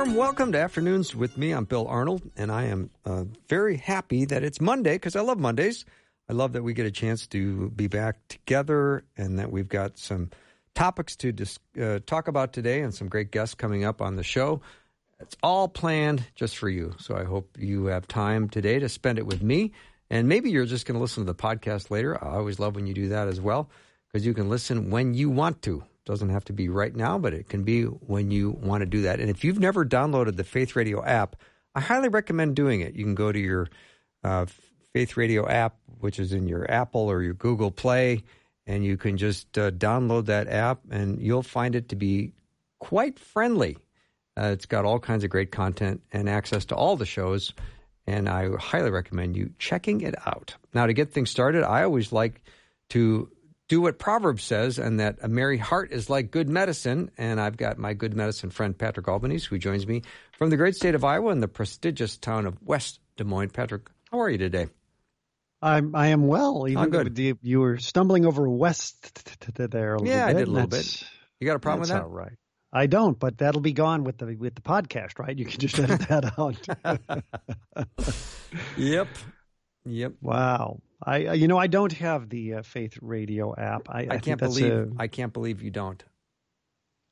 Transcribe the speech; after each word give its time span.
Warm 0.00 0.14
welcome 0.14 0.52
to 0.52 0.58
Afternoons 0.58 1.14
with 1.14 1.36
me. 1.36 1.52
I'm 1.52 1.66
Bill 1.66 1.86
Arnold, 1.86 2.22
and 2.34 2.50
I 2.50 2.64
am 2.64 2.88
uh, 3.04 3.24
very 3.48 3.76
happy 3.76 4.24
that 4.24 4.42
it's 4.42 4.58
Monday 4.58 4.94
because 4.94 5.14
I 5.14 5.20
love 5.20 5.38
Mondays. 5.38 5.84
I 6.26 6.32
love 6.32 6.54
that 6.54 6.62
we 6.62 6.72
get 6.72 6.86
a 6.86 6.90
chance 6.90 7.26
to 7.26 7.68
be 7.68 7.86
back 7.86 8.16
together 8.28 9.04
and 9.18 9.38
that 9.38 9.52
we've 9.52 9.68
got 9.68 9.98
some 9.98 10.30
topics 10.74 11.16
to 11.16 11.32
dis- 11.32 11.58
uh, 11.78 11.98
talk 12.06 12.28
about 12.28 12.54
today 12.54 12.80
and 12.80 12.94
some 12.94 13.08
great 13.08 13.30
guests 13.30 13.54
coming 13.54 13.84
up 13.84 14.00
on 14.00 14.16
the 14.16 14.22
show. 14.22 14.62
It's 15.18 15.36
all 15.42 15.68
planned 15.68 16.24
just 16.34 16.56
for 16.56 16.70
you. 16.70 16.94
So 16.98 17.14
I 17.14 17.24
hope 17.24 17.58
you 17.58 17.86
have 17.86 18.08
time 18.08 18.48
today 18.48 18.78
to 18.78 18.88
spend 18.88 19.18
it 19.18 19.26
with 19.26 19.42
me. 19.42 19.72
And 20.08 20.28
maybe 20.28 20.50
you're 20.50 20.64
just 20.64 20.86
going 20.86 20.96
to 20.96 21.02
listen 21.02 21.26
to 21.26 21.30
the 21.30 21.38
podcast 21.38 21.90
later. 21.90 22.16
I 22.24 22.36
always 22.36 22.58
love 22.58 22.74
when 22.74 22.86
you 22.86 22.94
do 22.94 23.08
that 23.08 23.28
as 23.28 23.38
well 23.38 23.68
because 24.06 24.24
you 24.24 24.32
can 24.32 24.48
listen 24.48 24.88
when 24.88 25.12
you 25.12 25.28
want 25.28 25.60
to. 25.62 25.84
Doesn't 26.10 26.30
have 26.30 26.44
to 26.46 26.52
be 26.52 26.68
right 26.68 26.92
now, 26.92 27.18
but 27.18 27.32
it 27.32 27.48
can 27.48 27.62
be 27.62 27.84
when 27.84 28.32
you 28.32 28.50
want 28.50 28.80
to 28.80 28.86
do 28.86 29.02
that. 29.02 29.20
And 29.20 29.30
if 29.30 29.44
you've 29.44 29.60
never 29.60 29.84
downloaded 29.84 30.34
the 30.34 30.42
Faith 30.42 30.74
Radio 30.74 31.04
app, 31.04 31.36
I 31.72 31.80
highly 31.80 32.08
recommend 32.08 32.56
doing 32.56 32.80
it. 32.80 32.96
You 32.96 33.04
can 33.04 33.14
go 33.14 33.30
to 33.30 33.38
your 33.38 33.68
uh, 34.24 34.46
Faith 34.92 35.16
Radio 35.16 35.48
app, 35.48 35.76
which 36.00 36.18
is 36.18 36.32
in 36.32 36.48
your 36.48 36.68
Apple 36.68 37.02
or 37.02 37.22
your 37.22 37.34
Google 37.34 37.70
Play, 37.70 38.24
and 38.66 38.84
you 38.84 38.96
can 38.96 39.18
just 39.18 39.56
uh, 39.56 39.70
download 39.70 40.26
that 40.26 40.48
app, 40.48 40.80
and 40.90 41.22
you'll 41.22 41.44
find 41.44 41.76
it 41.76 41.90
to 41.90 41.94
be 41.94 42.32
quite 42.80 43.20
friendly. 43.20 43.78
Uh, 44.36 44.46
it's 44.46 44.66
got 44.66 44.84
all 44.84 44.98
kinds 44.98 45.22
of 45.22 45.30
great 45.30 45.52
content 45.52 46.02
and 46.12 46.28
access 46.28 46.64
to 46.64 46.74
all 46.74 46.96
the 46.96 47.06
shows, 47.06 47.52
and 48.08 48.28
I 48.28 48.48
highly 48.58 48.90
recommend 48.90 49.36
you 49.36 49.50
checking 49.60 50.00
it 50.00 50.16
out. 50.26 50.56
Now, 50.74 50.86
to 50.86 50.92
get 50.92 51.12
things 51.12 51.30
started, 51.30 51.62
I 51.62 51.84
always 51.84 52.10
like 52.10 52.42
to 52.88 53.30
do 53.70 53.80
what 53.80 54.00
Proverbs 54.00 54.42
says, 54.42 54.80
and 54.80 54.98
that 54.98 55.18
a 55.22 55.28
merry 55.28 55.56
heart 55.56 55.92
is 55.92 56.10
like 56.10 56.32
good 56.32 56.48
medicine. 56.48 57.08
And 57.16 57.40
I've 57.40 57.56
got 57.56 57.78
my 57.78 57.94
good 57.94 58.14
medicine 58.14 58.50
friend 58.50 58.76
Patrick 58.76 59.06
Albanese, 59.06 59.46
who 59.46 59.58
joins 59.58 59.86
me 59.86 60.02
from 60.36 60.50
the 60.50 60.56
great 60.56 60.74
state 60.74 60.96
of 60.96 61.04
Iowa 61.04 61.30
in 61.30 61.38
the 61.38 61.46
prestigious 61.46 62.18
town 62.18 62.46
of 62.46 62.60
West 62.62 62.98
Des 63.16 63.22
Moines. 63.22 63.50
Patrick, 63.50 63.88
how 64.10 64.20
are 64.20 64.28
you 64.28 64.38
today? 64.38 64.66
I'm 65.62 65.94
I 65.94 66.08
am 66.08 66.26
well. 66.26 66.66
Even 66.68 66.90
good. 66.90 67.16
You, 67.16 67.38
you 67.42 67.60
were 67.60 67.78
stumbling 67.78 68.26
over 68.26 68.48
west 68.48 69.14
there 69.54 69.94
a 69.94 69.98
little 69.98 70.08
yeah, 70.08 70.26
bit. 70.26 70.36
I 70.36 70.38
did 70.40 70.48
a 70.48 70.50
little 70.50 70.68
bit. 70.68 71.04
You 71.38 71.46
got 71.46 71.56
a 71.56 71.60
problem 71.60 71.80
with 71.80 71.90
that? 71.90 72.02
all 72.02 72.08
right. 72.08 72.32
I 72.72 72.86
don't, 72.86 73.18
but 73.18 73.38
that'll 73.38 73.60
be 73.60 73.72
gone 73.72 74.02
with 74.02 74.18
the 74.18 74.34
with 74.34 74.56
the 74.56 74.62
podcast, 74.62 75.20
right? 75.20 75.36
You 75.36 75.44
can 75.44 75.60
just 75.60 75.78
edit 75.78 76.08
that 76.08 76.38
out. 76.38 77.24
Yep. 78.76 79.06
Yep. 79.84 80.14
wow. 80.20 80.80
I 81.02 81.26
uh, 81.26 81.32
you 81.34 81.48
know 81.48 81.58
I 81.58 81.66
don't 81.66 81.92
have 81.94 82.28
the 82.28 82.54
uh, 82.54 82.62
Faith 82.62 82.98
Radio 83.00 83.54
app. 83.56 83.88
I, 83.88 84.06
I, 84.10 84.18
can't 84.18 84.38
believe 84.40 84.72
a- 84.72 84.88
I 84.98 85.06
can't 85.08 85.32
believe 85.32 85.62
you 85.62 85.70
don't. 85.70 86.02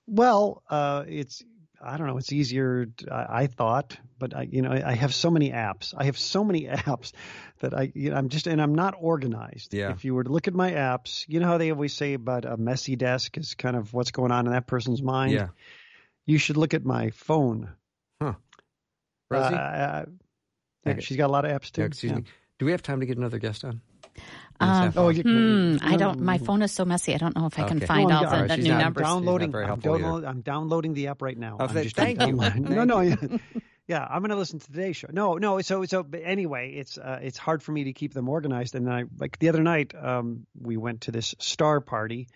well, 0.07 0.63
uh, 0.69 1.05
it's 1.07 1.43
I 1.81 1.97
don't 1.97 2.07
know. 2.09 2.19
It's 2.19 2.33
easier. 2.33 2.89
I, 3.11 3.27
I 3.43 3.47
thought, 3.47 3.97
but 4.19 4.35
I, 4.35 4.49
you 4.51 4.63
know, 4.63 4.73
I 4.73 4.95
have 4.95 5.15
so 5.15 5.31
many 5.31 5.53
apps. 5.53 5.95
I 5.97 6.05
have 6.05 6.19
so 6.19 6.43
many 6.43 6.63
apps 6.67 7.13
that 7.61 7.73
I, 7.73 7.93
you 7.95 8.11
know, 8.11 8.17
I'm 8.17 8.31
just, 8.31 8.49
and 8.49 8.61
I'm 8.61 8.75
not 8.75 8.95
organized. 8.99 9.73
Yeah. 9.75 9.93
If 9.93 10.05
you 10.05 10.13
were 10.15 10.25
to 10.25 10.31
look 10.31 10.49
at 10.49 10.55
my 10.55 10.73
apps, 10.73 11.25
you 11.29 11.39
know 11.39 11.47
how 11.47 11.57
they 11.57 11.71
always 11.71 11.95
say 11.95 12.15
about 12.15 12.45
a 12.47 12.57
messy 12.57 12.97
desk 12.97 13.39
is 13.39 13.55
kind 13.55 13.77
of 13.77 13.95
what's 13.95 14.11
going 14.11 14.33
on 14.33 14.47
in 14.47 14.53
that 14.53 14.67
person's 14.67 15.01
mind. 15.03 15.33
Yeah. 15.33 15.49
You 16.27 16.39
should 16.39 16.57
look 16.57 16.75
at 16.75 16.85
my 16.85 17.11
phone. 17.11 17.71
Huh. 18.21 18.35
Rosey? 19.31 19.55
Uh, 19.55 19.55
yeah, 19.55 20.05
Okay. 20.87 21.01
she's 21.01 21.17
got 21.17 21.27
a 21.27 21.33
lot 21.33 21.45
of 21.45 21.53
apps 21.53 21.71
too. 21.71 21.83
Yeah, 21.83 21.87
excuse 21.87 22.11
Yeah. 22.11 22.19
me. 22.19 22.25
Do 22.59 22.67
we 22.67 22.73
have 22.73 22.83
time 22.83 23.01
to 23.01 23.07
get 23.07 23.17
another 23.17 23.39
guest 23.39 23.65
on? 23.65 23.81
Um, 24.61 24.93
Oh, 24.97 25.09
you, 25.11 25.23
hmm, 25.23 25.77
I 25.81 25.97
don't. 25.97 26.21
My 26.21 26.39
phone 26.39 26.63
is 26.63 26.73
so 26.73 26.85
messy. 26.85 27.15
I 27.15 27.19
don't 27.19 27.37
know 27.37 27.47
if 27.47 27.59
I 27.59 27.69
can 27.69 27.77
Okay. 27.77 27.87
find 27.87 28.09
No, 28.09 28.17
all 28.19 28.27
I'm- 28.27 28.49
the, 28.49 28.57
the 28.57 28.63
new 28.63 28.71
not- 28.73 28.83
numbers. 28.83 29.03
downloading. 29.05 29.55
I'm, 29.55 29.65
helpful 29.67 29.99
download, 29.99 30.27
I'm 30.29 30.41
downloading 30.41 30.95
the 30.95 31.07
app 31.09 31.23
right 31.23 31.39
now. 31.39 31.57
Oh, 31.61 31.65
I'm 31.67 31.73
th- 31.73 31.85
just 31.85 31.97
thank 31.97 32.21
you. 32.21 32.37
Thank 32.41 32.69
no, 32.69 32.83
no, 32.83 33.01
yeah, 33.01 33.15
yeah. 33.87 34.05
I'm 34.05 34.21
going 34.21 34.31
to 34.31 34.37
listen 34.37 34.59
to 34.59 34.67
today's 34.67 34.97
show. 34.97 35.09
No, 35.13 35.35
no. 35.35 35.61
So, 35.61 35.85
so. 35.85 36.03
But 36.03 36.23
anyway, 36.25 36.73
it's 36.73 36.99
uh, 36.99 37.21
it's 37.23 37.39
hard 37.39 37.63
for 37.63 37.71
me 37.71 37.85
to 37.85 37.93
keep 37.93 38.13
them 38.13 38.29
organized. 38.29 38.75
And 38.75 38.91
I 38.93 39.05
like 39.19 39.39
the 39.39 39.51
other 39.51 39.63
night, 39.63 39.95
um, 39.95 40.45
we 40.61 40.77
went 40.77 41.03
to 41.03 41.13
this 41.13 41.37
star 41.39 41.81
party. 41.81 42.27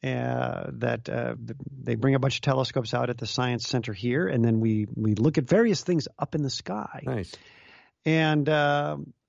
Uh, 0.00 0.70
that 0.74 1.08
uh, 1.08 1.34
they 1.82 1.96
bring 1.96 2.14
a 2.14 2.20
bunch 2.20 2.36
of 2.36 2.40
telescopes 2.42 2.94
out 2.94 3.10
at 3.10 3.18
the 3.18 3.26
science 3.26 3.66
center 3.66 3.92
here, 3.92 4.28
and 4.28 4.44
then 4.44 4.60
we 4.60 4.86
we 4.94 5.16
look 5.16 5.38
at 5.38 5.44
various 5.48 5.82
things 5.82 6.06
up 6.16 6.36
in 6.36 6.42
the 6.44 6.50
sky. 6.50 7.02
Nice. 7.04 7.34
And 8.04 8.48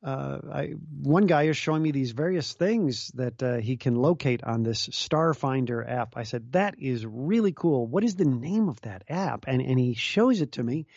uh, 0.01 0.39
I, 0.51 0.73
one 1.01 1.25
guy 1.25 1.43
is 1.43 1.57
showing 1.57 1.83
me 1.83 1.91
these 1.91 2.11
various 2.11 2.53
things 2.53 3.09
that 3.15 3.43
uh, 3.43 3.57
he 3.57 3.75
can 3.75 3.95
locate 3.95 4.43
on 4.43 4.63
this 4.63 4.87
Starfinder 4.87 5.89
app. 5.89 6.15
I 6.15 6.23
said, 6.23 6.53
"That 6.53 6.75
is 6.79 7.05
really 7.05 7.51
cool. 7.51 7.85
What 7.85 8.03
is 8.03 8.15
the 8.15 8.25
name 8.25 8.69
of 8.69 8.79
that 8.81 9.03
app?" 9.09 9.45
And 9.47 9.61
and 9.61 9.77
he 9.77 9.95
shows 9.95 10.39
it 10.41 10.53
to 10.53 10.63
me. 10.63 10.87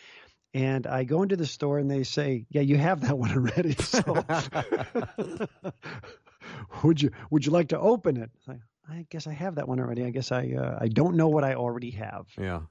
And 0.53 0.85
I 0.87 1.03
go 1.03 1.23
into 1.23 1.35
the 1.35 1.45
store 1.45 1.79
and 1.79 1.91
they 1.91 2.03
say, 2.03 2.45
"Yeah, 2.49 2.61
you 2.61 2.77
have 2.77 3.01
that 3.01 3.17
one 3.17 3.31
already." 3.31 3.73
So, 3.73 4.23
would 6.83 7.01
you 7.01 7.11
would 7.29 7.45
you 7.45 7.51
like 7.51 7.69
to 7.69 7.79
open 7.79 8.15
it? 8.15 8.31
I, 8.47 8.59
I 8.89 9.05
guess 9.09 9.27
I 9.27 9.33
have 9.33 9.55
that 9.55 9.67
one 9.67 9.81
already. 9.81 10.05
I 10.05 10.11
guess 10.11 10.31
I 10.31 10.53
uh, 10.57 10.77
I 10.79 10.87
don't 10.87 11.17
know 11.17 11.27
what 11.27 11.43
I 11.43 11.55
already 11.55 11.91
have. 11.91 12.27
Yeah. 12.37 12.61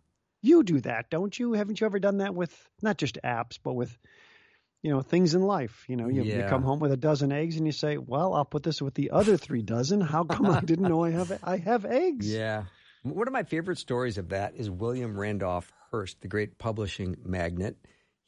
You 0.41 0.62
do 0.64 0.81
that, 0.81 1.09
don't 1.10 1.38
you? 1.38 1.53
Haven't 1.53 1.81
you 1.81 1.87
ever 1.87 2.00
done 2.00 2.19
that 2.19 2.34
with 2.34 2.53
not 2.81 2.97
just 2.97 3.19
apps, 3.22 3.59
but 3.62 3.75
with 3.75 3.97
you 4.82 4.91
know 4.91 5.00
things 5.00 5.34
in 5.34 5.43
life? 5.43 5.84
You 5.88 5.97
know, 5.97 6.09
you, 6.09 6.22
you 6.22 6.44
come 6.48 6.62
home 6.62 6.81
with 6.81 6.93
a 6.93 6.97
dozen 6.97 7.32
eggs 7.32 7.56
and 7.56 7.66
you 7.66 7.72
say, 7.72 7.97
"Well, 7.97 8.34
I'll 8.34 8.44
put 8.44 8.62
this 8.62 8.82
with 8.82 8.94
the 8.94 9.10
other 9.12 9.37
three 9.37 9.62
dozen. 9.62 10.00
How 10.00 10.25
come 10.25 10.47
I 10.47 10.60
didn't 10.60 10.88
know 10.88 11.04
I 11.04 11.10
have 11.10 11.38
I 11.44 11.56
have 11.59 11.84
eggs?" 11.84 12.31
Yeah. 12.31 12.65
One 13.04 13.26
of 13.26 13.32
my 13.32 13.43
favorite 13.43 13.78
stories 13.78 14.16
of 14.19 14.28
that 14.28 14.54
is 14.54 14.70
William 14.70 15.19
Randolph 15.19 15.72
Hearst, 15.91 16.20
the 16.20 16.28
great 16.28 16.59
publishing 16.59 17.16
magnate. 17.25 17.76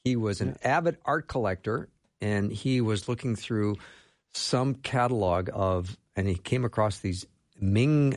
He 0.04 0.16
was 0.16 0.40
an 0.40 0.56
avid 0.64 0.98
art 1.04 1.28
collector 1.28 1.88
and 2.20 2.50
he 2.50 2.80
was 2.80 3.08
looking 3.08 3.36
through 3.36 3.76
some 4.32 4.74
catalog 4.74 5.48
of, 5.52 5.96
and 6.16 6.26
he 6.26 6.34
came 6.34 6.64
across 6.64 6.98
these 6.98 7.26
Ming 7.60 8.16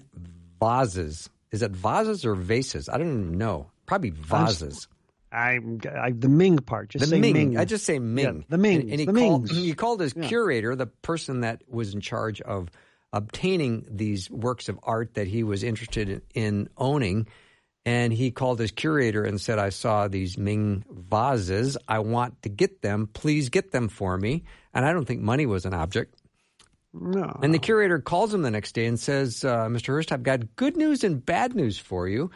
vases. 0.60 1.30
Is 1.52 1.62
it 1.62 1.72
vases 1.72 2.26
or 2.26 2.34
vases? 2.34 2.90
I 2.90 2.98
don't 2.98 3.08
even 3.08 3.38
know. 3.38 3.70
Probably 3.86 4.10
vases. 4.10 4.88
I'm 5.32 5.80
I, 5.90 6.12
the 6.12 6.30
Ming 6.30 6.58
part. 6.58 6.90
Just 6.90 7.06
The 7.06 7.12
say 7.12 7.20
Ming. 7.20 7.34
Ming. 7.34 7.58
I 7.58 7.66
just 7.66 7.86
say 7.86 8.00
Ming. 8.00 8.26
Yeah, 8.40 8.44
the 8.50 8.58
Ming. 8.58 8.82
And, 8.82 8.90
and 8.92 9.00
he, 9.00 9.06
the 9.06 9.14
called, 9.14 9.44
Mings. 9.44 9.58
he 9.58 9.74
called 9.74 10.00
his 10.02 10.14
Yeah. 10.16 10.28
curator, 10.28 10.76
the 10.76 10.88
person 10.88 11.42
that 11.42 11.62
was 11.68 11.94
in 11.94 12.02
charge 12.02 12.40
of 12.42 12.70
obtaining 13.14 13.86
these 13.90 14.30
works 14.30 14.70
of 14.70 14.80
art 14.84 15.14
that 15.16 15.28
he 15.28 15.44
was 15.44 15.64
interested 15.64 16.10
in, 16.10 16.22
in 16.34 16.70
owning. 16.78 17.28
And 17.86 18.12
he 18.12 18.32
called 18.32 18.60
his 18.60 18.72
curator 18.72 19.24
and 19.24 19.40
said, 19.40 19.60
I 19.60 19.70
saw 19.70 20.10
these 20.10 20.38
Ming 20.38 20.84
vases. 20.92 21.78
I 21.88 22.00
want 22.00 22.42
to 22.42 22.50
get 22.50 22.82
them. 22.82 23.08
Please 23.12 23.48
get 23.50 23.72
them 23.72 23.88
for 23.88 24.18
me. 24.18 24.44
And 24.74 24.86
I 24.86 24.92
don't 24.92 25.06
think 25.06 25.22
money 25.22 25.46
was 25.46 25.66
an 25.66 25.74
object. 25.74 26.14
no. 26.94 27.40
And 27.42 27.54
the 27.54 27.60
curator 27.60 28.00
calls 28.00 28.34
him 28.34 28.42
the 28.42 28.52
next 28.52 28.74
day 28.74 28.86
and 28.88 29.00
says, 29.00 29.46
uh, 29.46 29.68
Mr. 29.68 29.88
Hearst, 29.88 30.12
I've 30.12 30.24
got 30.24 30.56
good 30.58 30.76
news 30.76 31.04
and 31.06 31.26
bad 31.26 31.56
news 31.56 31.78
for 31.78 32.08
you. 32.10 32.32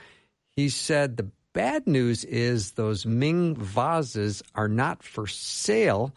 He 0.55 0.69
said, 0.69 1.17
The 1.17 1.29
bad 1.53 1.87
news 1.87 2.23
is 2.25 2.71
those 2.71 3.05
Ming 3.05 3.55
vases 3.55 4.41
are 4.55 4.67
not 4.67 5.03
for 5.03 5.27
sale. 5.27 6.13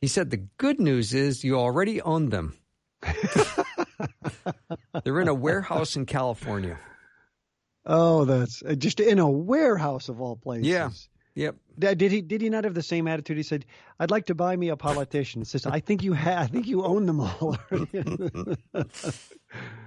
He 0.00 0.08
said, 0.08 0.30
The 0.30 0.38
good 0.58 0.80
news 0.80 1.14
is 1.14 1.44
you 1.44 1.56
already 1.56 2.00
own 2.02 2.30
them. 2.30 2.56
They're 5.04 5.20
in 5.20 5.28
a 5.28 5.34
warehouse 5.34 5.96
in 5.96 6.06
California. 6.06 6.78
oh, 7.86 8.24
that's 8.24 8.62
uh, 8.62 8.74
just 8.74 9.00
in 9.00 9.18
a 9.18 9.28
warehouse 9.30 10.08
of 10.08 10.20
all 10.20 10.36
places. 10.36 10.66
Yeah. 10.66 10.90
Yep. 11.34 11.56
Did 11.78 12.12
he 12.12 12.20
did 12.20 12.42
he 12.42 12.50
not 12.50 12.64
have 12.64 12.74
the 12.74 12.82
same 12.82 13.08
attitude? 13.08 13.38
He 13.38 13.42
said, 13.42 13.64
"I'd 13.98 14.10
like 14.10 14.26
to 14.26 14.34
buy 14.34 14.54
me 14.54 14.68
a 14.68 14.76
politician." 14.76 15.40
He 15.40 15.46
says, 15.46 15.64
"I 15.64 15.80
think 15.80 16.02
you 16.02 16.12
ha- 16.12 16.40
I 16.40 16.46
think 16.46 16.66
you 16.66 16.84
own 16.84 17.06
them 17.06 17.20
all." 17.20 17.56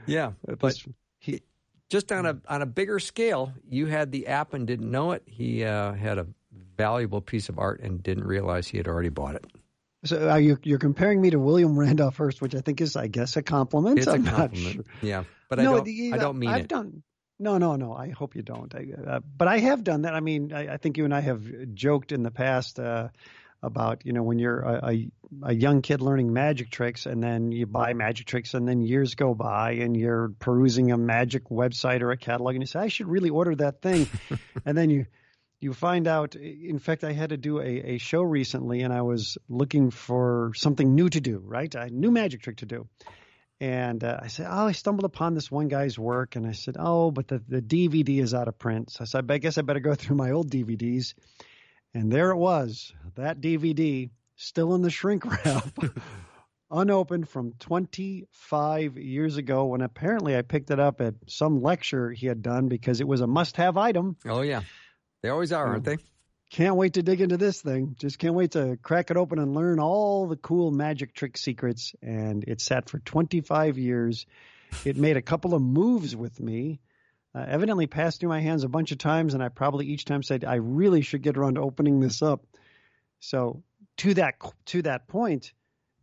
Yeah. 0.07 0.31
But 0.59 0.83
he, 1.19 1.41
just 1.89 2.11
on 2.11 2.25
a 2.25 2.41
on 2.47 2.61
a 2.61 2.65
bigger 2.65 2.99
scale, 2.99 3.53
you 3.69 3.85
had 3.87 4.11
the 4.11 4.27
app 4.27 4.53
and 4.53 4.65
didn't 4.65 4.89
know 4.89 5.11
it. 5.11 5.23
He 5.25 5.63
uh, 5.63 5.93
had 5.93 6.17
a 6.17 6.27
valuable 6.77 7.21
piece 7.21 7.49
of 7.49 7.59
art 7.59 7.81
and 7.81 8.01
didn't 8.01 8.25
realize 8.25 8.67
he 8.67 8.77
had 8.77 8.87
already 8.87 9.09
bought 9.09 9.35
it. 9.35 9.45
so 10.03 10.29
are 10.29 10.39
you 10.39 10.57
you're 10.63 10.79
comparing 10.79 11.21
me 11.21 11.29
to 11.29 11.39
William 11.39 11.77
Randolph 11.77 12.17
Hearst, 12.17 12.41
which 12.41 12.55
I 12.55 12.61
think 12.61 12.81
is, 12.81 12.95
I 12.95 13.07
guess, 13.07 13.37
a 13.37 13.41
compliment. 13.41 13.99
It's 13.99 14.07
a 14.07 14.11
I'm 14.11 14.23
not 14.23 14.35
compliment. 14.35 14.73
sure. 14.75 14.85
Yeah, 15.01 15.23
but 15.49 15.59
no, 15.59 15.77
I 15.77 15.83
don't. 15.83 16.13
I 16.13 16.17
don't 16.17 16.39
mean 16.39 16.49
I've 16.49 16.61
it. 16.61 16.67
done. 16.67 17.03
No, 17.37 17.57
no, 17.57 17.75
no. 17.75 17.93
I 17.93 18.09
hope 18.11 18.35
you 18.35 18.41
don't. 18.41 18.73
I, 18.73 18.87
uh, 19.05 19.19
but 19.19 19.49
I 19.49 19.57
have 19.57 19.83
done 19.83 20.03
that. 20.03 20.13
I 20.15 20.21
mean, 20.21 20.53
I, 20.53 20.75
I, 20.75 20.77
think 20.77 20.97
you 20.97 21.03
and 21.03 21.13
I 21.13 21.19
have 21.19 21.43
joked 21.73 22.13
in 22.13 22.23
the 22.23 22.31
past 22.31 22.79
uh, 22.79 23.09
about 23.63 24.05
you 24.05 24.13
know 24.13 24.23
when 24.23 24.39
you're 24.39 24.61
a, 24.61 24.89
a, 24.89 25.11
a, 25.43 25.53
young 25.53 25.81
kid 25.81 26.01
learning 26.01 26.31
magic 26.31 26.69
tricks, 26.69 27.05
and 27.05 27.23
then 27.23 27.51
you 27.51 27.65
buy 27.65 27.93
magic 27.93 28.27
tricks, 28.27 28.53
and 28.53 28.67
then 28.67 28.81
years 28.81 29.15
go 29.15 29.33
by, 29.33 29.73
and 29.73 29.97
you're 29.97 30.33
perusing 30.39 30.91
a 30.91 30.97
magic 30.97 31.49
website 31.49 32.01
or 32.01 32.11
a 32.11 32.17
catalog, 32.17 32.55
and 32.55 32.63
you 32.63 32.67
say, 32.67 32.79
I 32.79 32.87
should 32.87 33.07
really 33.07 33.29
order 33.29 33.55
that 33.55 33.81
thing, 33.81 34.07
and 34.65 34.77
then 34.77 34.89
you 34.89 35.05
you 35.59 35.73
find 35.73 36.07
out. 36.07 36.35
In 36.35 36.79
fact, 36.79 37.03
I 37.03 37.13
had 37.13 37.29
to 37.29 37.37
do 37.37 37.59
a, 37.59 37.95
a 37.95 37.97
show 37.97 38.21
recently, 38.21 38.81
and 38.81 38.93
I 38.93 39.01
was 39.01 39.37
looking 39.49 39.89
for 39.89 40.51
something 40.55 40.95
new 40.95 41.09
to 41.09 41.21
do. 41.21 41.41
Right, 41.43 41.73
a 41.73 41.89
new 41.89 42.11
magic 42.11 42.41
trick 42.41 42.57
to 42.57 42.65
do 42.65 42.87
and 43.59 44.03
uh, 44.03 44.19
I 44.21 44.27
said, 44.27 44.47
Oh, 44.49 44.67
I 44.67 44.73
stumbled 44.73 45.05
upon 45.05 45.33
this 45.33 45.49
one 45.49 45.67
guy's 45.67 45.97
work. 45.97 46.35
And 46.35 46.45
I 46.45 46.51
said, 46.51 46.75
Oh, 46.77 47.11
but 47.11 47.27
the, 47.27 47.41
the 47.47 47.61
DVD 47.61 48.21
is 48.21 48.33
out 48.33 48.47
of 48.47 48.59
print. 48.59 48.91
So 48.91 49.03
I 49.03 49.05
said, 49.05 49.31
I 49.31 49.37
guess 49.37 49.57
I 49.57 49.61
better 49.61 49.79
go 49.79 49.95
through 49.95 50.17
my 50.17 50.31
old 50.31 50.51
DVDs. 50.51 51.13
And 51.95 52.11
there 52.11 52.31
it 52.31 52.37
was, 52.37 52.93
that 53.15 53.39
DVD 53.39 54.09
still 54.35 54.75
in 54.75 54.81
the 54.81 54.89
shrink 54.89 55.25
wrap, 55.25 55.65
unopened 56.69 57.29
from 57.29 57.53
25 57.59 58.97
years 58.97 59.37
ago 59.37 59.63
when 59.67 59.79
apparently 59.79 60.35
I 60.35 60.41
picked 60.41 60.71
it 60.71 60.79
up 60.79 60.99
at 60.99 61.13
some 61.27 61.61
lecture 61.61 62.11
he 62.11 62.27
had 62.27 62.41
done 62.41 62.67
because 62.67 62.99
it 62.99 63.07
was 63.07 63.21
a 63.21 63.27
must 63.27 63.55
have 63.55 63.77
item. 63.77 64.17
Oh, 64.27 64.41
yeah. 64.41 64.63
They 65.23 65.29
always 65.29 65.53
are, 65.53 65.65
aren't 65.65 65.85
they? 65.85 65.95
Can't 66.51 66.75
wait 66.75 66.95
to 66.95 67.01
dig 67.01 67.21
into 67.21 67.37
this 67.37 67.61
thing. 67.61 67.95
Just 67.97 68.19
can't 68.19 68.35
wait 68.35 68.51
to 68.51 68.77
crack 68.81 69.09
it 69.09 69.15
open 69.15 69.39
and 69.39 69.55
learn 69.55 69.79
all 69.79 70.27
the 70.27 70.35
cool 70.35 70.71
magic 70.71 71.13
trick 71.13 71.37
secrets. 71.37 71.95
And 72.01 72.43
it 72.43 72.59
sat 72.59 72.89
for 72.89 72.99
25 72.99 73.77
years. 73.77 74.25
It 74.83 74.97
made 74.97 75.15
a 75.15 75.21
couple 75.21 75.53
of 75.53 75.61
moves 75.61 76.13
with 76.13 76.41
me. 76.41 76.81
Uh, 77.35 77.45
evidently 77.49 77.85
passed 77.85 78.19
through 78.19 78.29
my 78.29 78.39
hands 78.39 78.63
a 78.63 78.69
bunch 78.69 78.93
of 78.93 78.97
times, 78.97 79.33
and 79.33 79.43
I 79.43 79.49
probably 79.49 79.87
each 79.87 80.05
time 80.05 80.23
said, 80.23 80.45
"I 80.45 80.55
really 80.55 81.01
should 81.01 81.21
get 81.21 81.37
around 81.37 81.55
to 81.55 81.61
opening 81.61 81.99
this 81.99 82.21
up." 82.21 82.45
So 83.19 83.61
to 83.97 84.13
that 84.13 84.35
to 84.67 84.81
that 84.83 85.07
point, 85.07 85.51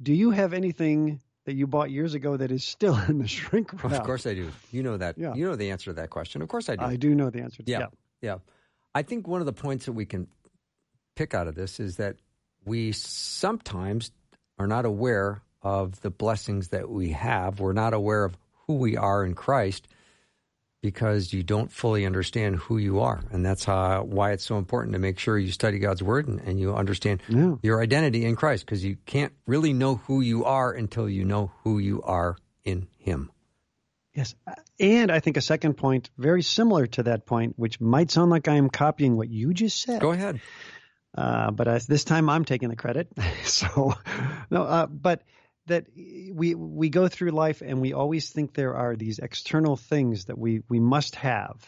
do 0.02 0.12
you 0.12 0.30
have 0.30 0.52
anything 0.52 1.20
that 1.44 1.54
you 1.54 1.66
bought 1.66 1.90
years 1.90 2.12
ago 2.12 2.36
that 2.36 2.50
is 2.50 2.64
still 2.64 2.96
in 3.08 3.18
the 3.18 3.26
shrink 3.26 3.82
wrap? 3.82 3.92
Of 3.92 4.04
course 4.04 4.26
I 4.26 4.34
do. 4.34 4.50
You 4.70 4.82
know 4.82 4.98
that. 4.98 5.16
Yeah. 5.16 5.34
You 5.34 5.46
know 5.46 5.56
the 5.56 5.70
answer 5.70 5.86
to 5.86 5.94
that 5.94 6.10
question. 6.10 6.42
Of 6.42 6.48
course 6.48 6.68
I 6.68 6.76
do. 6.76 6.84
I 6.84 6.96
do 6.96 7.14
know 7.14 7.30
the 7.30 7.40
answer. 7.40 7.62
To, 7.62 7.70
yeah. 7.70 7.78
yeah. 7.78 7.86
Yeah. 8.20 8.38
I 8.94 9.02
think 9.02 9.26
one 9.26 9.40
of 9.40 9.46
the 9.46 9.54
points 9.54 9.86
that 9.86 9.92
we 9.92 10.04
can 10.04 10.28
pick 11.16 11.32
out 11.32 11.48
of 11.48 11.54
this 11.54 11.80
is 11.80 11.96
that 11.96 12.16
we 12.64 12.92
sometimes 12.92 14.12
are 14.58 14.66
not 14.66 14.84
aware 14.84 15.40
of 15.62 15.98
the 16.02 16.10
blessings 16.10 16.68
that 16.68 16.90
we 16.90 17.12
have. 17.12 17.58
We're 17.58 17.72
not 17.72 17.94
aware 17.94 18.24
of 18.24 18.36
who 18.66 18.74
we 18.74 18.98
are 18.98 19.24
in 19.24 19.34
Christ 19.34 19.88
because 20.82 21.32
you 21.32 21.44
don't 21.44 21.70
fully 21.70 22.04
understand 22.04 22.56
who 22.56 22.76
you 22.76 23.00
are. 23.00 23.22
And 23.30 23.46
that's 23.46 23.64
how, 23.64 24.02
why 24.02 24.32
it's 24.32 24.44
so 24.44 24.58
important 24.58 24.92
to 24.94 24.98
make 24.98 25.18
sure 25.18 25.38
you 25.38 25.52
study 25.52 25.78
God's 25.78 26.02
Word 26.02 26.26
and, 26.26 26.40
and 26.40 26.58
you 26.58 26.74
understand 26.74 27.22
yeah. 27.28 27.54
your 27.62 27.80
identity 27.80 28.24
in 28.24 28.34
Christ 28.34 28.66
because 28.66 28.84
you 28.84 28.96
can't 29.06 29.32
really 29.46 29.72
know 29.72 29.94
who 29.94 30.20
you 30.20 30.44
are 30.44 30.72
until 30.72 31.08
you 31.08 31.24
know 31.24 31.52
who 31.62 31.78
you 31.78 32.02
are 32.02 32.36
in 32.64 32.88
Him. 32.98 33.30
Yes. 34.12 34.34
And 34.78 35.10
I 35.10 35.20
think 35.20 35.36
a 35.36 35.40
second 35.40 35.74
point, 35.74 36.10
very 36.18 36.42
similar 36.42 36.86
to 36.88 37.04
that 37.04 37.24
point, 37.26 37.54
which 37.56 37.80
might 37.80 38.10
sound 38.10 38.30
like 38.30 38.48
I 38.48 38.56
am 38.56 38.68
copying 38.68 39.16
what 39.16 39.30
you 39.30 39.54
just 39.54 39.80
said. 39.80 40.00
Go 40.00 40.10
ahead. 40.10 40.40
Uh, 41.16 41.50
but 41.52 41.68
I, 41.68 41.78
this 41.78 42.04
time 42.04 42.28
I'm 42.28 42.44
taking 42.44 42.70
the 42.70 42.76
credit. 42.76 43.08
so, 43.44 43.94
no, 44.50 44.64
uh, 44.64 44.86
but 44.86 45.22
that 45.66 45.86
we 45.94 46.54
we 46.54 46.88
go 46.88 47.08
through 47.08 47.30
life 47.30 47.62
and 47.62 47.80
we 47.80 47.92
always 47.92 48.30
think 48.30 48.54
there 48.54 48.74
are 48.74 48.96
these 48.96 49.18
external 49.18 49.76
things 49.76 50.26
that 50.26 50.38
we 50.38 50.62
we 50.68 50.80
must 50.80 51.14
have, 51.16 51.64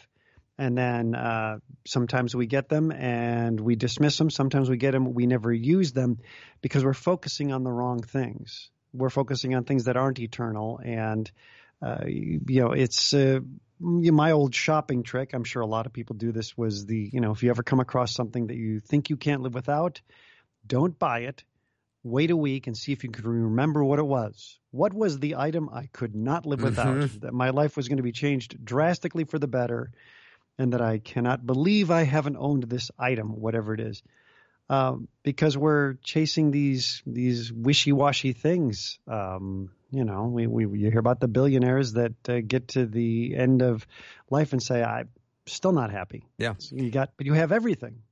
and 0.58 0.76
then 0.76 1.14
uh, 1.14 1.58
sometimes 1.86 2.34
we 2.34 2.46
get 2.46 2.68
them 2.68 2.90
and 2.90 3.60
we 3.60 3.76
dismiss 3.76 4.18
them. 4.18 4.30
Sometimes 4.30 4.68
we 4.68 4.76
get 4.76 4.92
them, 4.92 5.14
we 5.14 5.26
never 5.26 5.52
use 5.52 5.92
them 5.92 6.18
because 6.60 6.84
we're 6.84 6.94
focusing 6.94 7.52
on 7.52 7.62
the 7.62 7.72
wrong 7.72 8.02
things. 8.02 8.70
We're 8.92 9.10
focusing 9.10 9.54
on 9.54 9.64
things 9.64 9.84
that 9.84 9.96
aren't 9.96 10.20
eternal 10.20 10.80
and 10.82 11.30
uh, 11.84 12.04
you, 12.06 12.40
know, 12.62 12.72
it's 12.72 13.12
uh, 13.12 13.40
my 13.78 14.30
old 14.30 14.54
shopping 14.54 15.02
trick. 15.02 15.34
I'm 15.34 15.44
sure 15.44 15.60
a 15.60 15.66
lot 15.66 15.84
of 15.86 15.92
people 15.92 16.16
do 16.16 16.32
this. 16.32 16.56
Was 16.56 16.86
the 16.86 17.10
you 17.12 17.20
know, 17.20 17.32
if 17.32 17.42
you 17.42 17.50
ever 17.50 17.62
come 17.62 17.80
across 17.80 18.14
something 18.14 18.46
that 18.46 18.56
you 18.56 18.80
think 18.80 19.10
you 19.10 19.16
can't 19.16 19.42
live 19.42 19.54
without, 19.54 20.00
don't 20.66 20.98
buy 20.98 21.20
it. 21.20 21.44
Wait 22.04 22.30
a 22.30 22.36
week 22.36 22.66
and 22.66 22.76
see 22.76 22.92
if 22.92 23.02
you 23.02 23.10
can 23.10 23.26
remember 23.26 23.82
what 23.82 23.98
it 23.98 24.06
was. 24.06 24.58
What 24.70 24.94
was 24.94 25.18
the 25.18 25.36
item 25.36 25.68
I 25.72 25.88
could 25.92 26.14
not 26.14 26.46
live 26.46 26.62
without? 26.62 26.96
Mm-hmm. 26.96 27.18
That 27.20 27.34
my 27.34 27.50
life 27.50 27.76
was 27.76 27.88
going 27.88 27.96
to 27.96 28.02
be 28.02 28.12
changed 28.12 28.64
drastically 28.64 29.24
for 29.24 29.38
the 29.38 29.48
better, 29.48 29.90
and 30.58 30.72
that 30.74 30.82
I 30.82 30.98
cannot 30.98 31.44
believe 31.46 31.90
I 31.90 32.02
haven't 32.02 32.36
owned 32.36 32.64
this 32.64 32.90
item, 32.98 33.40
whatever 33.40 33.74
it 33.74 33.80
is 33.80 34.02
um, 34.68 35.08
because 35.22 35.56
we're 35.56 35.94
chasing 36.02 36.50
these 36.50 37.02
these 37.06 37.52
wishy 37.52 37.92
washy 37.92 38.32
things. 38.32 38.98
Um, 39.06 39.70
you 39.90 40.04
know, 40.04 40.24
we, 40.24 40.46
we 40.46 40.80
you 40.80 40.90
hear 40.90 40.98
about 40.98 41.20
the 41.20 41.28
billionaires 41.28 41.92
that 41.94 42.12
uh, 42.28 42.40
get 42.46 42.68
to 42.68 42.86
the 42.86 43.34
end 43.36 43.62
of 43.62 43.86
life 44.30 44.52
and 44.52 44.62
say, 44.62 44.82
"I'm 44.82 45.10
still 45.46 45.72
not 45.72 45.90
happy." 45.90 46.26
Yeah, 46.38 46.54
so 46.58 46.76
you 46.76 46.90
got, 46.90 47.10
but 47.16 47.26
you 47.26 47.34
have 47.34 47.52
everything. 47.52 48.02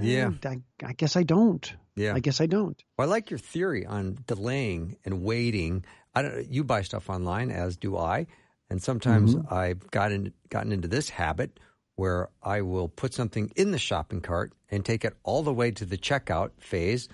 Yeah, 0.00 0.30
I, 0.44 0.60
I, 0.84 0.92
guess 0.92 1.16
I 1.16 1.22
don't. 1.22 1.72
Yeah, 1.94 2.14
I 2.14 2.20
guess 2.20 2.40
I 2.40 2.46
don't. 2.46 2.82
Well, 2.96 3.08
I 3.08 3.10
like 3.10 3.30
your 3.30 3.38
theory 3.38 3.86
on 3.86 4.18
delaying 4.26 4.96
and 5.04 5.22
waiting. 5.22 5.84
I 6.14 6.22
don't. 6.22 6.50
You 6.50 6.64
buy 6.64 6.82
stuff 6.82 7.10
online, 7.10 7.50
as 7.50 7.76
do 7.76 7.96
I, 7.96 8.26
and 8.68 8.82
sometimes 8.82 9.34
mm-hmm. 9.34 9.52
I've 9.52 9.90
gotten 9.90 10.32
gotten 10.48 10.72
into 10.72 10.88
this 10.88 11.08
habit 11.10 11.58
where 11.96 12.30
I 12.42 12.62
will 12.62 12.88
put 12.88 13.12
something 13.12 13.52
in 13.56 13.72
the 13.72 13.78
shopping 13.78 14.22
cart 14.22 14.52
and 14.70 14.84
take 14.84 15.04
it 15.04 15.14
all 15.22 15.42
the 15.42 15.52
way 15.52 15.70
to 15.72 15.84
the 15.84 15.98
checkout 15.98 16.50
phase, 16.58 17.08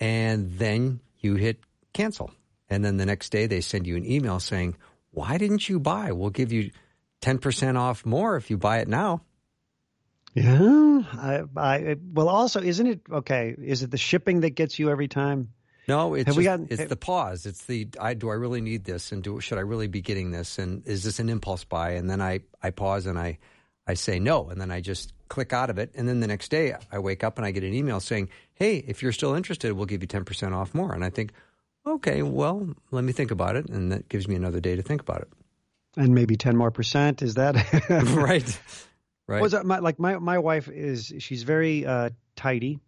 and 0.00 0.58
then 0.58 1.00
you 1.20 1.36
hit 1.36 1.60
cancel. 1.92 2.30
And 2.68 2.84
then 2.84 2.96
the 2.96 3.06
next 3.06 3.30
day 3.30 3.46
they 3.46 3.60
send 3.60 3.86
you 3.86 3.96
an 3.96 4.04
email 4.04 4.40
saying, 4.40 4.76
Why 5.12 5.38
didn't 5.38 5.68
you 5.68 5.78
buy? 5.78 6.12
We'll 6.12 6.30
give 6.30 6.52
you 6.52 6.70
10% 7.22 7.78
off 7.78 8.04
more 8.04 8.36
if 8.36 8.50
you 8.50 8.58
buy 8.58 8.78
it 8.78 8.88
now. 8.88 9.22
Yeah. 10.36 11.02
I, 11.14 11.42
I, 11.56 11.96
well, 12.12 12.28
also, 12.28 12.60
isn't 12.60 12.86
it 12.86 13.00
okay? 13.10 13.54
Is 13.58 13.82
it 13.82 13.90
the 13.90 13.96
shipping 13.96 14.40
that 14.40 14.50
gets 14.50 14.78
you 14.78 14.90
every 14.90 15.08
time? 15.08 15.54
No, 15.88 16.14
it's 16.14 16.26
just, 16.26 16.42
gotten, 16.42 16.66
it's 16.68 16.84
the 16.84 16.96
pause. 16.96 17.46
It's 17.46 17.64
the 17.64 17.88
I, 17.98 18.14
do 18.14 18.28
I 18.28 18.34
really 18.34 18.60
need 18.60 18.84
this, 18.84 19.12
and 19.12 19.22
do 19.22 19.40
should 19.40 19.56
I 19.56 19.62
really 19.62 19.86
be 19.86 20.02
getting 20.02 20.32
this, 20.32 20.58
and 20.58 20.86
is 20.86 21.04
this 21.04 21.20
an 21.20 21.28
impulse 21.28 21.64
buy? 21.64 21.92
And 21.92 22.10
then 22.10 22.20
I 22.20 22.40
I 22.62 22.70
pause 22.70 23.06
and 23.06 23.18
I 23.18 23.38
I 23.86 23.94
say 23.94 24.18
no, 24.18 24.48
and 24.48 24.60
then 24.60 24.70
I 24.70 24.80
just 24.80 25.12
click 25.28 25.52
out 25.52 25.70
of 25.70 25.78
it. 25.78 25.92
And 25.94 26.08
then 26.08 26.20
the 26.20 26.26
next 26.26 26.50
day, 26.50 26.74
I 26.90 26.98
wake 26.98 27.22
up 27.24 27.38
and 27.38 27.46
I 27.46 27.52
get 27.52 27.62
an 27.62 27.72
email 27.72 28.00
saying, 28.00 28.30
"Hey, 28.54 28.78
if 28.78 29.02
you're 29.02 29.12
still 29.12 29.34
interested, 29.34 29.72
we'll 29.72 29.86
give 29.86 30.02
you 30.02 30.08
ten 30.08 30.24
percent 30.24 30.54
off 30.54 30.74
more." 30.74 30.92
And 30.92 31.04
I 31.04 31.10
think, 31.10 31.32
okay, 31.86 32.22
well, 32.22 32.68
let 32.90 33.04
me 33.04 33.12
think 33.12 33.30
about 33.30 33.54
it, 33.56 33.70
and 33.70 33.92
that 33.92 34.08
gives 34.08 34.26
me 34.26 34.34
another 34.34 34.60
day 34.60 34.74
to 34.76 34.82
think 34.82 35.00
about 35.00 35.22
it. 35.22 35.28
And 35.96 36.14
maybe 36.14 36.36
ten 36.36 36.56
more 36.56 36.72
percent 36.72 37.22
is 37.22 37.34
that 37.34 37.54
right? 38.16 38.60
Right. 39.26 39.42
Was 39.42 39.54
my, 39.64 39.78
like 39.78 39.98
my 39.98 40.18
my 40.18 40.38
wife 40.38 40.68
is 40.68 41.12
she's 41.18 41.42
very 41.42 41.84
uh, 41.84 42.10
tidy. 42.36 42.80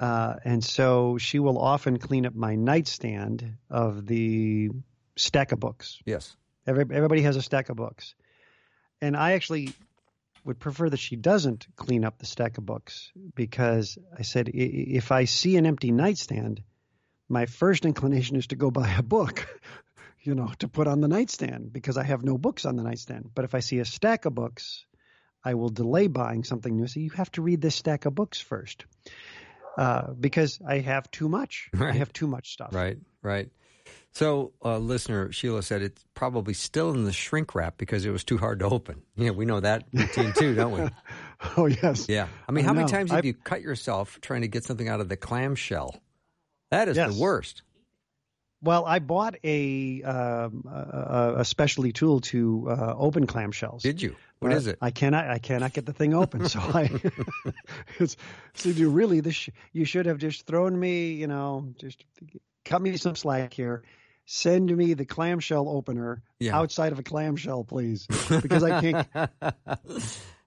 Uh, 0.00 0.36
and 0.44 0.62
so 0.64 1.18
she 1.18 1.40
will 1.40 1.58
often 1.58 1.98
clean 1.98 2.24
up 2.24 2.34
my 2.34 2.54
nightstand 2.54 3.56
of 3.68 4.06
the 4.06 4.70
stack 5.16 5.52
of 5.52 5.58
books. 5.58 5.98
Yes. 6.06 6.36
Every, 6.66 6.82
everybody 6.82 7.22
has 7.22 7.36
a 7.36 7.42
stack 7.42 7.68
of 7.68 7.76
books. 7.76 8.14
And 9.00 9.16
I 9.16 9.32
actually 9.32 9.72
would 10.44 10.58
prefer 10.58 10.88
that 10.88 10.98
she 10.98 11.16
doesn't 11.16 11.66
clean 11.76 12.04
up 12.04 12.18
the 12.18 12.26
stack 12.26 12.58
of 12.58 12.66
books 12.66 13.10
because 13.34 13.98
I 14.16 14.22
said 14.22 14.48
if 14.52 15.12
I 15.12 15.24
see 15.24 15.56
an 15.56 15.66
empty 15.66 15.92
nightstand, 15.92 16.62
my 17.28 17.46
first 17.46 17.84
inclination 17.84 18.36
is 18.36 18.46
to 18.48 18.56
go 18.56 18.70
buy 18.70 18.90
a 18.96 19.02
book, 19.02 19.46
you 20.22 20.34
know, 20.34 20.50
to 20.60 20.68
put 20.68 20.86
on 20.86 21.00
the 21.00 21.08
nightstand 21.08 21.72
because 21.72 21.96
I 21.96 22.04
have 22.04 22.22
no 22.22 22.38
books 22.38 22.64
on 22.64 22.76
the 22.76 22.82
nightstand. 22.82 23.30
But 23.34 23.44
if 23.44 23.54
I 23.54 23.60
see 23.60 23.80
a 23.80 23.84
stack 23.84 24.24
of 24.24 24.34
books, 24.34 24.86
I 25.44 25.54
will 25.54 25.70
delay 25.70 26.06
buying 26.06 26.44
something 26.44 26.76
new. 26.76 26.86
So 26.86 27.00
you 27.00 27.10
have 27.10 27.30
to 27.32 27.42
read 27.42 27.60
this 27.60 27.74
stack 27.74 28.04
of 28.04 28.14
books 28.14 28.40
first. 28.40 28.84
Uh, 29.76 30.12
because 30.12 30.58
I 30.66 30.78
have 30.80 31.08
too 31.10 31.28
much. 31.28 31.70
Right. 31.72 31.94
I 31.94 31.98
have 31.98 32.12
too 32.12 32.26
much 32.26 32.52
stuff. 32.52 32.74
Right, 32.74 32.98
right. 33.22 33.48
So, 34.10 34.52
uh, 34.64 34.78
listener 34.78 35.30
Sheila 35.30 35.62
said 35.62 35.82
it's 35.82 36.04
probably 36.14 36.54
still 36.54 36.90
in 36.90 37.04
the 37.04 37.12
shrink 37.12 37.54
wrap 37.54 37.78
because 37.78 38.04
it 38.04 38.10
was 38.10 38.24
too 38.24 38.38
hard 38.38 38.58
to 38.58 38.66
open. 38.66 39.02
Yeah, 39.14 39.30
we 39.30 39.44
know 39.44 39.60
that 39.60 39.84
routine 39.92 40.32
too, 40.32 40.56
don't 40.56 40.72
we? 40.72 40.88
oh 41.56 41.66
yes. 41.66 42.08
Yeah. 42.08 42.26
I 42.48 42.52
mean, 42.52 42.64
how 42.64 42.72
many 42.72 42.88
times 42.88 43.12
have 43.12 43.24
I... 43.24 43.26
you 43.28 43.34
cut 43.34 43.62
yourself 43.62 44.18
trying 44.20 44.40
to 44.40 44.48
get 44.48 44.64
something 44.64 44.88
out 44.88 45.00
of 45.00 45.08
the 45.08 45.16
clamshell? 45.16 45.94
That 46.70 46.88
is 46.88 46.96
yes. 46.96 47.14
the 47.14 47.22
worst. 47.22 47.62
Well, 48.60 48.84
I 48.84 48.98
bought 48.98 49.36
a 49.44 50.02
um, 50.02 50.64
a, 50.68 51.34
a, 51.38 51.44
specialty 51.44 51.92
tool 51.92 52.20
to 52.22 52.66
uh, 52.68 52.94
open 52.96 53.26
clamshells. 53.26 53.82
Did 53.82 54.02
you? 54.02 54.16
What 54.40 54.52
is 54.52 54.66
it? 54.66 54.78
I 54.80 54.90
cannot. 54.90 55.28
I 55.28 55.38
cannot 55.38 55.72
get 55.72 55.86
the 55.86 55.92
thing 55.92 56.12
open. 56.14 56.48
so 56.48 56.58
I. 56.60 56.90
it's, 57.98 58.16
so 58.54 58.68
you 58.70 58.90
really 58.90 59.20
this. 59.20 59.48
You 59.72 59.84
should 59.84 60.06
have 60.06 60.18
just 60.18 60.46
thrown 60.46 60.78
me. 60.78 61.12
You 61.12 61.28
know, 61.28 61.72
just 61.78 62.04
cut 62.64 62.82
me 62.82 62.96
some 62.96 63.14
slack 63.14 63.52
here. 63.52 63.84
send 64.26 64.76
me 64.76 64.94
the 64.94 65.04
clamshell 65.04 65.68
opener 65.68 66.22
Yeah. 66.40 66.58
outside 66.58 66.92
of 66.92 66.98
a 66.98 67.02
clamshell, 67.02 67.64
please, 67.64 68.06
because 68.42 68.64
I 68.64 68.80
can't. 68.80 69.08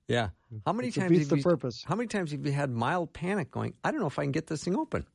yeah. 0.08 0.30
How 0.66 0.74
many 0.74 0.92
times 0.92 1.12
defeats 1.12 1.30
have 1.30 1.30
the 1.30 1.38
you, 1.38 1.44
purpose. 1.44 1.84
How 1.88 1.96
many 1.96 2.08
times 2.08 2.32
have 2.32 2.46
you 2.46 2.52
had 2.52 2.70
mild 2.70 3.14
panic 3.14 3.52
going? 3.52 3.74
I 3.84 3.92
don't 3.92 4.02
know 4.02 4.08
if 4.08 4.20
I 4.20 4.24
can 4.24 4.34
get 4.34 4.48
this 4.48 4.66
thing 4.66 4.76
open 4.76 5.06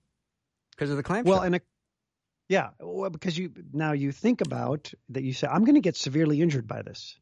because 0.71 0.91
of 0.91 0.97
the 0.97 1.03
clamshell. 1.03 1.35
Well, 1.35 1.43
and 1.43 1.57
a, 1.57 1.61
yeah, 2.49 2.71
well, 2.81 3.11
because 3.11 3.37
you 3.37 3.53
now 3.73 3.93
you 3.93 4.13
think 4.13 4.41
about 4.41 4.93
that. 5.11 5.23
You 5.23 5.33
say, 5.33 5.47
I'm 5.47 5.65
going 5.65 5.75
to 5.75 5.81
get 5.81 5.97
severely 5.97 6.41
injured 6.43 6.67
by 6.69 6.83
this. 6.83 7.17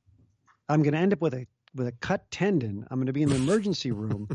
I'm 0.69 0.83
going 0.83 0.93
to 0.95 0.99
end 0.99 1.13
up 1.13 1.21
with 1.21 1.35
a 1.35 1.47
with 1.75 1.87
a 1.89 1.93
cut 1.93 2.31
tendon. 2.31 2.87
I'm 2.91 2.99
going 2.99 3.07
to 3.07 3.13
be 3.13 3.23
in 3.23 3.29
the 3.31 3.37
emergency 3.37 3.91
room, 3.91 4.29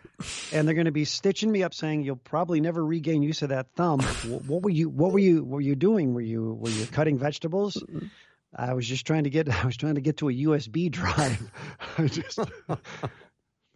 and 0.52 0.66
they're 0.66 0.74
going 0.74 0.86
to 0.86 0.92
be 0.92 1.04
stitching 1.04 1.50
me 1.52 1.62
up, 1.62 1.74
saying 1.74 2.02
you'll 2.02 2.16
probably 2.16 2.60
never 2.60 2.84
regain 2.84 3.22
use 3.22 3.42
of 3.42 3.50
that 3.50 3.68
thumb. 3.76 4.00
Wh- 4.00 4.48
What 4.48 4.62
were 4.62 4.70
you? 4.70 4.88
What 4.88 5.12
were 5.12 5.18
you? 5.18 5.44
Were 5.44 5.60
you 5.60 5.74
doing? 5.76 6.14
Were 6.14 6.20
you? 6.20 6.54
Were 6.54 6.70
you 6.70 6.86
cutting 6.86 7.18
vegetables? 7.18 7.82
I 8.56 8.72
was 8.74 8.86
just 8.86 9.06
trying 9.06 9.24
to 9.24 9.30
get. 9.30 9.48
I 9.62 9.66
was 9.66 9.76
trying 9.76 9.96
to 9.96 10.00
get 10.00 10.18
to 10.18 10.28
a 10.28 10.32
USB 10.32 10.90
drive. 10.90 11.50
I 11.98 12.06
just. 12.06 12.38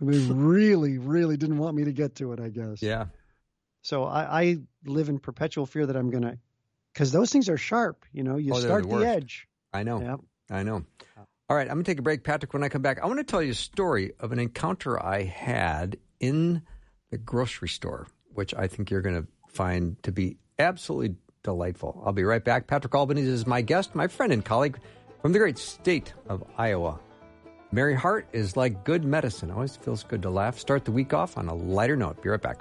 They 0.00 0.18
really, 0.18 0.98
really 0.98 1.36
didn't 1.36 1.58
want 1.58 1.76
me 1.76 1.84
to 1.84 1.92
get 1.92 2.16
to 2.16 2.32
it. 2.32 2.40
I 2.40 2.48
guess. 2.48 2.82
yeah. 2.82 3.06
So 3.82 4.04
I, 4.04 4.42
I 4.42 4.56
live 4.84 5.08
in 5.08 5.18
perpetual 5.18 5.66
fear 5.66 5.86
that 5.86 5.96
I'm 5.96 6.10
gonna, 6.10 6.38
because 6.92 7.12
those 7.12 7.30
things 7.30 7.48
are 7.48 7.56
sharp. 7.58 8.04
You 8.12 8.22
know, 8.22 8.36
you 8.36 8.52
Oh, 8.54 8.60
start 8.60 8.88
the 8.88 8.96
the, 8.98 9.06
edge. 9.08 9.46
I 9.72 9.82
know. 9.82 10.00
Yep. 10.00 10.20
I 10.50 10.62
know. 10.62 10.84
All 11.48 11.56
right, 11.56 11.68
I'm 11.68 11.74
going 11.74 11.84
to 11.84 11.90
take 11.90 11.98
a 11.98 12.02
break, 12.02 12.24
Patrick. 12.24 12.52
When 12.54 12.62
I 12.62 12.68
come 12.68 12.82
back, 12.82 13.00
I 13.02 13.06
want 13.06 13.18
to 13.18 13.24
tell 13.24 13.42
you 13.42 13.50
a 13.52 13.54
story 13.54 14.12
of 14.20 14.32
an 14.32 14.38
encounter 14.38 15.02
I 15.04 15.22
had 15.24 15.98
in 16.20 16.62
the 17.10 17.18
grocery 17.18 17.68
store, 17.68 18.06
which 18.32 18.54
I 18.54 18.68
think 18.68 18.90
you're 18.90 19.02
going 19.02 19.20
to 19.22 19.26
find 19.48 20.02
to 20.04 20.12
be 20.12 20.38
absolutely 20.58 21.16
delightful. 21.42 22.02
I'll 22.06 22.12
be 22.12 22.24
right 22.24 22.42
back. 22.42 22.68
Patrick 22.68 22.94
Albanese 22.94 23.28
is 23.28 23.46
my 23.46 23.60
guest, 23.60 23.94
my 23.94 24.06
friend 24.06 24.32
and 24.32 24.42
colleague 24.44 24.78
from 25.20 25.32
the 25.32 25.38
great 25.38 25.58
state 25.58 26.14
of 26.28 26.42
Iowa. 26.56 27.00
Merry 27.70 27.94
heart 27.94 28.28
is 28.32 28.56
like 28.56 28.84
good 28.84 29.04
medicine. 29.04 29.50
Always 29.50 29.76
feels 29.76 30.04
good 30.04 30.22
to 30.22 30.30
laugh. 30.30 30.58
Start 30.58 30.84
the 30.84 30.92
week 30.92 31.12
off 31.12 31.36
on 31.36 31.48
a 31.48 31.54
lighter 31.54 31.96
note. 31.96 32.22
Be 32.22 32.28
right 32.30 32.40
back. 32.40 32.60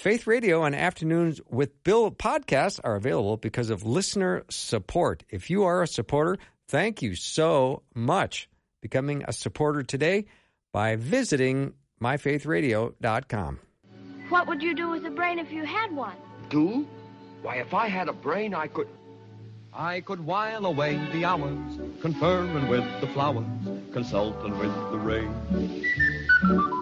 Faith 0.00 0.26
Radio 0.26 0.64
and 0.64 0.74
Afternoons 0.74 1.42
with 1.50 1.84
Bill 1.84 2.10
podcasts 2.10 2.80
are 2.82 2.96
available 2.96 3.36
because 3.36 3.68
of 3.68 3.84
listener 3.84 4.44
support. 4.48 5.24
If 5.28 5.50
you 5.50 5.64
are 5.64 5.82
a 5.82 5.86
supporter, 5.86 6.38
thank 6.68 7.02
you 7.02 7.14
so 7.14 7.82
much. 7.94 8.48
Becoming 8.80 9.24
a 9.28 9.34
supporter 9.34 9.82
today 9.82 10.24
by 10.72 10.96
visiting 10.96 11.74
myfaithradio.com. 12.02 13.58
What 14.30 14.46
would 14.46 14.62
you 14.62 14.74
do 14.74 14.88
with 14.88 15.04
a 15.04 15.10
brain 15.10 15.38
if 15.38 15.52
you 15.52 15.66
had 15.66 15.94
one? 15.94 16.16
Do? 16.48 16.88
Why, 17.42 17.56
if 17.56 17.74
I 17.74 17.88
had 17.88 18.08
a 18.08 18.14
brain, 18.14 18.54
I 18.54 18.68
could. 18.68 18.88
I 19.70 20.00
could 20.00 20.24
while 20.24 20.64
away 20.64 20.98
the 21.12 21.26
hours, 21.26 21.78
conferring 22.00 22.68
with 22.68 22.86
the 23.02 23.06
flowers, 23.08 23.44
consulting 23.92 24.56
with 24.56 24.72
the 24.92 24.98
rain. 24.98 26.79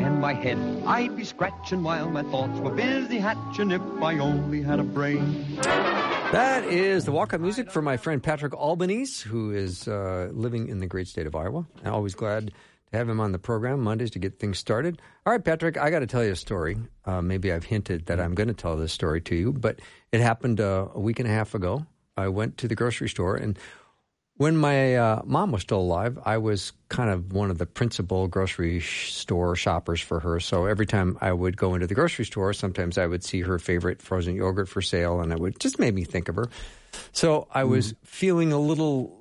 And 0.00 0.18
my 0.18 0.32
head 0.32 0.56
I'd 0.86 1.14
be 1.14 1.24
scratching 1.24 1.82
while 1.82 2.08
my 2.08 2.22
thoughts 2.22 2.58
were 2.60 2.70
busy 2.70 3.18
hatching 3.18 3.70
if 3.70 3.82
I 4.00 4.18
only 4.18 4.62
had 4.62 4.80
a 4.80 4.82
brain. 4.82 5.44
That 5.60 6.64
is 6.64 7.04
the 7.04 7.12
walk-up 7.12 7.40
music 7.40 7.70
for 7.70 7.82
my 7.82 7.98
friend 7.98 8.22
Patrick 8.22 8.54
Albanese, 8.54 9.28
who 9.28 9.50
is 9.50 9.86
uh, 9.86 10.30
living 10.32 10.68
in 10.68 10.78
the 10.78 10.86
great 10.86 11.06
state 11.06 11.26
of 11.26 11.34
Iowa. 11.34 11.66
I'm 11.84 11.92
always 11.92 12.14
glad 12.14 12.46
to 12.92 12.96
have 12.96 13.10
him 13.10 13.20
on 13.20 13.32
the 13.32 13.38
program 13.38 13.82
Mondays 13.82 14.10
to 14.12 14.18
get 14.18 14.38
things 14.38 14.58
started. 14.58 15.02
All 15.26 15.32
right, 15.34 15.44
Patrick, 15.44 15.76
I 15.76 15.90
got 15.90 15.98
to 15.98 16.06
tell 16.06 16.24
you 16.24 16.32
a 16.32 16.36
story. 16.36 16.78
Uh, 17.04 17.20
maybe 17.20 17.52
I've 17.52 17.64
hinted 17.64 18.06
that 18.06 18.20
I'm 18.20 18.34
going 18.34 18.48
to 18.48 18.54
tell 18.54 18.76
this 18.76 18.94
story 18.94 19.20
to 19.22 19.34
you, 19.34 19.52
but 19.52 19.80
it 20.12 20.20
happened 20.22 20.60
uh, 20.60 20.88
a 20.94 21.00
week 21.00 21.18
and 21.20 21.28
a 21.28 21.32
half 21.32 21.54
ago. 21.54 21.84
I 22.16 22.28
went 22.28 22.56
to 22.58 22.68
the 22.68 22.74
grocery 22.74 23.08
store, 23.08 23.36
and 23.36 23.58
when 24.40 24.56
my 24.56 24.96
uh, 24.96 25.20
mom 25.26 25.52
was 25.52 25.60
still 25.60 25.80
alive, 25.80 26.18
I 26.24 26.38
was 26.38 26.72
kind 26.88 27.10
of 27.10 27.34
one 27.34 27.50
of 27.50 27.58
the 27.58 27.66
principal 27.66 28.26
grocery 28.26 28.80
sh- 28.80 29.12
store 29.12 29.54
shoppers 29.54 30.00
for 30.00 30.18
her. 30.18 30.40
So 30.40 30.64
every 30.64 30.86
time 30.86 31.18
I 31.20 31.30
would 31.30 31.58
go 31.58 31.74
into 31.74 31.86
the 31.86 31.94
grocery 31.94 32.24
store, 32.24 32.54
sometimes 32.54 32.96
I 32.96 33.06
would 33.06 33.22
see 33.22 33.42
her 33.42 33.58
favorite 33.58 34.00
frozen 34.00 34.34
yogurt 34.34 34.66
for 34.66 34.80
sale, 34.80 35.20
and 35.20 35.30
it 35.30 35.38
would 35.38 35.60
just 35.60 35.78
made 35.78 35.94
me 35.94 36.04
think 36.04 36.30
of 36.30 36.36
her. 36.36 36.48
So 37.12 37.48
I 37.52 37.64
was 37.64 37.94
feeling 38.02 38.50
a 38.50 38.58
little 38.58 39.14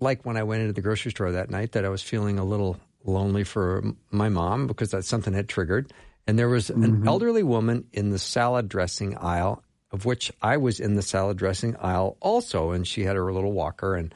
like 0.00 0.26
when 0.26 0.36
I 0.36 0.42
went 0.42 0.62
into 0.62 0.72
the 0.72 0.80
grocery 0.80 1.12
store 1.12 1.30
that 1.30 1.50
night 1.50 1.70
that 1.72 1.84
I 1.84 1.88
was 1.88 2.02
feeling 2.02 2.40
a 2.40 2.44
little 2.44 2.76
lonely 3.04 3.44
for 3.44 3.84
my 4.10 4.28
mom 4.28 4.66
because 4.66 4.90
that 4.90 5.04
something 5.04 5.34
had 5.34 5.48
triggered. 5.48 5.92
And 6.26 6.36
there 6.36 6.48
was 6.48 6.70
an 6.70 7.06
elderly 7.06 7.44
woman 7.44 7.84
in 7.92 8.10
the 8.10 8.18
salad 8.18 8.68
dressing 8.68 9.16
aisle, 9.18 9.62
of 9.92 10.04
which 10.04 10.32
I 10.42 10.56
was 10.56 10.80
in 10.80 10.96
the 10.96 11.02
salad 11.02 11.36
dressing 11.36 11.76
aisle 11.76 12.16
also, 12.18 12.72
and 12.72 12.84
she 12.84 13.04
had 13.04 13.14
her 13.14 13.32
little 13.32 13.52
walker 13.52 13.94
and. 13.94 14.12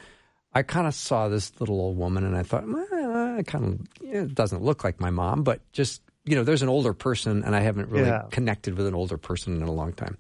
I 0.55 0.63
kind 0.63 0.87
of 0.87 0.95
saw 0.95 1.29
this 1.29 1.53
little 1.61 1.81
old 1.81 1.97
woman 1.97 2.25
and 2.25 2.37
I 2.37 2.43
thought, 2.43 2.67
well, 2.67 3.37
I 3.39 3.43
kind 3.43 3.65
of, 3.65 3.81
yeah, 4.03 4.23
it 4.23 4.35
doesn't 4.35 4.63
look 4.63 4.83
like 4.85 4.99
my 5.01 5.11
mom, 5.11 5.43
but 5.43 5.61
just, 5.73 6.03
you 6.25 6.35
know, 6.35 6.45
there's 6.45 6.63
an 6.63 6.69
older 6.69 6.95
person 6.95 7.45
and 7.45 7.55
I 7.55 7.61
haven't 7.61 7.91
really 7.91 8.09
Yeah. 8.09 8.23
connected 8.31 8.77
with 8.77 8.87
an 8.87 8.95
older 8.95 9.19
person 9.19 9.57
in 9.57 9.63
a 9.63 9.73
long 9.73 9.93
time. 9.93 10.17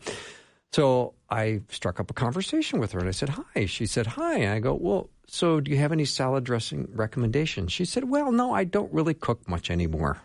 So 0.72 1.14
I 1.30 1.62
struck 1.70 1.98
up 1.98 2.10
a 2.10 2.14
conversation 2.14 2.78
with 2.78 2.92
her 2.92 2.98
and 2.98 3.08
I 3.08 3.12
said, 3.12 3.30
hi. 3.30 3.64
She 3.66 3.86
said, 3.86 4.06
hi. 4.06 4.38
And 4.38 4.52
I 4.52 4.60
go, 4.60 4.74
well, 4.74 5.08
so 5.26 5.60
do 5.60 5.70
you 5.70 5.78
have 5.78 5.92
any 5.92 6.04
salad 6.04 6.44
dressing 6.44 6.88
recommendations? 6.94 7.72
She 7.72 7.84
said, 7.86 8.04
well, 8.04 8.30
no, 8.30 8.52
I 8.52 8.64
don't 8.64 8.92
really 8.92 9.14
cook 9.14 9.48
much 9.48 9.70
anymore. 9.70 10.18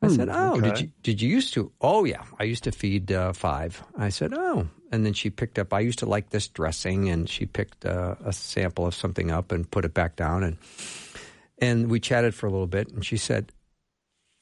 I 0.00 0.08
said, 0.08 0.28
"Oh, 0.30 0.60
did 0.60 0.80
you 0.80 0.90
did 1.02 1.20
you 1.20 1.28
used 1.28 1.54
to? 1.54 1.72
Oh, 1.80 2.04
yeah, 2.04 2.22
I 2.38 2.44
used 2.44 2.64
to 2.64 2.72
feed 2.72 3.10
uh, 3.10 3.32
five. 3.32 3.82
I 3.96 4.10
said, 4.10 4.32
"Oh," 4.32 4.68
and 4.92 5.04
then 5.04 5.12
she 5.12 5.28
picked 5.28 5.58
up. 5.58 5.72
I 5.72 5.80
used 5.80 5.98
to 6.00 6.06
like 6.06 6.30
this 6.30 6.46
dressing, 6.46 7.08
and 7.08 7.28
she 7.28 7.46
picked 7.46 7.84
uh, 7.84 8.14
a 8.24 8.32
sample 8.32 8.86
of 8.86 8.94
something 8.94 9.30
up 9.32 9.50
and 9.50 9.68
put 9.68 9.84
it 9.84 9.94
back 9.94 10.14
down, 10.14 10.44
and 10.44 10.56
and 11.58 11.90
we 11.90 11.98
chatted 11.98 12.34
for 12.34 12.46
a 12.46 12.50
little 12.50 12.68
bit. 12.68 12.90
And 12.90 13.04
she 13.04 13.16
said, 13.16 13.52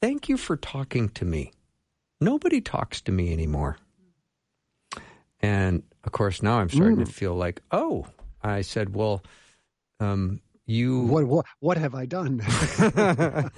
"Thank 0.02 0.28
you 0.28 0.36
for 0.36 0.56
talking 0.56 1.08
to 1.10 1.24
me. 1.24 1.52
Nobody 2.20 2.60
talks 2.60 3.00
to 3.02 3.12
me 3.12 3.32
anymore." 3.32 3.78
And 5.40 5.82
of 6.04 6.12
course, 6.12 6.42
now 6.42 6.58
I'm 6.58 6.68
starting 6.68 7.04
to 7.04 7.10
feel 7.10 7.34
like, 7.34 7.62
"Oh," 7.70 8.06
I 8.42 8.60
said, 8.60 8.94
"Well." 8.94 9.22
Um, 9.98 10.42
you 10.66 11.00
What 11.02 11.26
what 11.26 11.46
what 11.60 11.76
have 11.78 11.94
I 11.94 12.06
done? 12.06 12.40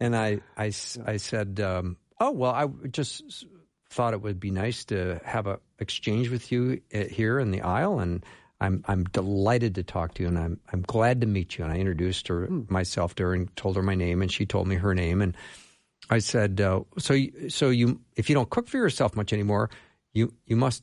and 0.00 0.16
I 0.16 0.40
I, 0.56 0.72
I 1.06 1.16
said, 1.18 1.60
um, 1.60 1.98
"Oh 2.18 2.30
well, 2.30 2.52
I 2.52 2.66
just 2.88 3.46
thought 3.90 4.14
it 4.14 4.22
would 4.22 4.40
be 4.40 4.50
nice 4.50 4.86
to 4.86 5.20
have 5.24 5.46
a 5.46 5.60
exchange 5.78 6.30
with 6.30 6.50
you 6.50 6.80
uh, 6.94 7.04
here 7.04 7.38
in 7.38 7.50
the 7.50 7.60
aisle, 7.60 7.98
and 7.98 8.24
I'm 8.60 8.82
I'm 8.88 9.04
delighted 9.04 9.74
to 9.74 9.82
talk 9.82 10.14
to 10.14 10.22
you, 10.22 10.28
and 10.28 10.38
I'm 10.38 10.60
I'm 10.72 10.82
glad 10.82 11.20
to 11.20 11.26
meet 11.26 11.58
you." 11.58 11.64
And 11.64 11.72
I 11.72 11.76
introduced 11.76 12.28
her 12.28 12.48
myself 12.68 13.14
to 13.16 13.24
her 13.24 13.34
and 13.34 13.54
told 13.54 13.76
her 13.76 13.82
my 13.82 13.94
name, 13.94 14.22
and 14.22 14.32
she 14.32 14.46
told 14.46 14.66
me 14.66 14.76
her 14.76 14.94
name, 14.94 15.20
and 15.20 15.36
I 16.08 16.18
said, 16.18 16.62
uh, 16.62 16.80
"So 16.98 17.14
so 17.48 17.68
you 17.68 18.00
if 18.16 18.30
you 18.30 18.34
don't 18.34 18.48
cook 18.48 18.68
for 18.68 18.78
yourself 18.78 19.14
much 19.14 19.34
anymore, 19.34 19.68
you 20.14 20.32
you 20.46 20.56
must." 20.56 20.82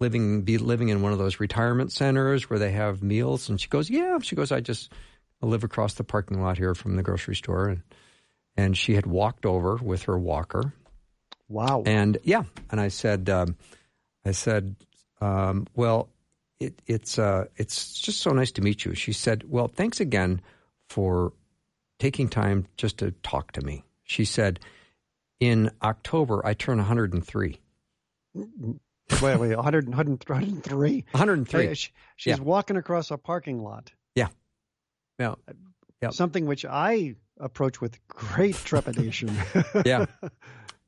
Living, 0.00 0.42
be 0.42 0.58
living 0.58 0.88
in 0.88 1.02
one 1.02 1.12
of 1.12 1.18
those 1.18 1.40
retirement 1.40 1.92
centers 1.92 2.48
where 2.48 2.58
they 2.58 2.72
have 2.72 3.02
meals, 3.02 3.48
and 3.48 3.60
she 3.60 3.68
goes, 3.68 3.90
"Yeah." 3.90 4.18
She 4.20 4.34
goes, 4.34 4.50
"I 4.50 4.60
just 4.60 4.90
live 5.42 5.64
across 5.64 5.94
the 5.94 6.04
parking 6.04 6.40
lot 6.40 6.58
here 6.58 6.74
from 6.74 6.96
the 6.96 7.02
grocery 7.02 7.36
store, 7.36 7.68
and 7.68 7.82
and 8.56 8.76
she 8.76 8.94
had 8.94 9.06
walked 9.06 9.46
over 9.46 9.76
with 9.76 10.04
her 10.04 10.18
walker, 10.18 10.72
wow. 11.48 11.82
and 11.86 12.18
yeah, 12.22 12.44
and 12.70 12.80
I 12.80 12.88
said, 12.88 13.28
um, 13.30 13.56
I 14.24 14.32
said, 14.32 14.76
um, 15.20 15.66
well, 15.74 16.08
it, 16.58 16.80
it's 16.86 17.18
uh, 17.18 17.46
it's 17.56 18.00
just 18.00 18.20
so 18.20 18.30
nice 18.30 18.52
to 18.52 18.62
meet 18.62 18.84
you. 18.84 18.94
She 18.94 19.12
said, 19.12 19.44
well, 19.48 19.68
thanks 19.68 20.00
again 20.00 20.40
for 20.88 21.32
taking 21.98 22.28
time 22.28 22.66
just 22.76 22.98
to 22.98 23.12
talk 23.22 23.52
to 23.52 23.62
me. 23.62 23.84
She 24.04 24.24
said, 24.24 24.60
in 25.38 25.70
October 25.82 26.44
I 26.44 26.54
turn 26.54 26.78
103. 26.78 27.58
wait, 29.22 29.36
wait, 29.38 29.54
100, 29.56 29.88
100, 29.88 30.28
103. 30.28 31.04
103. 31.12 31.66
Hey, 31.66 31.74
she- 31.74 31.90
she's 32.16 32.38
Yeah. 32.38 32.42
walking 32.42 32.76
across 32.76 33.10
a 33.10 33.16
parking 33.18 33.62
lot. 33.62 33.92
Yeah. 34.14 34.28
Yep. 35.18 35.38
Something 36.12 36.46
which 36.46 36.64
I 36.64 37.14
approach 37.38 37.80
with 37.80 37.98
great 38.08 38.54
trepidation. 38.64 39.34
yeah 39.84 40.06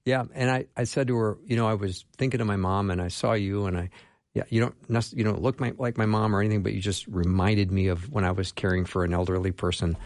yeah 0.05 0.25
and 0.35 0.51
I, 0.51 0.67
I 0.77 0.85
said 0.85 1.07
to 1.09 1.17
her 1.17 1.39
you 1.47 1.57
know 1.57 1.67
i 1.67 1.75
was 1.75 2.05
thinking 2.19 2.41
of 2.43 2.47
my 2.47 2.57
mom 2.57 2.91
and 2.91 3.01
i 3.01 3.09
saw 3.09 3.33
you 3.35 3.67
and 3.67 3.79
i 3.79 3.89
yeah 4.35 4.43
you 4.51 4.61
don't 4.61 5.13
you 5.15 5.23
don't 5.25 5.41
look 5.41 5.61
my, 5.61 5.73
like 5.79 5.97
my 5.97 6.07
mom 6.07 6.35
or 6.37 6.41
anything 6.41 6.63
but 6.63 6.73
you 6.75 6.81
just 6.81 7.07
reminded 7.07 7.71
me 7.71 7.87
of 7.87 8.11
when 8.11 8.25
i 8.25 8.33
was 8.33 8.51
caring 8.53 8.85
for 8.85 9.05
an 9.05 9.15
elderly 9.15 9.53
person 9.53 9.97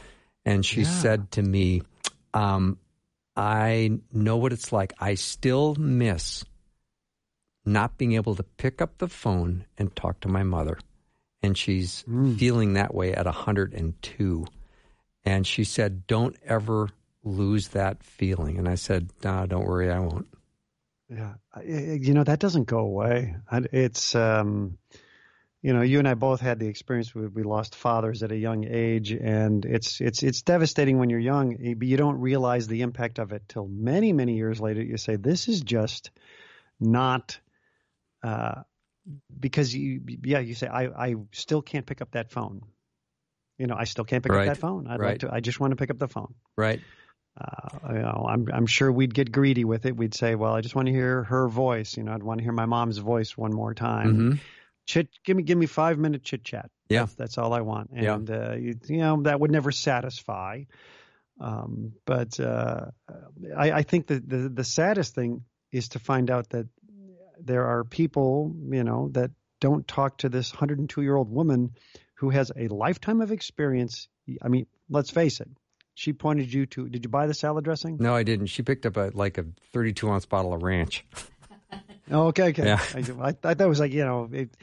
and 0.45 0.65
she 0.67 0.83
Yeah. 0.83 0.89
said 0.89 1.31
to 1.33 1.43
me 1.43 1.83
um, 2.35 2.79
i 3.37 3.99
know 4.13 4.37
what 4.37 4.53
it's 4.53 4.71
like 4.71 4.93
i 5.01 5.15
still 5.15 5.75
miss 5.77 6.45
not 7.67 7.99
being 7.99 8.13
able 8.13 8.35
to 8.37 8.43
pick 8.43 8.81
up 8.81 8.99
the 8.99 9.09
phone 9.09 9.65
and 9.77 9.95
talk 9.95 10.21
to 10.21 10.29
my 10.29 10.43
mother 10.43 10.79
and 11.43 11.59
she's 11.59 12.05
Mm. 12.09 12.39
feeling 12.39 12.75
that 12.75 12.95
way 12.95 13.13
at 13.13 13.27
102 13.27 14.47
And 15.25 15.45
she 15.45 15.65
said, 15.65 16.07
"Don't 16.07 16.37
ever 16.45 16.89
lose 17.25 17.69
that 17.69 18.05
feeling." 18.05 18.59
And 18.59 18.69
I 18.69 18.77
said, 18.77 19.11
"Nah, 19.25 19.47
don't 19.47 19.67
worry, 19.67 19.91
I 19.91 19.99
won't." 19.99 20.29
Yeah, 21.09 21.35
you 21.65 22.15
know 22.15 22.23
that 22.25 22.39
doesn't 22.39 22.65
go 22.69 22.79
away. 22.79 23.35
It's 23.51 24.15
um, 24.15 24.79
you 25.63 25.73
know, 25.73 25.83
you 25.83 25.99
and 25.99 26.07
I 26.07 26.15
both 26.15 26.41
had 26.41 26.61
the 26.61 26.69
experience. 26.69 27.13
We, 27.13 27.27
we 27.27 27.43
lost 27.43 27.75
fathers 27.75 28.23
at 28.23 28.31
a 28.31 28.37
young 28.37 28.65
age, 28.65 29.11
and 29.13 29.65
it's 29.65 30.01
it's 30.01 30.23
it's 30.23 30.43
devastating 30.43 30.99
when 30.99 31.11
you're 31.11 31.19
young, 31.19 31.57
eh, 31.61 31.75
but 31.77 31.89
you 31.89 31.97
don't 31.97 32.21
realize 32.21 32.69
the 32.69 32.83
impact 32.83 33.19
of 33.19 33.33
it 33.33 33.43
till 33.49 33.67
many 33.67 34.13
many 34.13 34.37
years 34.37 34.61
later. 34.61 34.83
You 34.83 34.97
say 34.97 35.17
this 35.17 35.49
is 35.49 35.61
just 35.63 36.13
not. 36.79 37.41
Uh, 38.27 38.63
because 39.39 39.75
you, 39.75 40.01
yeah, 40.25 40.41
you 40.41 40.55
say 40.55 40.67
I, 40.67 40.87
I 40.87 41.15
still 41.33 41.63
can't 41.63 41.87
pick 41.87 42.01
up 42.03 42.11
that 42.13 42.31
phone. 42.33 42.63
You 43.59 43.67
know, 43.69 43.77
I 43.79 43.85
still 43.85 44.05
can't 44.05 44.23
pick 44.23 44.33
Right. 44.33 44.49
up 44.49 44.55
that 44.55 44.61
phone. 44.61 44.87
I'd 44.89 44.99
Right. 45.01 45.11
like 45.11 45.19
to. 45.21 45.33
I 45.33 45.41
just 45.41 45.61
want 45.61 45.71
to 45.71 45.77
pick 45.77 45.91
up 45.91 45.99
the 45.99 46.09
phone. 46.09 46.35
Right? 46.57 46.81
Uh, 47.41 47.93
you 47.93 47.99
know, 48.01 48.27
I'm 48.29 48.49
I'm 48.53 48.67
sure 48.67 48.91
we'd 48.91 49.15
get 49.15 49.31
greedy 49.31 49.65
with 49.65 49.87
it. 49.87 49.97
We'd 49.97 50.15
say, 50.15 50.35
well, 50.35 50.55
I 50.55 50.61
just 50.61 50.75
want 50.75 50.87
to 50.87 50.93
hear 50.93 51.23
her 51.25 51.49
voice. 51.49 51.97
You 51.97 52.03
know, 52.03 52.13
I'd 52.13 52.23
want 52.23 52.39
to 52.39 52.43
hear 52.45 52.53
my 52.53 52.67
mom's 52.67 52.99
voice 52.99 53.37
one 53.37 53.53
more 53.53 53.75
time. 53.75 54.15
hmm 54.15 54.33
Chit, 54.89 55.09
give 55.25 55.37
me 55.37 55.43
give 55.43 55.59
me 55.59 55.67
five 55.67 55.99
minute 55.99 56.23
chit 56.23 56.45
chat. 56.45 56.71
Yeah. 56.89 57.01
that's, 57.01 57.15
that's 57.15 57.39
all 57.39 57.53
I 57.53 57.61
want. 57.61 57.91
Yeah. 57.95 58.15
Uh, 58.17 58.55
you, 58.55 58.75
you 58.87 58.99
know 58.99 59.23
that 59.23 59.39
would 59.41 59.51
never 59.51 59.73
satisfy. 59.73 60.63
Um, 61.41 61.93
but 62.07 62.39
uh, 62.41 62.87
I, 63.57 63.73
I 63.73 63.83
think 63.83 64.07
that 64.09 64.29
the 64.29 64.49
the 64.49 64.65
saddest 64.65 65.15
thing 65.15 65.45
is 65.73 65.89
to 65.91 65.99
find 65.99 66.31
out 66.31 66.49
that 66.51 66.67
there 67.47 67.67
are 67.67 67.85
people, 67.85 68.55
you 68.71 68.85
know, 68.85 69.09
that 69.13 69.31
don't 69.61 69.87
talk 69.89 70.19
to 70.19 70.29
this 70.29 70.53
102 70.53 71.03
year 71.03 71.17
old 71.17 71.31
woman 71.31 71.73
who 72.15 72.31
has 72.31 72.53
a 72.57 72.69
lifetime 72.69 73.21
of 73.21 73.33
experience. 73.33 74.09
I 74.43 74.49
mean, 74.49 74.67
let's 74.91 75.11
face 75.11 75.41
it. 75.41 75.49
She 75.95 76.13
pointed 76.13 76.53
you 76.53 76.67
to. 76.67 76.89
Did 76.89 77.05
you 77.05 77.09
buy 77.09 77.27
the 77.27 77.35
salad 77.35 77.65
dressing? 77.65 77.97
No, 77.99 78.15
I 78.15 78.23
didn't. 78.23 78.47
She 78.47 78.63
picked 78.63 78.85
up 78.85 78.97
a 78.99 79.11
like 79.15 79.39
a 79.39 79.47
32 79.73 80.11
ounce 80.11 80.27
bottle 80.27 80.53
of 80.53 80.63
ranch. 80.63 81.05
Oh, 82.09 82.29
okay, 82.29 82.51
okay. 82.51 82.65
Yeah. 82.65 82.81
I, 82.95 82.99
I, 83.29 83.33
thought 83.33 83.61
it 83.61 83.69
was 83.69 83.81
like 83.81 83.93
you 83.93 84.05
know, 84.05 84.29
it- 84.33 84.55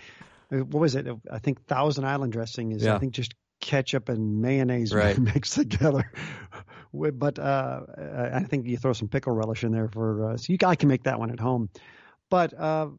what 0.49 0.79
was 0.79 0.95
it? 0.95 1.07
I 1.29 1.39
think 1.39 1.65
Thousand 1.65 2.05
Island 2.05 2.31
dressing 2.31 2.71
is 2.71 2.83
Yeah. 2.83 2.95
I 2.95 2.99
think 2.99 3.11
just 3.13 3.33
ketchup 3.59 4.07
and 4.07 4.41
mayonnaise 4.41 4.93
Right. 4.95 5.17
mixed 5.17 5.55
together. 5.55 6.09
But 6.93 7.39
uh, 7.39 7.81
I 8.33 8.43
think 8.43 8.67
you 8.67 8.77
throw 8.77 8.93
some 8.93 9.07
pickle 9.09 9.33
relish 9.33 9.63
in 9.63 9.71
there 9.71 9.87
for 9.89 10.31
uh, 10.31 10.37
so 10.37 10.53
you 10.53 10.57
I 10.65 10.75
can 10.75 10.89
make 10.89 11.03
that 11.03 11.19
one 11.19 11.31
at 11.31 11.39
home. 11.39 11.69
But 12.29 12.57
uh, 12.57 12.89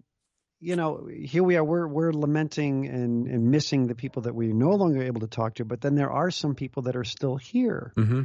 you 0.60 0.76
know, 0.76 1.08
here 1.08 1.42
we 1.42 1.56
are. 1.56 1.64
We're 1.64 1.86
we're 1.86 2.12
lamenting 2.12 2.86
and, 2.86 3.26
and 3.26 3.50
missing 3.50 3.86
the 3.86 3.94
people 3.94 4.22
that 4.22 4.34
we're 4.34 4.54
no 4.54 4.70
longer 4.70 5.02
able 5.02 5.20
to 5.20 5.26
talk 5.26 5.56
to. 5.56 5.64
But 5.64 5.80
then 5.80 5.94
there 5.94 6.10
are 6.10 6.30
some 6.30 6.54
people 6.54 6.84
that 6.84 6.96
are 6.96 7.04
still 7.04 7.36
here 7.36 7.92
hmm 7.96 8.22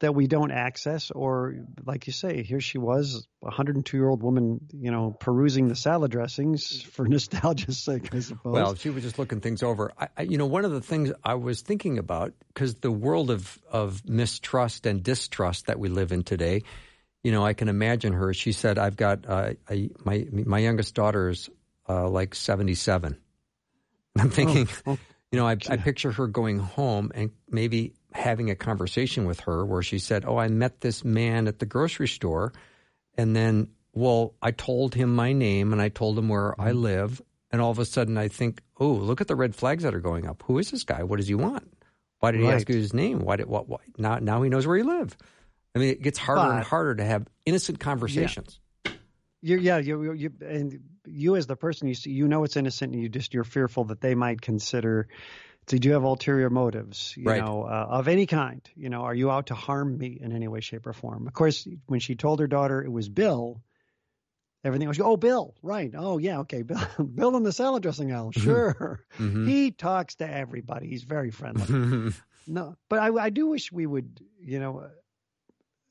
that 0.00 0.14
we 0.14 0.26
don't 0.26 0.50
access, 0.50 1.10
or 1.10 1.54
like 1.84 2.06
you 2.06 2.12
say, 2.12 2.42
here 2.42 2.60
she 2.60 2.78
was, 2.78 3.26
a 3.42 3.46
102 3.46 3.96
year 3.96 4.08
old 4.08 4.22
woman, 4.22 4.60
you 4.72 4.90
know, 4.90 5.16
perusing 5.18 5.68
the 5.68 5.74
salad 5.74 6.10
dressings 6.10 6.82
for 6.82 7.04
nostalgia's 7.08 7.78
sake, 7.78 8.14
I 8.14 8.20
suppose. 8.20 8.52
Well, 8.52 8.74
she 8.76 8.90
was 8.90 9.02
just 9.02 9.18
looking 9.18 9.40
things 9.40 9.62
over. 9.62 9.92
I, 9.98 10.08
I, 10.16 10.22
you 10.22 10.38
know, 10.38 10.46
one 10.46 10.64
of 10.64 10.70
the 10.70 10.80
things 10.80 11.12
I 11.24 11.34
was 11.34 11.62
thinking 11.62 11.98
about 11.98 12.32
because 12.48 12.76
the 12.76 12.92
world 12.92 13.30
of 13.30 13.58
of 13.70 14.08
mistrust 14.08 14.86
and 14.86 15.02
distrust 15.02 15.66
that 15.66 15.78
we 15.78 15.88
live 15.88 16.12
in 16.12 16.22
today. 16.22 16.62
You 17.22 17.32
know, 17.32 17.44
I 17.44 17.52
can 17.52 17.68
imagine 17.68 18.12
her. 18.12 18.32
She 18.32 18.52
said, 18.52 18.78
"I've 18.78 18.96
got 18.96 19.28
uh, 19.28 19.54
I, 19.68 19.90
my 20.04 20.26
my 20.32 20.58
youngest 20.58 20.94
daughter's 20.94 21.50
uh, 21.88 22.08
like 22.08 22.34
seventy 22.34 22.74
seven. 22.74 23.18
And 24.14 24.22
I'm 24.22 24.30
thinking, 24.30 24.68
oh, 24.86 24.98
you 25.32 25.38
know, 25.38 25.46
I, 25.46 25.56
I 25.68 25.76
picture 25.76 26.12
her 26.12 26.26
going 26.26 26.58
home 26.58 27.12
and 27.14 27.30
maybe 27.50 27.94
having 28.12 28.50
a 28.50 28.54
conversation 28.54 29.26
with 29.26 29.40
her 29.40 29.64
where 29.64 29.82
she 29.82 29.98
said, 29.98 30.24
"Oh, 30.26 30.36
I 30.38 30.48
met 30.48 30.80
this 30.80 31.04
man 31.04 31.48
at 31.48 31.58
the 31.58 31.66
grocery 31.66 32.08
store, 32.08 32.52
and 33.16 33.34
then, 33.34 33.68
well, 33.92 34.34
I 34.40 34.52
told 34.52 34.94
him 34.94 35.14
my 35.14 35.32
name 35.32 35.72
and 35.72 35.82
I 35.82 35.88
told 35.88 36.18
him 36.18 36.28
where 36.28 36.58
I 36.60 36.72
live, 36.72 37.20
and 37.50 37.60
all 37.60 37.70
of 37.70 37.78
a 37.78 37.84
sudden 37.84 38.16
I 38.16 38.28
think, 38.28 38.62
oh, 38.78 38.88
look 38.88 39.20
at 39.20 39.26
the 39.26 39.36
red 39.36 39.54
flags 39.54 39.82
that 39.82 39.94
are 39.94 40.00
going 40.00 40.26
up. 40.26 40.42
Who 40.46 40.58
is 40.58 40.70
this 40.70 40.84
guy? 40.84 41.02
What 41.02 41.16
does 41.16 41.28
he 41.28 41.34
want? 41.34 41.68
Why 42.20 42.32
did 42.32 42.40
he 42.40 42.48
ask 42.48 42.68
you 42.68 42.76
his 42.76 42.94
name? 42.94 43.20
Why 43.20 43.36
did 43.36 43.46
what? 43.46 43.68
Why? 43.68 43.78
Now, 43.96 44.18
now 44.18 44.42
he 44.42 44.50
knows 44.50 44.66
where 44.66 44.76
you 44.76 44.84
live. 44.84 45.16
I 45.74 45.78
mean, 45.78 45.90
it 45.90 46.02
gets 46.02 46.18
harder 46.18 46.40
and 46.56 46.64
harder 46.64 46.94
to 46.96 47.04
have 47.04 47.26
innocent 47.46 47.78
conversations. 47.80 48.58
you 49.42 49.56
yeah, 49.58 49.78
you, 49.78 50.12
you, 50.12 50.32
and 50.40 50.80
you 51.06 51.36
as 51.36 51.46
the 51.46 51.56
person, 51.56 51.88
you 51.88 51.94
see, 51.94 52.10
you 52.10 52.26
know 52.28 52.44
it's 52.44 52.56
innocent, 52.56 52.92
and 52.92 53.02
you 53.02 53.08
just 53.08 53.34
you're 53.34 53.44
fearful 53.44 53.84
that 53.84 54.00
they 54.00 54.14
might 54.14 54.40
consider. 54.40 55.08
Did 55.66 55.84
you 55.84 55.92
have 55.92 56.02
ulterior 56.02 56.48
motives, 56.48 57.14
you 57.16 57.24
Right. 57.24 57.44
know, 57.44 57.62
uh, 57.64 57.86
of 57.90 58.08
any 58.08 58.24
kind? 58.26 58.66
You 58.74 58.88
know, 58.88 59.02
are 59.02 59.14
you 59.14 59.30
out 59.30 59.48
to 59.48 59.54
harm 59.54 59.98
me 59.98 60.18
in 60.20 60.32
any 60.32 60.48
way, 60.48 60.60
shape, 60.60 60.86
or 60.86 60.94
form? 60.94 61.26
Of 61.26 61.34
course, 61.34 61.68
when 61.86 62.00
she 62.00 62.14
told 62.14 62.40
her 62.40 62.46
daughter 62.46 62.82
it 62.82 62.90
was 62.90 63.10
Bill, 63.10 63.62
everything 64.64 64.88
was, 64.88 64.98
oh, 64.98 65.18
Bill, 65.18 65.54
right? 65.62 65.92
Oh, 65.94 66.16
yeah, 66.16 66.38
okay, 66.40 66.62
Bill, 66.62 66.80
Bill 67.14 67.36
in 67.36 67.42
the 67.42 67.52
salad 67.52 67.82
dressing 67.82 68.12
aisle, 68.12 68.32
sure. 68.32 69.04
Mhm. 69.18 69.46
He 69.46 69.70
talks 69.70 70.14
to 70.16 70.28
everybody. 70.30 70.88
He's 70.88 71.02
very 71.04 71.30
friendly. 71.30 72.12
no, 72.46 72.74
but 72.88 72.98
I, 73.00 73.08
I 73.26 73.30
do 73.30 73.48
wish 73.48 73.70
we 73.70 73.84
would, 73.86 74.20
you 74.40 74.58
know, 74.60 74.88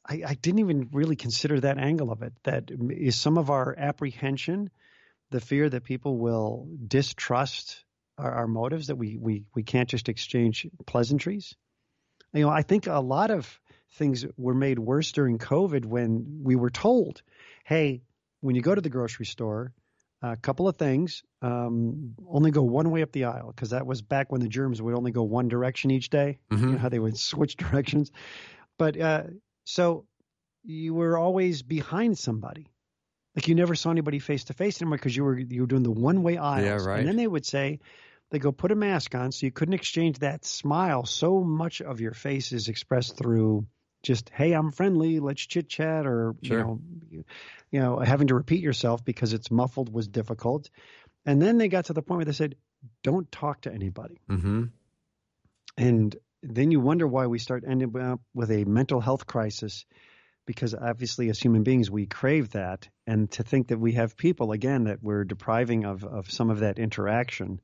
I, 0.07 0.23
I 0.27 0.33
didn't 0.35 0.59
even 0.59 0.89
really 0.91 1.15
consider 1.15 1.59
that 1.59 1.77
angle 1.77 2.11
of 2.11 2.21
it. 2.21 2.33
That 2.43 2.71
is 2.89 3.15
some 3.15 3.37
of 3.37 3.49
our 3.49 3.75
apprehension, 3.77 4.69
the 5.31 5.41
fear 5.41 5.69
that 5.69 5.83
people 5.83 6.17
will 6.17 6.67
distrust 6.87 7.83
our, 8.17 8.31
our 8.31 8.47
motives, 8.47 8.87
that 8.87 8.95
we, 8.95 9.17
we, 9.17 9.45
we 9.53 9.63
can't 9.63 9.89
just 9.89 10.09
exchange 10.09 10.67
pleasantries. 10.85 11.55
You 12.33 12.41
know, 12.41 12.49
I 12.49 12.61
think 12.61 12.87
a 12.87 12.99
lot 12.99 13.31
of 13.31 13.59
things 13.93 14.25
were 14.37 14.53
made 14.53 14.79
worse 14.79 15.11
during 15.11 15.37
COVID 15.37 15.85
when 15.85 16.41
we 16.43 16.55
were 16.55 16.69
told, 16.69 17.21
hey, 17.65 18.03
when 18.41 18.55
you 18.55 18.61
go 18.61 18.75
to 18.75 18.81
the 18.81 18.89
grocery 18.89 19.25
store, 19.25 19.73
a 20.21 20.35
couple 20.35 20.67
of 20.67 20.77
things. 20.77 21.23
Um, 21.41 22.15
only 22.27 22.51
go 22.51 22.63
one 22.63 22.89
way 22.89 23.03
up 23.03 23.11
the 23.11 23.25
aisle 23.25 23.53
because 23.55 23.69
that 23.69 23.85
was 23.85 24.01
back 24.01 24.31
when 24.31 24.41
the 24.41 24.47
germs 24.47 24.81
would 24.81 24.95
only 24.95 25.11
go 25.11 25.23
one 25.23 25.47
direction 25.47 25.91
each 25.91 26.09
day. 26.09 26.39
You 26.61 26.71
know 26.73 26.77
how 26.79 26.89
they 26.89 26.99
would 26.99 27.17
switch 27.19 27.55
directions. 27.55 28.11
But 28.77 28.99
uh, 28.99 29.23
so 29.67 30.05
you 30.63 30.93
were 30.93 31.17
always 31.17 31.61
behind 31.61 32.17
somebody. 32.17 32.67
Like 33.35 33.49
you 33.49 33.55
never 33.55 33.75
saw 33.75 33.91
anybody 33.91 34.19
face 34.19 34.45
to 34.45 34.53
face 34.53 34.81
anymore 34.81 34.97
because 34.97 35.15
you 35.15 35.25
were 35.25 35.37
you 35.37 35.61
were 35.61 35.67
doing 35.67 35.83
the 35.83 35.91
one 35.91 36.23
way 36.23 36.37
aisles. 36.37 36.65
Yeah, 36.65 36.89
right. 36.89 36.99
And 36.99 37.07
then 37.07 37.17
they 37.17 37.27
would 37.27 37.45
say, 37.45 37.79
they 38.31 38.39
go 38.39 38.53
put 38.53 38.71
a 38.71 38.75
mask 38.75 39.13
on 39.13 39.33
so 39.33 39.45
you 39.45 39.51
couldn't 39.51 39.73
exchange 39.73 40.19
that 40.19 40.45
smile. 40.45 41.05
So 41.05 41.43
much 41.43 41.81
of 41.81 41.99
your 41.99 42.13
face 42.13 42.53
is 42.53 42.69
expressed 42.69 43.17
through 43.17 43.67
just 44.03 44.29
hey, 44.29 44.53
I'm 44.53 44.71
friendly, 44.71 45.19
let's 45.19 45.45
chit 45.45 45.67
chat, 45.67 46.07
or 46.07 46.35
Sure. 46.41 46.57
you 46.57 46.63
know, 46.63 46.79
you, 47.09 47.25
you 47.71 47.79
know, 47.81 47.99
having 47.99 48.27
to 48.27 48.35
repeat 48.35 48.61
yourself 48.61 49.03
because 49.03 49.33
it's 49.33 49.51
muffled 49.51 49.91
was 49.91 50.07
difficult. 50.07 50.69
And 51.25 51.41
then 51.41 51.57
they 51.57 51.67
got 51.67 51.85
to 51.85 51.93
the 51.93 52.01
point 52.01 52.19
where 52.19 52.25
they 52.25 52.31
said, 52.31 52.55
don't 53.03 53.29
talk 53.33 53.61
to 53.61 53.73
anybody. 53.73 54.21
hmm 54.29 54.63
And 55.77 56.15
then 56.43 56.71
you 56.71 56.79
wonder 56.79 57.07
why 57.07 57.27
we 57.27 57.39
start 57.39 57.63
ending 57.67 57.97
up 57.99 58.21
with 58.33 58.51
a 58.51 58.63
mental 58.65 59.01
health 59.01 59.25
crisis 59.25 59.85
because 60.45 60.73
obviously 60.73 61.29
as 61.29 61.39
human 61.39 61.63
beings 61.63 61.91
we 61.91 62.05
crave 62.05 62.51
that. 62.51 62.87
And 63.05 63.29
to 63.31 63.43
think 63.43 63.67
that 63.67 63.79
we 63.79 63.93
have 63.93 64.15
people 64.15 64.51
again 64.51 64.85
that 64.85 65.03
we're 65.03 65.25
depriving 65.25 65.85
of, 65.85 66.03
of 66.03 66.31
some 66.31 66.49
of 66.49 66.59
that 66.59 66.79
interaction 66.79 67.59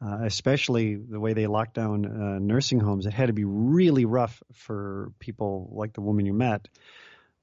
uh, 0.00 0.18
especially 0.22 0.94
the 0.94 1.18
way 1.18 1.32
they 1.32 1.46
locked 1.46 1.74
down 1.74 2.06
uh, 2.06 2.38
nursing 2.38 2.80
homes 2.80 3.06
it 3.06 3.12
had 3.12 3.26
to 3.26 3.32
be 3.32 3.44
really 3.44 4.04
rough 4.04 4.42
for 4.52 5.10
people 5.18 5.70
like 5.72 5.92
the 5.92 6.00
woman 6.00 6.26
you 6.26 6.32
met 6.32 6.68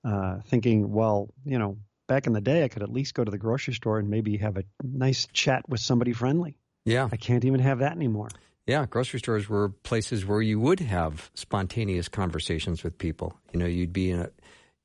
uh, 0.04 0.38
thinking 0.48 0.92
well 0.92 1.30
you 1.46 1.60
know 1.60 1.78
back 2.08 2.28
in 2.28 2.34
the 2.34 2.42
day 2.42 2.64
i 2.64 2.68
could 2.68 2.84
at 2.84 2.92
least 2.92 3.14
go 3.14 3.24
to 3.24 3.32
the 3.32 3.38
grocery 3.38 3.74
store 3.74 4.00
and 4.00 4.10
maybe 4.10 4.38
have 4.38 4.58
a 4.58 4.64
nice 4.84 5.28
chat 5.34 5.68
with 5.68 5.80
somebody 5.80 6.14
friendly. 6.14 6.58
Yeah. 6.86 7.10
i 7.12 7.18
can't 7.18 7.46
even 7.46 7.60
have 7.60 7.80
that 7.80 7.92
anymore 7.92 8.30
Yeah, 8.68 8.86
grocery 8.88 9.20
stores 9.20 9.48
were 9.48 9.70
places 9.70 10.26
where 10.26 10.42
you 10.42 10.60
would 10.60 10.80
have 10.80 11.30
spontaneous 11.36 12.08
conversations 12.08 12.84
with 12.84 12.98
people. 12.98 13.38
You 13.54 13.60
know, 13.60 13.68
you'd 13.68 13.94
be 13.94 14.10
in 14.10 14.22
a 14.22 14.30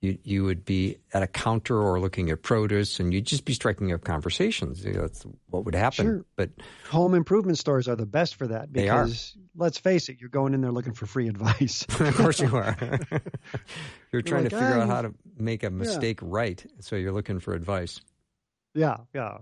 you 0.03 0.19
you 0.23 0.45
would 0.45 0.65
be 0.65 0.97
at 1.13 1.23
a 1.23 1.27
counter 1.27 1.79
or 1.79 2.01
looking 2.01 2.31
at 2.31 2.43
produce, 2.43 3.01
and 3.01 3.13
you'd 3.13 3.27
just 3.27 3.45
be 3.45 3.53
striking 3.53 3.93
up 3.93 4.03
conversations. 4.03 4.85
You 4.85 4.95
know, 4.95 5.01
that's 5.03 5.25
what 5.49 5.65
would 5.67 5.75
happen. 5.75 6.05
Sure. 6.07 6.25
But 6.37 6.51
home 6.89 7.15
improvement 7.15 7.59
stores 7.59 7.87
are 7.89 7.97
the 7.97 8.07
best 8.07 8.37
for 8.37 8.47
that 8.47 8.73
They 8.73 8.89
are. 8.89 9.05
because 9.05 9.37
let's 9.57 9.79
face 9.79 10.09
it, 10.09 10.19
you're 10.21 10.31
going 10.31 10.55
in 10.55 10.63
there 10.63 10.73
looking 10.73 10.95
for 10.95 11.07
free 11.07 11.29
advice. 11.29 11.85
of 12.01 12.17
course 12.17 12.41
you 12.41 12.55
are. 12.57 12.77
you're 14.13 14.23
trying 14.23 14.45
like, 14.45 14.51
to 14.53 14.59
figure 14.59 14.75
out 14.81 14.91
"Ah, 14.91 14.95
how 14.95 15.03
to 15.03 15.15
make 15.37 15.63
a 15.65 15.71
mistake 15.71 16.19
right, 16.23 16.65
so 16.81 16.97
you're 16.97 17.13
looking 17.13 17.39
for 17.39 17.55
advice. 17.55 18.01
yeah, 18.75 18.99
yeah. 19.15 19.39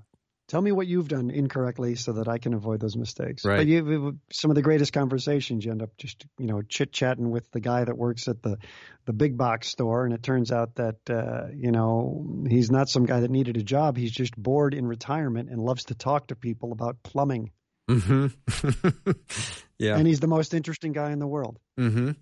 Tell 0.49 0.63
me 0.63 0.73
what 0.73 0.87
you've 0.87 1.09
done 1.09 1.31
incorrectly 1.31 1.95
so 1.95 2.13
that 2.15 2.27
I 2.27 2.39
can 2.39 2.55
avoid 2.55 2.81
those 2.81 2.97
mistakes. 2.97 3.45
Right. 3.45 3.59
But 3.59 3.67
you, 3.67 4.19
some 4.33 4.51
of 4.51 4.55
the 4.55 4.63
greatest 4.63 4.95
conversations, 4.95 5.63
you 5.63 5.71
end 5.71 5.83
up 5.83 5.95
just 5.99 6.25
you 6.39 6.47
know 6.47 6.63
chit 6.63 6.91
chatting 6.91 7.31
with 7.31 7.51
the 7.53 7.61
guy 7.61 7.85
that 7.85 7.97
works 7.97 8.29
at 8.29 8.43
the 8.43 8.57
the 9.05 9.13
big 9.13 9.37
box 9.37 9.69
store, 9.69 10.07
and 10.07 10.15
it 10.15 10.23
turns 10.23 10.51
out 10.51 10.77
that 10.77 11.11
uh, 11.11 11.49
you 11.55 11.71
know 11.71 12.45
he's 12.49 12.71
not 12.71 12.89
some 12.89 13.05
guy 13.05 13.21
that 13.21 13.31
needed 13.31 13.59
a 13.59 13.63
job. 13.63 13.99
He's 13.99 14.11
just 14.11 14.35
bored 14.39 14.73
in 14.73 14.87
retirement 14.87 15.51
and 15.51 15.61
loves 15.61 15.85
to 15.85 15.95
talk 15.95 16.29
to 16.29 16.35
people 16.35 16.73
about 16.73 17.03
plumbing, 17.03 17.51
hmm 17.87 18.29
yeah. 19.79 19.99
and 19.99 20.07
he's 20.07 20.21
the 20.21 20.29
most 20.29 20.55
interesting 20.55 20.93
guy 20.93 21.11
in 21.13 21.19
the 21.19 21.27
world. 21.27 21.59
hmm 21.77 22.13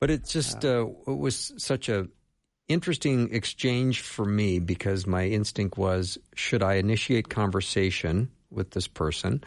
But 0.00 0.10
it's 0.10 0.32
just 0.32 0.64
uh, 0.64 0.86
it 1.06 1.18
was 1.18 1.52
such 1.58 1.90
a 1.90 2.08
interesting 2.68 3.32
exchange 3.34 4.00
for 4.00 4.24
me 4.24 4.58
because 4.58 5.06
my 5.06 5.26
instinct 5.26 5.76
was 5.78 6.18
should 6.34 6.62
I 6.62 6.74
initiate 6.74 7.28
conversation 7.28 8.30
with 8.50 8.70
this 8.70 8.88
person? 8.88 9.44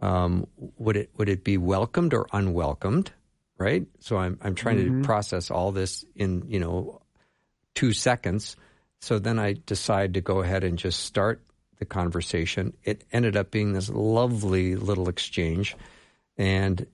Um, 0.00 0.46
would 0.76 0.96
it 0.96 1.10
would 1.16 1.28
it 1.28 1.44
be 1.44 1.56
welcomed 1.58 2.14
or 2.14 2.26
unwelcomed? 2.32 3.12
Right. 3.58 3.86
So 4.00 4.16
I'm 4.16 4.38
I'm 4.42 4.54
trying 4.54 4.78
Mhm. 4.78 5.02
to 5.02 5.06
process 5.06 5.50
all 5.50 5.72
this 5.72 6.04
in 6.14 6.44
you 6.48 6.60
know 6.60 7.02
two 7.74 7.92
seconds. 7.92 8.56
So 9.00 9.18
then 9.18 9.38
I 9.38 9.54
decide 9.66 10.14
to 10.14 10.20
go 10.20 10.40
ahead 10.40 10.64
and 10.64 10.78
just 10.78 11.00
start 11.00 11.42
the 11.78 11.84
conversation. 11.84 12.72
It 12.84 13.04
ended 13.12 13.36
up 13.36 13.50
being 13.50 13.72
this 13.72 13.88
lovely 13.88 14.74
little 14.76 15.08
exchange, 15.08 15.76
and 16.36 16.86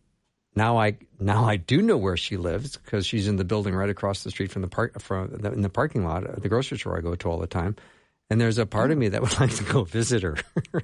now 0.57 0.79
I 0.79 0.97
now 1.19 1.45
I 1.45 1.57
do 1.57 1.83
know 1.83 1.97
where 1.97 2.17
she 2.17 2.37
lives 2.37 2.77
because 2.77 3.07
she's 3.07 3.29
in 3.29 3.37
the 3.37 3.45
building 3.45 3.75
right 3.75 3.89
across 3.91 4.23
the 4.25 4.31
street 4.31 4.51
from 4.51 4.63
the 4.63 4.69
park 4.69 5.01
from 5.01 5.29
the, 5.31 5.53
in 5.53 5.63
the 5.63 5.69
parking 5.69 6.05
lot 6.05 6.25
at 6.25 6.43
the 6.43 6.49
grocery 6.49 6.79
store 6.79 6.97
I 6.97 7.01
go 7.01 7.15
to 7.15 7.29
all 7.31 7.39
the 7.39 7.47
time. 7.47 7.77
And 8.31 8.41
there's 8.41 8.57
a 8.59 8.65
part 8.67 8.91
of 8.91 8.97
me 8.99 9.09
that 9.09 9.21
would 9.23 9.39
like 9.41 9.55
to 9.57 9.65
go 9.65 9.85
visit 9.85 10.23
her. 10.23 10.37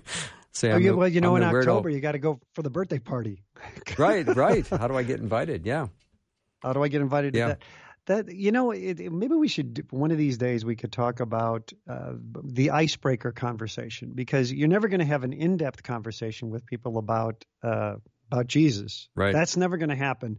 Say, 0.52 0.72
Oh, 0.72 0.76
you, 0.76 0.90
the- 0.90 0.96
well, 0.96 1.08
you 1.08 1.20
know, 1.20 1.36
I'm 1.36 1.42
in 1.42 1.48
the 1.48 1.54
weirdo. 1.54 1.60
October, 1.60 1.88
you 1.90 2.00
got 2.00 2.12
to 2.12 2.18
go 2.18 2.40
for 2.54 2.62
the 2.62 2.70
birthday 2.70 2.98
party. 2.98 3.42
right, 3.98 4.26
right. 4.36 4.66
How 4.68 4.88
do 4.88 4.96
I 4.96 5.04
get 5.04 5.20
invited? 5.20 5.64
Yeah, 5.64 5.86
How 6.62 6.72
do 6.72 6.82
I 6.82 6.88
get 6.88 7.00
invited 7.00 7.34
Yeah. 7.34 7.46
to 7.46 7.58
that? 8.06 8.26
That 8.26 8.34
you 8.34 8.50
know, 8.50 8.72
it- 8.72 8.98
maybe 9.12 9.34
we 9.34 9.46
should 9.48 9.86
one 9.90 10.10
of 10.10 10.18
these 10.18 10.36
days 10.38 10.64
we 10.64 10.74
could 10.76 10.90
talk 10.92 11.20
about 11.20 11.72
uh, 11.88 12.12
the 12.42 12.70
icebreaker 12.70 13.30
conversation 13.30 14.12
because 14.14 14.52
you're 14.52 14.68
never 14.68 14.88
going 14.88 15.00
to 15.00 15.06
have 15.06 15.22
an 15.22 15.32
in-depth 15.32 15.82
conversation 15.82 16.50
with 16.50 16.66
people 16.66 16.98
about 16.98 17.44
uh, 17.62 17.94
about 18.30 18.46
Jesus. 18.46 19.08
Right. 19.16 19.32
That's 19.32 19.56
never 19.56 19.76
going 19.76 19.88
to 19.90 19.96
happen 19.96 20.38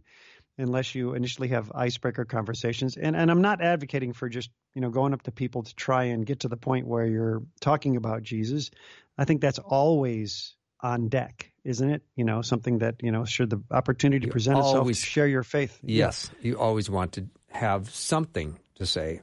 unless 0.58 0.94
you 0.94 1.14
initially 1.14 1.48
have 1.48 1.72
icebreaker 1.74 2.24
conversations. 2.24 2.96
And 2.96 3.16
and 3.16 3.30
I'm 3.30 3.42
not 3.42 3.60
advocating 3.62 4.12
for 4.12 4.28
just 4.28 4.50
you 4.74 4.80
know 4.80 4.90
going 4.90 5.12
up 5.12 5.22
to 5.22 5.32
people 5.32 5.62
to 5.62 5.74
try 5.74 6.04
and 6.04 6.24
get 6.26 6.40
to 6.40 6.48
the 6.48 6.56
point 6.56 6.86
where 6.86 7.06
you're 7.06 7.42
talking 7.60 7.96
about 7.96 8.22
Jesus. 8.22 8.70
I 9.18 9.24
think 9.24 9.40
that's 9.40 9.58
always 9.58 10.54
on 10.80 11.08
deck, 11.08 11.52
isn't 11.64 11.88
it? 11.90 12.02
You 12.16 12.24
know, 12.24 12.42
something 12.42 12.78
that 12.78 12.96
you 13.02 13.12
know, 13.12 13.24
should 13.24 13.50
the 13.50 13.62
opportunity 13.70 14.26
You 14.26 14.32
present 14.32 14.58
itself, 14.58 14.76
always- 14.76 15.00
to 15.00 15.06
share 15.06 15.26
your 15.28 15.42
faith. 15.42 15.78
yes. 15.82 16.30
You 16.40 16.58
always 16.58 16.88
want 16.90 17.12
to 17.12 17.26
have 17.50 17.90
something 17.90 18.58
to 18.76 18.86
say. 18.86 19.20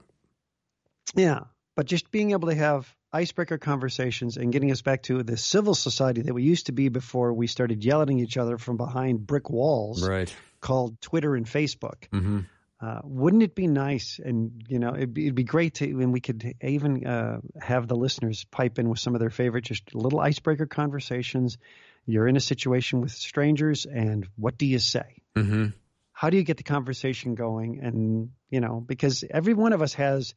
Yeah, 1.15 1.45
but 1.75 1.85
just 1.87 2.11
being 2.11 2.31
able 2.31 2.49
to 2.49 2.55
have 2.55 2.93
icebreaker 3.11 3.57
conversations 3.57 4.37
and 4.37 4.51
getting 4.53 4.71
us 4.71 4.81
back 4.81 5.03
to 5.03 5.23
the 5.23 5.37
civil 5.37 5.73
society 5.75 6.21
that 6.21 6.33
we 6.33 6.43
used 6.43 6.67
to 6.67 6.71
be 6.71 6.89
before 6.89 7.33
we 7.33 7.47
started 7.47 7.83
yelling 7.83 8.19
at 8.19 8.23
each 8.23 8.37
other 8.37 8.57
from 8.57 8.77
behind 8.77 9.25
brick 9.25 9.49
walls 9.49 10.07
Right. 10.07 10.33
called 10.61 10.99
Twitter 11.01 11.35
and 11.35 11.45
Facebook. 11.45 12.05
hmm 12.11 12.39
Uh, 12.81 13.01
wouldn't 13.03 13.43
it 13.43 13.55
be 13.55 13.67
nice? 13.67 14.21
And 14.23 14.63
you 14.69 14.79
know, 14.79 14.95
it'd 14.95 15.13
be, 15.13 15.23
it'd 15.25 15.35
be 15.35 15.43
great 15.43 15.73
to 15.75 15.93
when 15.95 16.13
we 16.13 16.21
could 16.21 16.53
even 16.61 17.05
uh, 17.05 17.39
have 17.59 17.89
the 17.89 17.95
listeners 17.97 18.45
pipe 18.45 18.79
in 18.79 18.87
with 18.87 18.99
some 18.99 19.15
of 19.15 19.19
their 19.19 19.29
favorite, 19.29 19.65
just 19.65 19.93
little 19.93 20.21
icebreaker 20.21 20.65
conversations. 20.65 21.57
You're 22.05 22.27
in 22.29 22.37
a 22.37 22.39
situation 22.39 23.01
with 23.01 23.11
strangers, 23.11 23.85
and 23.85 24.25
what 24.37 24.57
do 24.57 24.65
you 24.65 24.79
say? 24.79 25.23
hmm 25.35 25.67
how 26.11 26.29
do 26.29 26.35
you 26.35 26.43
get 26.43 26.57
the 26.57 26.63
conversation 26.63 27.33
going 27.33 27.79
and 27.81 28.31
you 28.49 28.59
know 28.59 28.83
because 28.85 29.23
every 29.29 29.53
one 29.53 29.71
of 29.71 29.81
us 29.81 29.93
has 29.93 30.35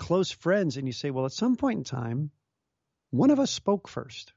close 0.00 0.30
friends 0.30 0.76
and 0.78 0.86
you 0.88 0.92
say 0.94 1.10
well 1.10 1.26
at 1.26 1.32
some 1.32 1.56
point 1.56 1.76
in 1.78 1.84
time 1.84 2.30
one 3.10 3.30
of 3.30 3.38
us 3.38 3.50
spoke 3.50 3.86
first. 3.88 4.32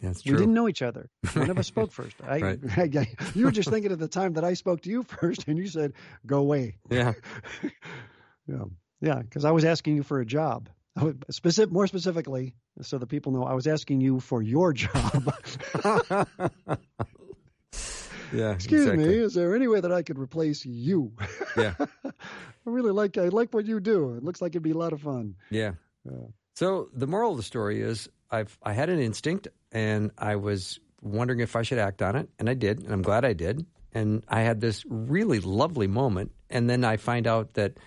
That's 0.00 0.24
we 0.24 0.32
didn't 0.32 0.54
know 0.54 0.68
each 0.68 0.82
other. 0.82 1.10
One 1.34 1.50
of 1.50 1.58
us 1.58 1.66
spoke 1.74 1.90
first. 1.92 2.14
I, 2.24 2.38
Right. 2.40 2.58
I- 2.96 3.06
you 3.34 3.44
were 3.44 3.50
just 3.50 3.68
thinking 3.68 3.92
at 3.92 3.98
the 3.98 4.08
time 4.08 4.34
that 4.34 4.44
i 4.44 4.54
spoke 4.54 4.82
to 4.82 4.90
you 4.90 5.02
first 5.02 5.46
and 5.48 5.58
you 5.58 5.66
said 5.68 5.92
go 6.24 6.38
away. 6.38 6.76
Yeah. 6.90 7.12
yeah. 8.46 8.64
Yeah 9.00 9.20
because 9.20 9.44
i 9.44 9.50
was 9.50 9.64
asking 9.64 9.96
you 9.96 10.02
for 10.02 10.20
a 10.20 10.26
job. 10.26 10.68
Specific, 11.30 11.70
more 11.72 11.86
specifically 11.86 12.54
so 12.82 12.98
the 12.98 13.06
people 13.06 13.30
know 13.32 13.44
i 13.44 13.54
was 13.54 13.66
asking 13.66 14.00
you 14.00 14.18
for 14.20 14.40
your 14.42 14.72
job 14.72 15.32
yeah. 18.32 18.52
excuse 18.52 18.82
exactly. 18.82 19.06
me 19.06 19.14
is 19.14 19.34
there 19.34 19.54
any 19.54 19.68
way 19.68 19.80
that 19.80 19.92
i 19.92 20.02
could 20.02 20.18
replace 20.18 20.64
you 20.64 21.12
Yeah. 21.58 21.74
I 22.04 22.70
really 22.70 22.92
like 22.92 23.16
I 23.18 23.28
like 23.28 23.52
what 23.52 23.66
you 23.66 23.80
do. 23.80 24.14
It 24.14 24.24
looks 24.24 24.40
like 24.40 24.52
it'd 24.52 24.62
be 24.62 24.72
a 24.72 24.78
lot 24.78 24.92
of 24.92 25.00
fun. 25.00 25.34
Yeah. 25.50 25.72
Yeah. 26.04 26.26
So 26.54 26.88
the 26.94 27.06
moral 27.06 27.32
of 27.32 27.36
the 27.36 27.42
story 27.42 27.80
is 27.80 28.08
I've 28.30 28.58
I 28.62 28.72
had 28.72 28.88
an 28.90 29.00
instinct 29.00 29.48
and 29.72 30.10
I 30.18 30.36
was 30.36 30.78
wondering 31.02 31.40
if 31.40 31.56
I 31.56 31.62
should 31.62 31.78
act 31.78 32.02
on 32.02 32.16
it 32.16 32.28
and 32.38 32.48
I 32.48 32.54
did 32.54 32.80
and 32.82 32.92
I'm 32.92 33.02
glad 33.02 33.24
I 33.24 33.32
did 33.32 33.64
and 33.92 34.24
I 34.28 34.40
had 34.40 34.60
this 34.60 34.84
really 34.88 35.40
lovely 35.40 35.86
moment 35.86 36.32
and 36.50 36.68
then 36.68 36.84
I 36.84 36.96
find 36.96 37.26
out 37.26 37.54
that 37.54 37.78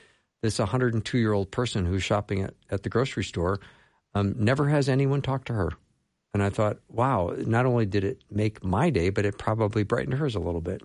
this 0.42 0.58
102 0.58 1.18
year 1.18 1.34
old 1.34 1.52
person 1.52 1.86
who's 1.86 2.04
shopping 2.04 2.42
at, 2.42 2.54
at 2.70 2.84
the 2.84 2.90
grocery 2.90 3.24
store 3.24 3.60
um, 4.16 4.36
never 4.38 4.68
has 4.68 4.90
anyone 4.90 5.22
talk 5.22 5.46
to 5.46 5.54
her 5.54 5.72
and 6.34 6.42
I 6.44 6.50
thought 6.50 6.78
wow 6.88 7.34
not 7.38 7.66
only 7.66 7.86
did 7.86 8.04
it 8.04 8.24
make 8.30 8.64
my 8.64 8.90
day 8.90 9.10
but 9.10 9.26
it 9.26 9.38
probably 9.38 9.84
brightened 9.84 10.18
hers 10.18 10.36
a 10.36 10.40
little 10.40 10.62
bit 10.62 10.82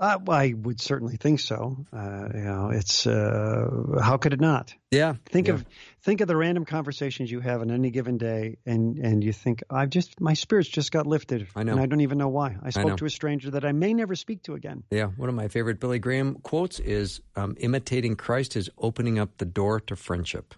Uh, 0.00 0.16
well, 0.24 0.38
I 0.38 0.54
would 0.54 0.80
certainly 0.80 1.16
think 1.16 1.40
so. 1.40 1.76
Uh, 1.92 2.28
you 2.32 2.44
know, 2.44 2.70
it's 2.72 3.04
uh, 3.04 3.98
how 4.00 4.16
could 4.16 4.32
it 4.32 4.40
not? 4.40 4.72
yeah 4.92 5.14
Think 5.26 5.48
Yeah. 5.48 5.54
of 5.54 5.64
think 6.04 6.20
of 6.20 6.28
the 6.28 6.36
random 6.36 6.64
conversations 6.64 7.32
you 7.32 7.40
have 7.40 7.60
on 7.62 7.70
any 7.72 7.90
given 7.90 8.16
day, 8.16 8.58
and 8.64 8.96
and 8.98 9.24
you 9.24 9.32
think 9.32 9.64
I've 9.68 9.90
just 9.90 10.20
my 10.20 10.34
spirits 10.34 10.68
just 10.68 10.92
got 10.92 11.08
lifted. 11.08 11.48
I 11.56 11.64
know. 11.64 11.72
and 11.72 11.80
I 11.80 11.86
don't 11.86 12.00
even 12.02 12.16
know 12.16 12.28
why. 12.28 12.56
I 12.62 12.70
spoke 12.70 12.96
to 12.98 13.06
a 13.06 13.10
stranger 13.10 13.50
that 13.50 13.64
I 13.64 13.72
may 13.72 13.92
never 13.92 14.14
speak 14.14 14.44
to 14.44 14.54
again. 14.54 14.84
Yeah, 14.92 15.06
one 15.18 15.28
of 15.28 15.34
my 15.34 15.48
favorite 15.48 15.80
Billy 15.80 15.98
Graham 15.98 16.36
quotes 16.44 16.78
is 16.78 17.20
um, 17.34 17.56
imitating 17.58 18.14
Christ 18.14 18.54
is 18.56 18.70
opening 18.78 19.18
up 19.18 19.36
the 19.38 19.46
door 19.46 19.80
to 19.80 19.96
friendship. 19.96 20.54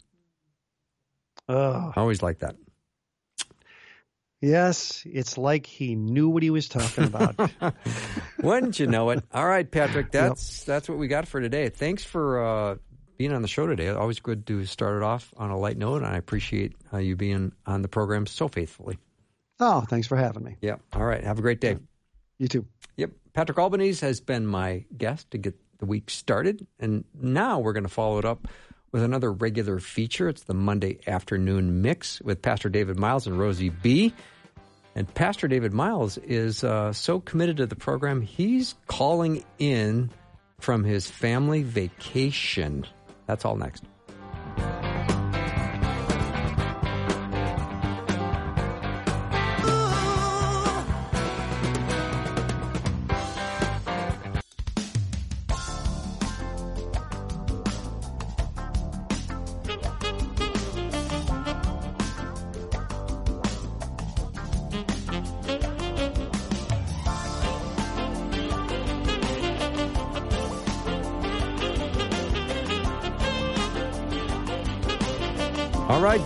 Oh, 1.49 1.93
I 1.97 2.01
always 2.01 2.23
like 2.23 2.41
that. 2.41 2.57
Yes, 4.41 5.03
it's 5.07 5.39
like 5.39 5.67
he 5.67 5.95
knew 5.95 6.29
what 6.29 6.43
he 6.43 6.51
was 6.51 6.69
talking 6.69 7.05
about. 7.05 7.37
Wouldn't 8.43 8.79
you 8.79 8.87
know 8.87 9.11
it? 9.11 9.23
All 9.33 9.47
right, 9.47 9.71
Patrick, 9.71 10.11
that's 10.11 10.65
that's 10.65 10.89
what 10.89 10.99
we 10.99 11.09
got 11.09 11.29
for 11.29 11.41
today. 11.41 11.69
Thanks 11.69 12.05
for 12.05 12.45
uh, 12.45 12.77
being 13.17 13.33
on 13.33 13.43
the 13.43 13.49
show 13.49 13.67
today. 13.67 13.89
Always 13.89 14.21
good 14.21 14.47
to 14.47 14.65
start 14.65 14.97
it 14.97 15.03
off 15.03 15.33
on 15.37 15.51
a 15.51 15.59
light 15.59 15.77
note, 15.77 16.03
and 16.03 16.07
I 16.07 16.17
appreciate 16.17 16.75
uh, 16.93 16.99
you 16.99 17.17
being 17.17 17.53
on 17.67 17.83
the 17.83 17.89
program 17.89 18.27
so 18.27 18.49
faithfully. 18.49 18.99
oh, 19.61 19.83
thanks 19.83 20.07
for 20.07 20.17
having 20.17 20.43
me. 20.43 20.57
Yeah. 20.61 20.77
All 20.93 21.05
right. 21.05 21.23
Have 21.23 21.39
a 21.39 21.43
great 21.43 21.61
day. 21.61 21.77
You 22.39 22.49
too. 22.49 22.67
Yep. 22.97 23.11
Patrick 23.35 23.59
Albanese 23.59 24.05
has 24.05 24.21
been 24.21 24.47
my 24.47 24.85
guest 24.97 25.31
to 25.33 25.39
get 25.39 25.55
the 25.79 25.87
week 25.87 26.11
started. 26.11 26.67
And 26.79 27.05
now 27.15 27.59
we're 27.59 27.73
going 27.73 27.85
to 27.85 27.91
follow 27.91 28.19
it 28.19 28.25
up 28.25 28.49
with 28.93 29.03
another 29.03 29.33
regular 29.33 29.79
feature. 29.79 30.29
It's 30.29 30.43
the 30.45 30.55
Monday 30.55 30.99
afternoon 31.07 31.83
mix 31.83 32.21
with 32.21 32.43
Pastor 32.43 32.69
David 32.69 32.99
Myles 32.99 33.27
and 33.27 33.37
Rosey 33.39 33.73
B. 33.83 34.13
And 34.95 35.13
Pastor 35.15 35.47
David 35.47 35.73
Myles 35.73 36.19
is 36.19 36.65
uh, 36.65 36.93
so 36.93 37.21
committed 37.21 37.59
to 37.59 37.67
the 37.67 37.77
program, 37.77 38.21
he's 38.21 38.75
calling 38.87 39.45
in 39.59 40.11
from 40.59 40.85
his 40.85 41.09
family 41.09 41.63
vacation. 41.63 42.87
That's 43.27 43.45
all 43.45 43.57
next. 43.57 43.85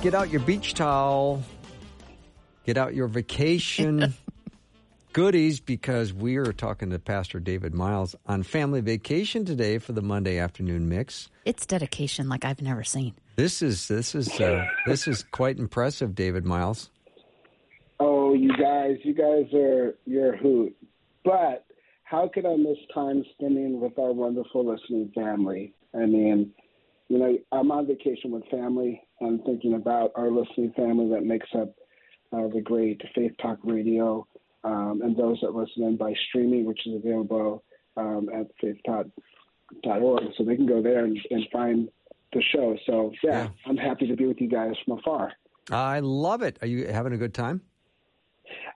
Get 0.04 0.12
out 0.12 0.28
your 0.28 0.42
beach 0.42 0.74
towel. 0.74 1.42
Get 2.66 2.76
out 2.76 2.94
your 2.94 3.08
vacation 3.08 4.12
goodies 5.14 5.60
because 5.60 6.12
we 6.12 6.36
are 6.36 6.52
talking 6.52 6.90
to 6.90 6.98
Pastor 6.98 7.40
David 7.40 7.72
Myles 7.72 8.14
on 8.26 8.42
family 8.42 8.82
vacation 8.82 9.46
today 9.46 9.78
for 9.78 9.92
the 9.92 10.02
Monday 10.02 10.36
afternoon 10.36 10.90
mix. 10.90 11.30
It's 11.46 11.64
dedication 11.64 12.28
like 12.28 12.44
I've 12.44 12.60
never 12.60 12.84
seen. 12.84 13.14
This 13.36 13.62
is 13.62 13.88
this 13.88 14.14
is 14.14 14.28
uh, 14.38 14.66
this 14.84 15.08
is 15.08 15.24
quite 15.32 15.58
impressive, 15.58 16.14
David 16.14 16.44
Myles. 16.44 16.90
Oh, 17.98 18.34
you 18.34 18.50
guys, 18.58 18.98
you 19.04 19.14
guys 19.14 19.50
are 19.54 19.94
you're 20.04 20.34
a 20.34 20.36
hoot. 20.36 20.76
But 21.24 21.64
how 22.02 22.28
could 22.28 22.44
I 22.44 22.56
miss 22.56 22.76
time 22.92 23.24
spending 23.32 23.80
with 23.80 23.98
our 23.98 24.12
wonderful 24.12 24.70
listening 24.70 25.12
family? 25.14 25.72
I 25.94 26.04
mean, 26.04 26.52
you 27.08 27.18
know, 27.18 27.38
I'm 27.52 27.70
on 27.70 27.86
vacation 27.86 28.32
with 28.32 28.44
family. 28.50 29.00
I'm 29.20 29.38
thinking 29.40 29.74
about 29.74 30.12
our 30.16 30.31
listening 30.31 30.72
family 30.77 31.09
that 31.11 31.24
makes 31.24 31.48
up 31.55 31.74
uh, 32.33 32.48
the 32.48 32.61
great 32.62 33.00
Faith 33.14 33.33
Talk 33.40 33.59
Radio, 33.64 34.27
um, 34.64 35.00
and 35.03 35.16
those 35.16 35.38
that 35.42 35.55
listen 35.55 35.85
in 35.85 35.96
by 35.96 36.14
streaming, 36.29 36.64
which 36.64 36.87
is 36.87 36.96
available 36.96 37.62
um, 37.96 38.29
at 38.35 38.46
faithtalk.org. 38.62 40.22
So 40.37 40.44
they 40.44 40.57
can 40.57 40.66
go 40.66 40.83
there 40.83 41.05
and, 41.05 41.18
and 41.31 41.46
find 41.53 41.88
the 42.33 42.42
show. 42.42 42.77
So 42.87 43.12
yeah, 43.22 43.44
Yeah. 43.44 43.48
I'm 43.66 43.77
happy 43.77 44.07
to 44.09 44.16
be 44.16 44.27
with 44.27 44.40
you 44.40 44.48
guys 44.48 44.72
from 44.85 44.98
afar. 44.98 45.33
I 45.70 46.00
love 46.00 46.42
it. 46.42 46.59
Are 46.61 46.66
you 46.66 46.87
having 46.88 47.12
a 47.12 47.16
good 47.16 47.35
time? 47.35 47.62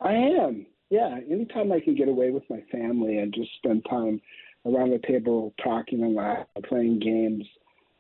I 0.01 0.13
am. 0.13 0.67
Yeah, 0.91 1.19
anytime 1.31 1.71
I 1.73 1.81
can 1.81 1.95
get 1.95 2.09
away 2.09 2.31
with 2.31 2.45
my 2.49 2.63
family 2.73 3.19
and 3.19 3.35
just 3.35 3.51
spend 3.57 3.85
time 3.91 4.23
around 4.65 4.91
the 4.91 5.01
table 5.07 5.53
talking 5.63 6.03
and 6.03 6.15
laughing, 6.15 6.47
playing 6.67 6.99
games, 7.01 7.45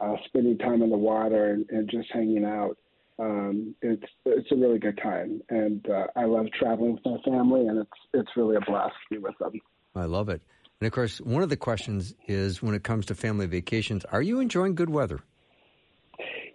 uh, 0.00 0.14
spending 0.26 0.58
time 0.58 0.82
in 0.82 0.90
the 0.90 0.96
water, 0.96 1.52
and, 1.52 1.66
and 1.70 1.88
just 1.90 2.08
hanging 2.12 2.44
out. 2.44 2.76
Um, 3.18 3.74
it's 3.82 4.04
it's 4.24 4.52
a 4.52 4.56
really 4.56 4.78
good 4.78 4.98
time, 5.02 5.42
and 5.48 5.84
uh, 5.90 6.06
I 6.14 6.24
love 6.24 6.46
traveling 6.56 6.94
with 6.94 7.04
my 7.04 7.16
family, 7.24 7.66
and 7.66 7.78
it's 7.78 7.90
it's 8.14 8.30
really 8.36 8.56
a 8.56 8.60
blast 8.60 8.94
to 9.08 9.16
be 9.16 9.18
with 9.18 9.36
them. 9.38 9.60
I 9.96 10.04
love 10.04 10.28
it. 10.28 10.40
And 10.80 10.86
of 10.86 10.92
course, 10.92 11.20
one 11.20 11.42
of 11.42 11.48
the 11.48 11.56
questions 11.56 12.14
is 12.28 12.62
when 12.62 12.74
it 12.74 12.84
comes 12.84 13.06
to 13.06 13.14
family 13.16 13.46
vacations, 13.46 14.04
are 14.06 14.22
you 14.22 14.38
enjoying 14.38 14.76
good 14.76 14.90
weather? 14.90 15.20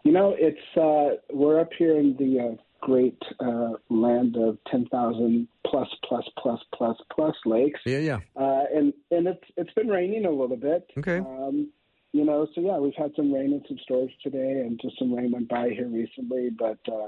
You 0.04 0.14
know, 0.14 0.36
it's 0.38 0.78
uh, 0.78 1.18
we're 1.34 1.60
up 1.60 1.70
here 1.78 1.98
in 1.98 2.16
the 2.18 2.40
uh, 2.40 2.64
great 2.82 3.22
uh, 3.40 3.72
land 3.90 4.38
of 4.38 4.58
ten 4.70 4.86
thousand 4.86 5.48
plus 5.66 5.90
plus 6.08 6.24
plus 6.38 6.60
plus 6.74 6.98
plus 7.14 7.36
lakes. 7.46 7.80
Yeah, 7.86 8.00
yeah. 8.00 8.20
uh, 8.36 8.64
and 8.74 8.94
and 9.12 9.28
it's 9.28 9.44
it's 9.58 9.74
been 9.74 9.88
raining 9.88 10.26
a 10.26 10.32
little 10.32 10.58
bit. 10.58 10.90
Okay. 10.98 11.18
Um, 11.18 11.70
you 12.14 12.24
know, 12.24 12.48
so 12.56 12.62
yeah, 12.62 12.78
we've 12.78 12.94
had 12.96 13.12
some 13.16 13.34
rain 13.34 13.54
and 13.54 13.66
some 13.68 13.78
storage 13.84 14.14
today, 14.24 14.62
and 14.66 14.80
just 14.82 14.98
some 15.00 15.14
rain 15.14 15.32
went 15.32 15.50
by 15.50 15.70
here 15.70 15.88
recently. 15.88 16.50
But 16.58 16.78
uh, 16.88 17.08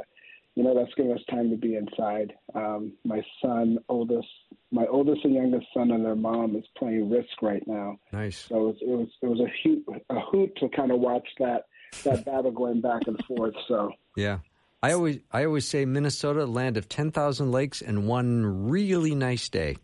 you 0.55 0.63
know, 0.63 0.73
that's 0.75 0.93
given 0.95 1.11
us 1.13 1.21
time 1.29 1.49
to 1.51 1.55
be 1.57 1.75
inside. 1.75 2.33
Um, 2.53 2.93
my 3.03 3.21
son, 3.41 3.77
oldest, 3.87 4.27
my 4.71 4.85
oldest 4.87 5.23
and 5.23 5.33
youngest 5.35 5.67
son, 5.73 5.91
and 5.91 6.03
their 6.03 6.15
mom 6.15 6.55
is 6.55 6.65
playing 6.77 7.09
Risk 7.09 7.41
right 7.41 7.63
now. 7.67 7.97
Nice. 8.11 8.45
So 8.49 8.55
it 8.55 8.59
was 8.59 8.75
it 8.81 8.87
was, 8.89 9.07
it 9.21 9.27
was 9.27 9.39
a 9.39 9.51
hoot 9.63 9.85
a 10.09 10.19
hoot 10.19 10.55
to 10.57 10.69
kind 10.69 10.91
of 10.91 10.99
watch 10.99 11.27
that 11.39 11.65
that 12.03 12.25
battle 12.25 12.51
going 12.51 12.81
back 12.81 13.03
and 13.07 13.17
forth. 13.25 13.55
So 13.67 13.91
Yeah. 14.17 14.39
I 14.83 14.91
always 14.91 15.19
I 15.31 15.45
always 15.45 15.67
say 15.67 15.85
Minnesota, 15.85 16.45
land 16.45 16.77
of 16.77 16.87
10,000 16.89 17.51
lakes 17.51 17.81
and 17.81 18.07
one 18.07 18.67
really 18.69 19.15
nice 19.15 19.49
day. 19.49 19.77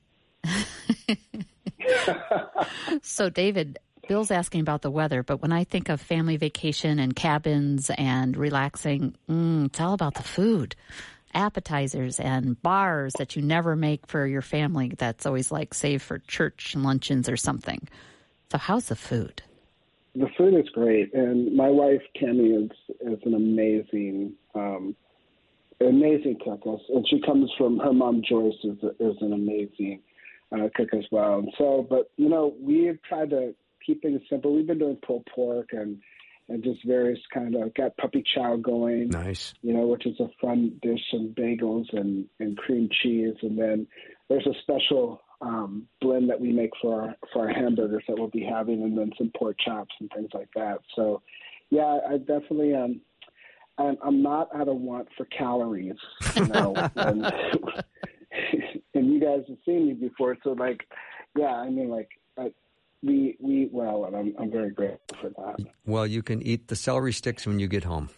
So, 3.02 3.30
David, 3.30 3.80
Bill's 4.12 4.30
asking 4.30 4.60
about 4.60 4.82
the 4.82 4.92
weather, 4.92 5.24
but 5.24 5.42
when 5.42 5.54
I 5.54 5.64
think 5.64 5.88
of 5.88 6.02
family 6.02 6.36
vacation 6.36 7.00
and 7.00 7.16
cabins 7.16 7.90
and 7.98 8.36
relaxing, 8.36 9.16
mm, 9.30 9.68
it's 9.68 9.80
all 9.80 9.94
about 9.94 10.16
the 10.16 10.22
food. 10.22 10.76
Appetizers 11.34 12.20
and 12.20 12.62
bars 12.62 13.14
that 13.20 13.38
you 13.38 13.42
never 13.42 13.78
make 13.78 14.06
for 14.08 14.28
your 14.28 14.42
family 14.42 14.92
that's 14.98 15.26
always 15.26 15.50
like 15.50 15.74
saved 15.74 16.04
for 16.04 16.20
church 16.20 16.76
luncheons 16.76 17.30
or 17.30 17.38
something. 17.38 17.88
So, 18.52 18.58
how's 18.58 18.88
the 18.88 18.98
food? 18.98 19.44
the 20.14 20.28
food 20.38 20.56
is 20.56 20.68
great, 20.74 21.14
and 21.14 21.56
my 21.56 21.70
wife 21.70 22.02
Tammy 22.18 22.50
is 22.50 22.72
is 23.00 23.20
an 23.24 23.34
amazing, 23.34 24.34
um, 24.54 24.94
amazing 25.80 26.38
cook, 26.44 26.64
and 26.66 27.08
she 27.08 27.22
comes 27.22 27.50
from 27.58 27.80
her 27.80 27.94
mom 27.94 28.24
Joyce 28.28 28.56
is 28.66 28.78
is 29.00 29.16
an 29.22 29.32
amazing 29.32 30.02
uh, 30.52 30.68
cook 30.76 30.90
as 30.94 31.06
well. 31.14 31.40
And 31.40 31.54
so, 31.58 31.88
but 31.90 32.12
you 32.18 32.28
know, 32.28 32.54
we've 32.60 33.02
tried 33.04 33.30
to 33.30 33.56
keep 33.86 34.02
things 34.02 34.22
simple. 34.30 34.54
We've 34.56 34.68
been 34.68 34.80
doing 34.80 34.98
pulled 35.06 35.26
pork 35.34 35.70
and 35.74 36.02
and 36.52 36.64
just 36.64 36.84
various 36.86 37.20
kind 37.34 37.56
of 37.56 37.74
got 37.74 37.96
puppy 37.98 38.24
chow 38.36 38.58
going 38.58 39.10
Nice. 39.10 39.54
you 39.62 39.74
know, 39.74 39.88
which 39.88 40.06
is 40.06 40.20
a 40.20 40.28
fun 40.42 40.78
dish 40.82 41.02
and 41.14 41.36
bagels 41.36 41.86
and, 41.94 42.26
and 42.40 42.58
cream 42.58 42.90
cheese. 43.02 43.36
And 43.42 43.58
then 43.58 43.88
there's 44.28 44.46
a 44.46 44.62
special 44.62 45.22
um, 45.42 45.88
blend 46.02 46.30
that 46.30 46.40
we 46.40 46.52
make 46.52 46.72
for 46.82 47.02
our, 47.02 47.16
for 47.32 47.48
our 47.48 47.54
hamburgers 47.54 48.04
that 48.08 48.18
we'll 48.18 48.28
be 48.28 48.44
having, 48.44 48.84
and 48.84 48.98
then 48.98 49.12
some 49.18 49.32
pork 49.36 49.58
chops 49.64 49.94
and 50.00 50.12
things 50.14 50.30
like 50.34 50.50
that. 50.56 50.80
So, 50.96 51.22
yeah, 51.70 52.00
I 52.10 52.18
definitely 52.18 52.76
um, 52.76 53.02
I'm, 53.78 53.98
I'm 54.04 54.22
not 54.22 54.54
out 54.56 54.68
of 54.68 54.76
want 54.76 55.08
for 55.18 55.26
calories, 55.26 55.96
you 56.36 56.46
know. 56.48 56.74
and, 56.96 57.26
and 58.94 59.14
you 59.14 59.20
guys 59.20 59.44
have 59.48 59.58
seen 59.66 59.88
me 59.88 59.94
before, 59.94 60.38
so 60.44 60.52
like, 60.52 60.82
yeah, 61.38 61.54
I 61.56 61.70
mean, 61.70 61.90
like. 61.90 62.10
I, 62.38 62.52
we 63.04 63.36
we 63.40 63.70
well, 63.72 64.06
and 64.06 64.16
I'm 64.16 64.34
I'm 64.40 64.52
very 64.52 64.72
grateful 64.72 65.18
for 65.22 65.30
that. 65.30 65.66
Well, 65.86 66.06
you 66.06 66.22
can 66.22 66.42
eat 66.42 66.68
the 66.68 66.76
celery 66.76 67.14
sticks 67.14 67.46
when 67.48 67.60
you 67.60 67.68
get 67.68 67.84
home. 67.84 68.10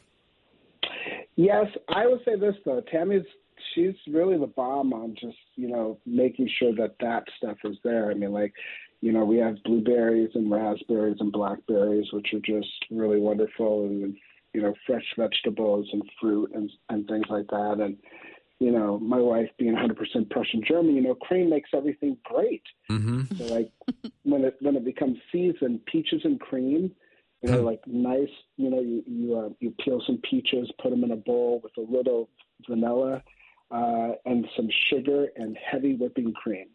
Yes, 1.35 1.67
I 1.89 2.05
would 2.07 2.21
say 2.25 2.35
this 2.37 2.55
though. 2.65 2.81
Tammy's 2.91 3.25
she's 3.73 3.95
really 4.07 4.37
the 4.37 4.47
bomb 4.47 4.93
on 4.93 5.15
just 5.19 5.37
you 5.55 5.67
know 5.67 5.99
making 6.05 6.49
sure 6.59 6.73
that 6.75 6.95
that 6.99 7.23
stuff 7.37 7.57
is 7.63 7.77
there. 7.83 8.11
I 8.11 8.13
mean, 8.13 8.31
like 8.31 8.53
you 9.01 9.11
know 9.11 9.25
we 9.25 9.37
have 9.37 9.63
blueberries 9.63 10.31
and 10.35 10.51
raspberries 10.51 11.17
and 11.19 11.31
blackberries, 11.31 12.11
which 12.11 12.33
are 12.33 12.39
just 12.39 12.85
really 12.91 13.19
wonderful, 13.19 13.85
and 13.85 14.15
you 14.53 14.61
know 14.61 14.73
fresh 14.85 15.05
vegetables 15.17 15.87
and 15.91 16.03
fruit 16.19 16.51
and 16.53 16.69
and 16.89 17.07
things 17.07 17.25
like 17.29 17.47
that. 17.47 17.77
And 17.79 17.97
you 18.59 18.71
know 18.71 18.99
my 18.99 19.19
wife 19.19 19.49
being 19.57 19.75
100% 19.75 20.29
Prussian 20.29 20.63
German, 20.67 20.95
you 20.95 21.01
know 21.01 21.15
cream 21.15 21.49
makes 21.49 21.69
everything 21.73 22.17
great. 22.23 22.63
Mm-hmm. 22.89 23.35
So 23.35 23.53
like 23.53 23.71
when 24.23 24.45
it 24.45 24.57
when 24.61 24.75
it 24.75 24.85
becomes 24.85 25.17
seasoned, 25.31 25.85
peaches 25.85 26.21
and 26.23 26.39
cream, 26.39 26.91
you 27.43 27.51
know, 27.51 27.61
like 27.61 27.81
nice. 27.85 28.29
You 28.57 28.69
know, 28.69 28.79
you 28.79 29.03
you 29.05 29.37
uh, 29.37 29.49
you 29.59 29.73
peel 29.83 30.01
some 30.05 30.19
peaches, 30.29 30.71
put 30.81 30.91
them 30.91 31.03
in 31.03 31.11
a 31.11 31.17
bowl 31.17 31.59
with 31.63 31.73
a 31.77 31.91
little 31.91 32.29
vanilla 32.69 33.21
uh, 33.69 34.11
and 34.25 34.47
some 34.55 34.69
sugar 34.89 35.27
and 35.35 35.57
heavy 35.57 35.95
whipping 35.95 36.33
cream, 36.33 36.67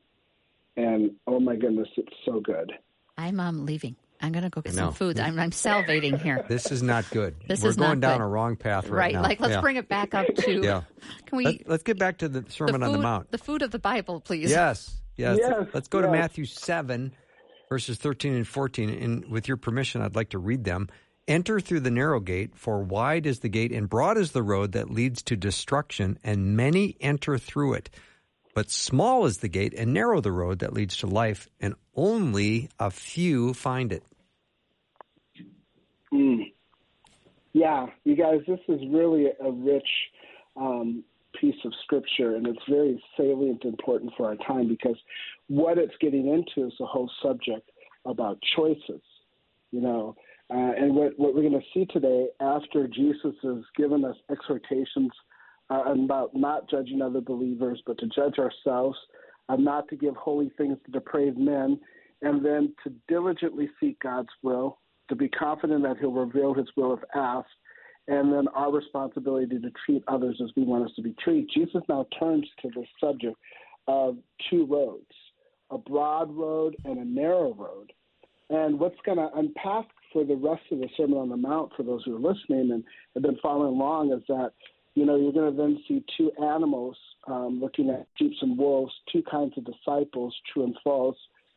and 0.76 1.12
oh 1.26 1.40
my 1.40 1.56
goodness, 1.56 1.88
it's 1.96 2.14
so 2.26 2.40
good. 2.40 2.72
I'm 3.16 3.40
um, 3.40 3.64
leaving. 3.64 3.96
I'm 4.20 4.32
going 4.32 4.42
to 4.44 4.50
go 4.50 4.60
get 4.60 4.72
I 4.72 4.76
some 4.76 4.92
food. 4.92 5.20
I'm, 5.20 5.38
I'm 5.38 5.50
salivating 5.50 6.20
here. 6.20 6.44
This 6.48 6.70
is 6.72 6.82
not 6.82 7.08
good. 7.10 7.36
This 7.46 7.62
We're 7.62 7.70
is 7.70 7.76
not 7.78 7.86
going 7.86 8.00
down 8.00 8.18
good. 8.18 8.24
a 8.24 8.26
wrong 8.26 8.56
path 8.56 8.88
right, 8.88 8.90
now. 8.90 8.96
Right. 8.96 9.12
now. 9.14 9.22
Like, 9.22 9.40
let's 9.40 9.54
Yeah. 9.54 9.60
bring 9.60 9.76
it 9.76 9.88
back 9.88 10.14
up 10.14 10.26
to. 10.26 10.60
Yeah. 10.62 10.82
Can 11.26 11.36
we? 11.38 11.44
Let, 11.44 11.70
us 11.70 11.82
get 11.82 11.98
back 11.98 12.18
to 12.18 12.28
the 12.28 12.40
the 12.40 12.50
Sermon 12.50 12.80
food, 12.80 12.82
on 12.84 12.92
the 12.92 12.98
Mount. 12.98 13.30
the 13.30 13.38
food 13.38 13.62
of 13.62 13.70
the 13.70 13.78
Bible, 13.78 14.20
please. 14.20 14.50
Yes. 14.50 15.00
Yes. 15.16 15.38
Yes, 15.40 15.68
Let's 15.72 15.88
go 15.88 16.00
to. 16.00 16.10
Matthew 16.10 16.44
7, 16.44 17.12
verses 17.68 17.98
13 17.98 18.34
and 18.34 18.46
14. 18.46 18.90
And 18.90 19.24
with 19.30 19.48
your 19.48 19.56
permission, 19.56 20.00
I'd 20.02 20.16
like 20.16 20.30
to 20.30 20.38
read 20.38 20.64
them. 20.64 20.88
Enter 21.26 21.60
through 21.60 21.80
the 21.80 21.90
narrow 21.90 22.20
gate, 22.20 22.56
for 22.56 22.82
wide 22.82 23.26
is 23.26 23.40
the 23.40 23.48
gate 23.48 23.70
and 23.72 23.88
broad 23.88 24.16
is 24.16 24.32
the 24.32 24.42
road 24.42 24.72
that 24.72 24.90
leads 24.90 25.22
to 25.24 25.36
destruction, 25.36 26.18
and 26.24 26.56
many 26.56 26.96
enter 27.00 27.36
through 27.36 27.74
it. 27.74 27.90
But 28.58 28.72
small 28.72 29.24
is 29.24 29.38
the 29.38 29.48
gate 29.48 29.72
and 29.78 29.94
narrow 29.94 30.20
the 30.20 30.32
road 30.32 30.58
that 30.58 30.72
leads 30.72 30.96
to 30.96 31.06
life, 31.06 31.48
and 31.60 31.76
only 31.94 32.68
a 32.80 32.90
few 32.90 33.54
find 33.54 33.92
it. 33.92 34.02
Mm. 36.12 36.52
Yeah, 37.52 37.86
you 38.02 38.16
guys, 38.16 38.40
this 38.48 38.58
is 38.66 38.80
really 38.90 39.26
a 39.26 39.52
rich 39.52 39.86
um, 40.56 41.04
piece 41.40 41.54
of 41.64 41.72
scripture, 41.84 42.34
and 42.34 42.48
it's 42.48 42.58
very 42.68 43.00
salient 43.16 43.62
and 43.62 43.74
important 43.74 44.12
for 44.16 44.26
our 44.26 44.34
time 44.34 44.66
because 44.66 44.96
what 45.46 45.78
it's 45.78 45.94
getting 46.00 46.26
into 46.26 46.66
is 46.66 46.72
the 46.80 46.86
whole 46.86 47.08
subject 47.22 47.70
about 48.06 48.40
choices. 48.56 49.02
You 49.70 49.82
know, 49.82 50.16
uh, 50.50 50.72
and 50.76 50.96
what, 50.96 51.16
what 51.16 51.32
we're 51.32 51.48
going 51.48 51.52
to 51.52 51.66
see 51.72 51.86
today 51.86 52.26
after 52.40 52.88
Jesus 52.88 53.36
has 53.44 53.62
given 53.76 54.04
us 54.04 54.16
exhortations 54.28 55.12
uh, 55.70 55.92
about 55.92 56.34
not 56.34 56.68
judging 56.70 57.02
other 57.02 57.20
believers, 57.20 57.82
but 57.86 57.98
to 57.98 58.06
judge 58.06 58.38
ourselves, 58.38 58.98
uh, 59.48 59.56
not 59.56 59.88
to 59.88 59.96
give 59.96 60.16
holy 60.16 60.50
things 60.56 60.78
to 60.84 60.92
depraved 60.92 61.38
men, 61.38 61.78
and 62.22 62.44
then 62.44 62.74
to 62.84 62.92
diligently 63.08 63.68
seek 63.80 63.98
God's 64.00 64.28
will, 64.42 64.78
to 65.08 65.14
be 65.14 65.28
confident 65.28 65.82
that 65.84 65.98
He'll 65.98 66.12
reveal 66.12 66.54
His 66.54 66.68
will 66.76 66.94
if 66.94 67.00
asked, 67.14 67.48
and 68.08 68.32
then 68.32 68.48
our 68.48 68.72
responsibility 68.72 69.58
to 69.58 69.70
treat 69.84 70.02
others 70.08 70.40
as 70.42 70.50
we 70.56 70.64
want 70.64 70.84
us 70.84 70.90
to 70.96 71.02
be 71.02 71.14
treated. 71.22 71.50
Jesus 71.54 71.82
now 71.88 72.06
turns 72.18 72.46
to 72.62 72.70
the 72.74 72.84
subject 73.00 73.36
of 73.86 74.16
two 74.50 74.66
roads 74.66 75.04
a 75.70 75.78
broad 75.78 76.34
road 76.34 76.76
and 76.84 76.98
a 76.98 77.04
narrow 77.04 77.52
road. 77.52 77.92
And 78.50 78.80
what's 78.80 78.96
going 79.04 79.18
to 79.18 79.28
unpack 79.34 79.86
for 80.12 80.24
the 80.24 80.36
rest 80.36 80.62
of 80.72 80.78
the 80.78 80.88
Sermon 80.96 81.18
on 81.18 81.28
the 81.28 81.36
Mount, 81.36 81.72
for 81.76 81.82
those 81.82 82.02
who 82.04 82.16
are 82.16 82.32
listening 82.32 82.70
and 82.72 82.82
have 83.14 83.22
been 83.22 83.38
following 83.42 83.74
along, 83.74 84.12
is 84.12 84.22
that 84.28 84.52
you 84.94 85.04
know 85.04 85.16
you're 85.16 85.32
going 85.32 85.50
to 85.50 85.56
then 85.56 85.78
see 85.86 86.04
two 86.16 86.30
animals 86.42 86.96
um, 87.26 87.60
looking 87.60 87.90
at 87.90 88.06
sheep 88.16 88.32
and 88.40 88.58
wolves, 88.58 88.92
two 89.12 89.22
kinds 89.30 89.54
of 89.56 89.64
disciples, 89.64 90.34
true 90.52 90.64
and 90.64 90.76
false, 90.82 91.16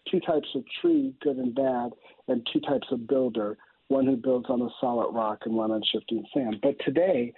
two 0.09 0.19
types 0.19 0.47
of 0.55 0.63
tree, 0.81 1.13
good 1.21 1.37
and 1.37 1.55
bad, 1.55 1.91
and 2.27 2.47
two 2.51 2.59
types 2.61 2.87
of 2.91 3.07
builder, 3.07 3.57
one 3.87 4.05
who 4.05 4.15
builds 4.15 4.47
on 4.49 4.61
a 4.61 4.69
solid 4.79 5.11
rock 5.13 5.39
and 5.45 5.55
one 5.55 5.71
on 5.71 5.81
shifting 5.91 6.23
sand. 6.33 6.57
But 6.61 6.75
today, 6.83 7.33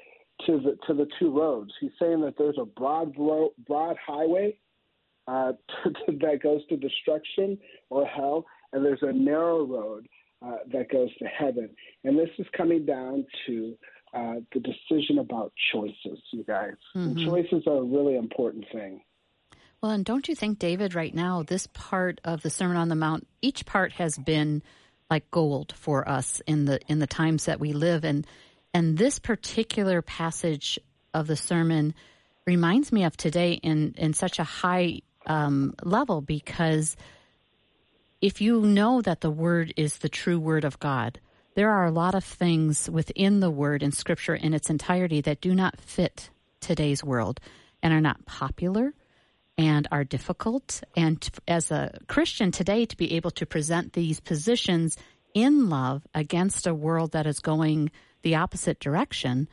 to 0.45 0.59
the 0.59 0.77
to 0.87 0.93
the 0.93 1.07
two 1.19 1.37
roads, 1.37 1.71
he's 1.79 1.91
saying 1.99 2.21
that 2.21 2.35
there's 2.37 2.57
a 2.59 2.65
broad 2.65 3.13
road, 3.17 3.51
broad 3.67 3.97
highway 4.05 4.57
uh, 5.27 5.53
that 6.07 6.39
goes 6.41 6.65
to 6.67 6.77
destruction 6.77 7.57
or 7.89 8.05
hell, 8.05 8.45
and 8.71 8.83
there's 8.83 9.03
a 9.03 9.13
narrow 9.13 9.65
road 9.65 10.07
uh, 10.45 10.57
that 10.71 10.91
goes 10.91 11.09
to 11.17 11.25
heaven. 11.25 11.69
And 12.03 12.17
this 12.17 12.29
is 12.37 12.45
coming 12.55 12.85
down 12.85 13.25
to 13.47 13.75
uh, 14.13 14.35
the 14.53 14.59
decision 14.59 15.19
about 15.19 15.51
choices, 15.71 16.19
you 16.31 16.43
guys. 16.43 16.75
And 16.93 17.17
Mhm. 17.17 17.25
choices 17.25 17.63
are 17.67 17.77
a 17.77 17.83
really 17.83 18.15
important 18.15 18.65
thing. 18.71 19.01
Well, 19.81 19.91
and 19.91 20.05
don't 20.05 20.29
you 20.29 20.35
think, 20.35 20.59
David, 20.59 20.95
right 20.95 21.13
now, 21.13 21.43
this 21.43 21.67
part 21.73 22.21
of 22.23 22.41
the 22.41 22.49
Sermon 22.49 22.77
on 22.77 22.89
the 22.89 22.95
Mount, 22.95 23.27
each 23.41 23.65
part 23.65 23.91
has 23.93 24.17
been 24.17 24.61
like 25.09 25.29
gold 25.29 25.73
for 25.75 26.07
us 26.07 26.41
in 26.47 26.65
the 26.65 26.79
in 26.87 26.99
the 26.99 27.07
times 27.07 27.45
that 27.45 27.59
we 27.59 27.73
live 27.73 28.03
and 28.03 28.25
and 28.73 28.97
this 28.97 29.19
particular 29.19 30.01
passage 30.01 30.79
of 31.13 31.27
the 31.27 31.35
sermon 31.35 31.93
reminds 32.47 32.91
me 32.91 33.03
of 33.03 33.15
today 33.15 33.53
in 33.53 33.93
in 33.97 34.13
such 34.13 34.39
a 34.39 34.43
high 34.43 35.01
um, 35.27 35.75
level 35.83 36.21
because 36.21 36.95
if 38.21 38.41
you 38.41 38.61
know 38.61 39.01
that 39.01 39.21
the 39.21 39.29
word 39.29 39.73
is 39.77 39.97
the 39.97 40.09
true 40.09 40.39
word 40.39 40.63
of 40.63 40.79
God, 40.79 41.19
there 41.55 41.71
are 41.71 41.85
a 41.85 41.91
lot 41.91 42.15
of 42.15 42.23
things 42.23 42.89
within 42.89 43.39
the 43.39 43.49
word 43.49 43.83
in 43.83 43.91
scripture 43.91 44.35
in 44.35 44.53
its 44.53 44.69
entirety 44.69 45.21
that 45.21 45.41
do 45.41 45.53
not 45.53 45.79
fit 45.79 46.29
today's 46.59 47.03
world 47.03 47.39
and 47.81 47.93
are 47.93 48.01
not 48.01 48.25
popular 48.25 48.93
and 49.57 49.87
are 49.91 50.03
difficult. 50.03 50.81
And 50.95 51.27
as 51.47 51.71
a 51.71 51.99
Christian 52.07 52.51
today, 52.51 52.85
to 52.85 52.97
be 52.97 53.13
able 53.13 53.31
to 53.31 53.45
present 53.45 53.93
these 53.93 54.19
positions 54.19 54.97
in 55.33 55.69
love 55.69 56.03
against 56.13 56.67
a 56.67 56.73
world 56.73 57.11
that 57.11 57.27
is 57.27 57.39
going 57.39 57.91
the 58.23 58.35
opposite 58.35 58.79
direction 58.79 59.47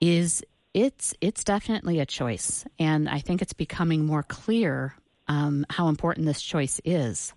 is 0.00 0.42
it's 0.72 1.14
it's 1.20 1.44
definitely 1.44 1.98
a 1.98 2.06
choice, 2.06 2.64
and 2.78 3.08
I 3.08 3.18
think 3.18 3.42
it's 3.42 3.52
becoming 3.52 4.06
more 4.06 4.22
clear 4.22 4.94
um, 5.28 5.66
how 5.68 5.88
important 5.88 6.26
this 6.26 6.40
choice 6.40 6.80
is. 6.84 7.34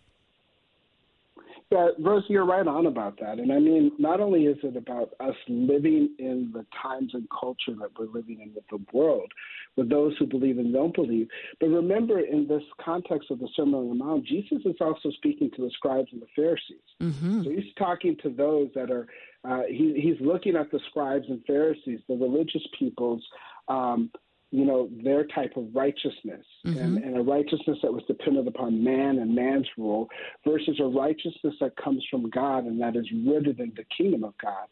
Yeah, 1.73 1.87
Rose, 1.97 2.23
you're 2.27 2.45
right 2.45 2.67
on 2.67 2.85
about 2.85 3.19
that. 3.19 3.39
And 3.39 3.51
I 3.51 3.57
mean, 3.57 3.93
not 3.97 4.19
only 4.19 4.45
is 4.45 4.57
it 4.61 4.77
about 4.77 5.09
us 5.19 5.33
living 5.47 6.13
in 6.19 6.51
the 6.53 6.67
times 6.79 7.15
and 7.15 7.27
culture 7.31 7.73
that 7.79 7.89
we're 7.97 8.13
living 8.13 8.41
in 8.41 8.53
with 8.53 8.65
the 8.69 8.79
world, 8.95 9.31
with 9.75 9.89
those 9.89 10.15
who 10.19 10.27
believe 10.27 10.59
and 10.59 10.71
don't 10.71 10.93
believe, 10.93 11.27
but 11.59 11.69
remember 11.69 12.19
in 12.19 12.47
this 12.47 12.61
context 12.79 13.31
of 13.31 13.39
the 13.39 13.47
Sermon 13.55 13.73
on 13.73 13.89
the 13.89 13.95
Mount, 13.95 14.23
Jesus 14.23 14.59
is 14.65 14.75
also 14.79 15.09
speaking 15.15 15.49
to 15.55 15.63
the 15.63 15.71
scribes 15.71 16.09
and 16.11 16.21
the 16.21 16.27
Pharisees. 16.35 16.85
Mm-hmm. 17.01 17.41
So 17.41 17.49
he's 17.49 17.73
talking 17.75 18.17
to 18.21 18.29
those 18.29 18.69
that 18.75 18.91
are, 18.91 19.07
uh, 19.43 19.63
he, 19.67 19.99
he's 19.99 20.23
looking 20.23 20.55
at 20.55 20.69
the 20.69 20.79
scribes 20.91 21.25
and 21.27 21.43
Pharisees, 21.47 22.01
the 22.07 22.13
religious 22.13 22.61
peoples, 22.77 23.23
um, 23.67 24.11
you 24.53 24.65
know, 24.65 24.87
their 25.03 25.25
type 25.25 25.57
of 25.57 25.65
righteousness 25.73 26.45
mm-hmm. 26.63 26.77
and, 26.77 27.03
and, 27.03 27.17
a 27.17 27.21
righteousness 27.23 27.79
that 27.81 27.91
was 27.91 28.03
dependent 28.07 28.47
upon 28.47 28.83
man 28.83 29.17
and 29.17 29.33
man's 29.33 29.65
rule 29.79 30.07
versus 30.47 30.79
a 30.79 30.83
righteousness 30.83 31.55
that 31.59 31.75
comes 31.75 32.05
from 32.11 32.29
God 32.29 32.65
and 32.65 32.79
that 32.79 32.95
is 32.95 33.07
rooted 33.25 33.59
in 33.59 33.73
the 33.75 33.83
kingdom 33.97 34.23
of 34.23 34.35
God. 34.39 34.67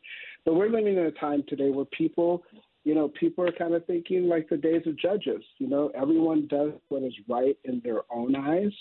But 0.45 0.53
we're 0.53 0.69
living 0.69 0.97
in 0.97 1.05
a 1.05 1.11
time 1.11 1.43
today 1.47 1.71
where 1.71 1.85
people, 1.85 2.43
you 2.83 2.93
know, 2.93 3.07
people 3.19 3.43
are 3.43 3.51
kind 3.51 3.73
of 3.73 3.83
thinking 3.87 4.29
like 4.29 4.47
the 4.49 4.57
days 4.57 4.83
of 4.85 4.99
judges. 4.99 5.41
You 5.57 5.67
know, 5.67 5.91
everyone 5.95 6.45
does 6.47 6.73
what 6.89 7.01
is 7.01 7.15
right 7.27 7.57
in 7.63 7.81
their 7.83 8.01
own 8.13 8.35
eyes. 8.35 8.73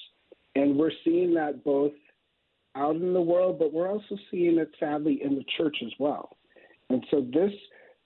And 0.54 0.76
we're 0.76 0.92
seeing 1.02 1.32
that 1.32 1.64
both 1.64 1.92
out 2.76 2.96
in 2.96 3.14
the 3.14 3.22
world, 3.22 3.58
but 3.58 3.72
we're 3.72 3.88
also 3.88 4.18
seeing 4.30 4.58
it 4.58 4.70
sadly 4.78 5.22
in 5.24 5.34
the 5.34 5.44
church 5.56 5.78
as 5.82 5.92
well. 5.98 6.36
And 6.90 7.02
so 7.10 7.26
this 7.32 7.52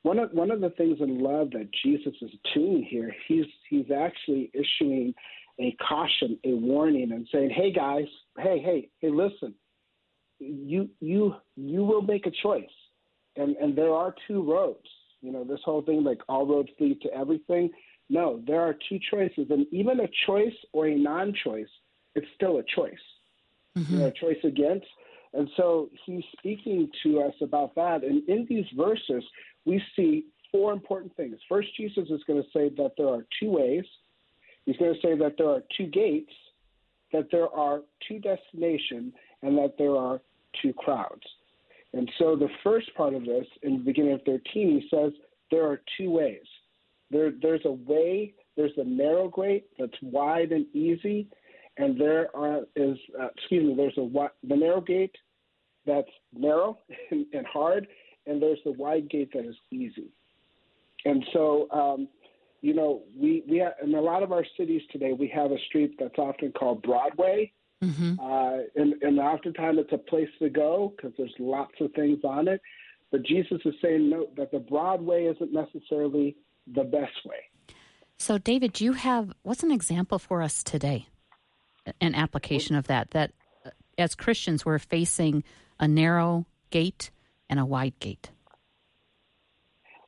one 0.04 0.18
of 0.18 0.30
one 0.32 0.50
of 0.50 0.60
the 0.60 0.68
things 0.70 0.98
in 1.00 1.18
love 1.18 1.50
that 1.52 1.70
Jesus 1.82 2.12
is 2.20 2.30
doing 2.54 2.86
here, 2.88 3.10
he's 3.26 3.46
he's 3.70 3.90
actually 3.90 4.50
issuing 4.52 5.14
a 5.58 5.74
caution, 5.88 6.38
a 6.44 6.50
warning, 6.50 7.10
and 7.12 7.26
saying, 7.32 7.50
"Hey 7.50 7.72
guys, 7.72 8.04
hey 8.38 8.60
hey 8.62 8.90
hey, 9.00 9.08
listen, 9.08 9.54
you 10.38 10.90
you 11.00 11.34
you 11.56 11.84
will 11.84 12.02
make 12.02 12.26
a 12.26 12.32
choice, 12.42 12.76
and 13.36 13.56
and 13.56 13.74
there 13.74 13.94
are 13.94 14.14
two 14.28 14.42
roads. 14.42 14.86
You 15.22 15.32
know 15.32 15.42
this 15.42 15.60
whole 15.64 15.80
thing 15.80 16.04
like 16.04 16.20
all 16.28 16.46
roads 16.46 16.68
lead 16.78 17.00
to 17.00 17.12
everything. 17.14 17.70
No, 18.10 18.42
there 18.46 18.60
are 18.60 18.76
two 18.86 18.98
choices, 19.10 19.46
and 19.48 19.66
even 19.72 20.00
a 20.00 20.08
choice 20.26 20.52
or 20.74 20.86
a 20.86 20.94
non-choice, 20.94 21.72
it's 22.14 22.26
still 22.34 22.58
a 22.58 22.62
choice. 22.62 22.92
Mm-hmm. 23.74 23.94
You 23.94 24.00
know, 24.00 24.06
a 24.08 24.12
choice 24.12 24.44
against." 24.44 24.86
And 25.36 25.50
so 25.56 25.90
he's 26.06 26.22
speaking 26.38 26.88
to 27.02 27.20
us 27.22 27.34
about 27.42 27.74
that. 27.74 28.04
And 28.04 28.22
in 28.28 28.46
these 28.48 28.66
verses, 28.76 29.24
we 29.64 29.82
see 29.96 30.24
four 30.52 30.72
important 30.72 31.14
things. 31.16 31.36
First, 31.48 31.68
Jesus 31.76 32.08
is 32.10 32.22
going 32.26 32.42
to 32.42 32.48
say 32.52 32.70
that 32.76 32.92
there 32.96 33.08
are 33.08 33.24
two 33.40 33.50
ways. 33.50 33.84
He's 34.66 34.76
going 34.76 34.94
to 34.94 35.00
say 35.00 35.16
that 35.18 35.34
there 35.36 35.48
are 35.48 35.62
two 35.76 35.86
gates, 35.86 36.32
that 37.12 37.28
there 37.30 37.48
are 37.48 37.80
two 38.08 38.18
destinations, 38.18 39.12
and 39.42 39.58
that 39.58 39.74
there 39.78 39.96
are 39.96 40.20
two 40.62 40.72
crowds. 40.72 41.22
And 41.92 42.10
so 42.18 42.34
the 42.34 42.48
first 42.62 42.92
part 42.96 43.14
of 43.14 43.24
this, 43.24 43.46
in 43.62 43.78
the 43.78 43.84
beginning 43.84 44.14
of 44.14 44.22
13, 44.22 44.42
he 44.52 44.88
says 44.90 45.12
there 45.50 45.66
are 45.66 45.80
two 45.96 46.10
ways. 46.10 46.42
There, 47.10 47.32
there's 47.40 47.64
a 47.64 47.72
way, 47.72 48.34
there's 48.56 48.72
a 48.76 48.84
narrow 48.84 49.28
gate 49.28 49.66
that's 49.78 49.92
wide 50.02 50.50
and 50.50 50.66
easy, 50.74 51.28
and 51.76 52.00
there 52.00 52.34
are, 52.34 52.62
is, 52.74 52.96
uh, 53.20 53.28
excuse 53.36 53.64
me, 53.64 53.74
there's 53.76 53.96
a 53.98 54.28
the 54.46 54.56
narrow 54.56 54.80
gate 54.80 55.14
that's 55.86 56.08
narrow 56.36 56.78
and, 57.10 57.26
and 57.32 57.46
hard, 57.46 57.86
and 58.26 58.40
there's 58.40 58.58
the 58.64 58.72
wide 58.72 59.08
gate 59.10 59.30
that 59.34 59.44
is 59.44 59.56
easy. 59.70 60.10
And 61.04 61.24
so, 61.32 61.68
um, 61.70 62.08
you 62.60 62.74
know, 62.74 63.02
we 63.16 63.44
we 63.48 63.58
have, 63.58 63.74
in 63.82 63.94
a 63.94 64.00
lot 64.00 64.22
of 64.22 64.32
our 64.32 64.44
cities 64.56 64.82
today, 64.90 65.12
we 65.12 65.28
have 65.28 65.50
a 65.50 65.58
street 65.68 65.96
that's 65.98 66.18
often 66.18 66.52
called 66.52 66.82
Broadway, 66.82 67.52
mm-hmm. 67.82 68.18
uh, 68.18 68.58
and 68.74 68.94
and 69.02 69.18
oftentimes 69.18 69.78
it's 69.80 69.92
a 69.92 69.98
place 69.98 70.30
to 70.38 70.48
go 70.48 70.94
because 70.96 71.12
there's 71.18 71.34
lots 71.38 71.74
of 71.80 71.92
things 71.92 72.20
on 72.24 72.48
it. 72.48 72.60
But 73.10 73.22
Jesus 73.22 73.60
is 73.64 73.74
saying 73.82 74.08
no, 74.08 74.28
that 74.36 74.50
the 74.50 74.60
Broadway 74.60 75.24
isn't 75.26 75.52
necessarily 75.52 76.36
the 76.66 76.84
best 76.84 77.24
way. 77.26 77.36
So, 78.18 78.38
David, 78.38 78.80
you 78.80 78.94
have 78.94 79.32
what's 79.42 79.62
an 79.62 79.70
example 79.70 80.18
for 80.18 80.40
us 80.40 80.62
today? 80.62 81.06
An 82.00 82.14
application 82.14 82.76
of 82.76 82.86
that 82.86 83.10
that 83.10 83.32
uh, 83.66 83.70
as 83.98 84.14
Christians 84.14 84.64
we're 84.64 84.78
facing 84.78 85.44
a 85.78 85.86
narrow 85.86 86.46
gate 86.70 87.10
and 87.50 87.58
a 87.60 87.64
wide 87.64 87.98
gate? 88.00 88.30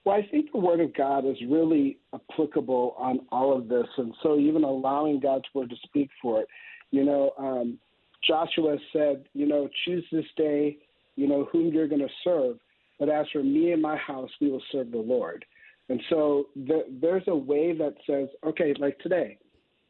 Well, 0.04 0.14
I 0.16 0.26
think 0.30 0.52
the 0.52 0.58
Word 0.58 0.80
of 0.80 0.94
God 0.94 1.26
is 1.26 1.36
really 1.48 1.98
applicable 2.14 2.94
on 2.96 3.20
all 3.32 3.56
of 3.56 3.68
this, 3.68 3.88
and 3.96 4.14
so 4.22 4.38
even 4.38 4.62
allowing 4.62 5.18
God's 5.18 5.46
Word 5.52 5.70
to 5.70 5.76
speak 5.84 6.10
for 6.22 6.42
it. 6.42 6.48
You 6.92 7.04
know, 7.04 7.32
um, 7.38 7.78
Joshua 8.24 8.76
said, 8.92 9.24
you 9.34 9.46
know, 9.46 9.68
choose 9.84 10.04
this 10.12 10.24
day, 10.36 10.78
you 11.16 11.26
know, 11.26 11.48
whom 11.50 11.72
you're 11.72 11.88
going 11.88 12.00
to 12.00 12.08
serve. 12.22 12.58
But 12.98 13.08
as 13.08 13.26
for 13.32 13.42
me 13.42 13.72
and 13.72 13.82
my 13.82 13.96
house, 13.96 14.30
we 14.40 14.50
will 14.50 14.62
serve 14.72 14.90
the 14.90 14.98
Lord. 14.98 15.44
And 15.88 16.00
so 16.08 16.46
the, 16.54 16.84
there's 17.00 17.26
a 17.28 17.36
way 17.36 17.72
that 17.76 17.94
says, 18.06 18.28
okay, 18.44 18.74
like 18.78 18.98
today, 19.00 19.38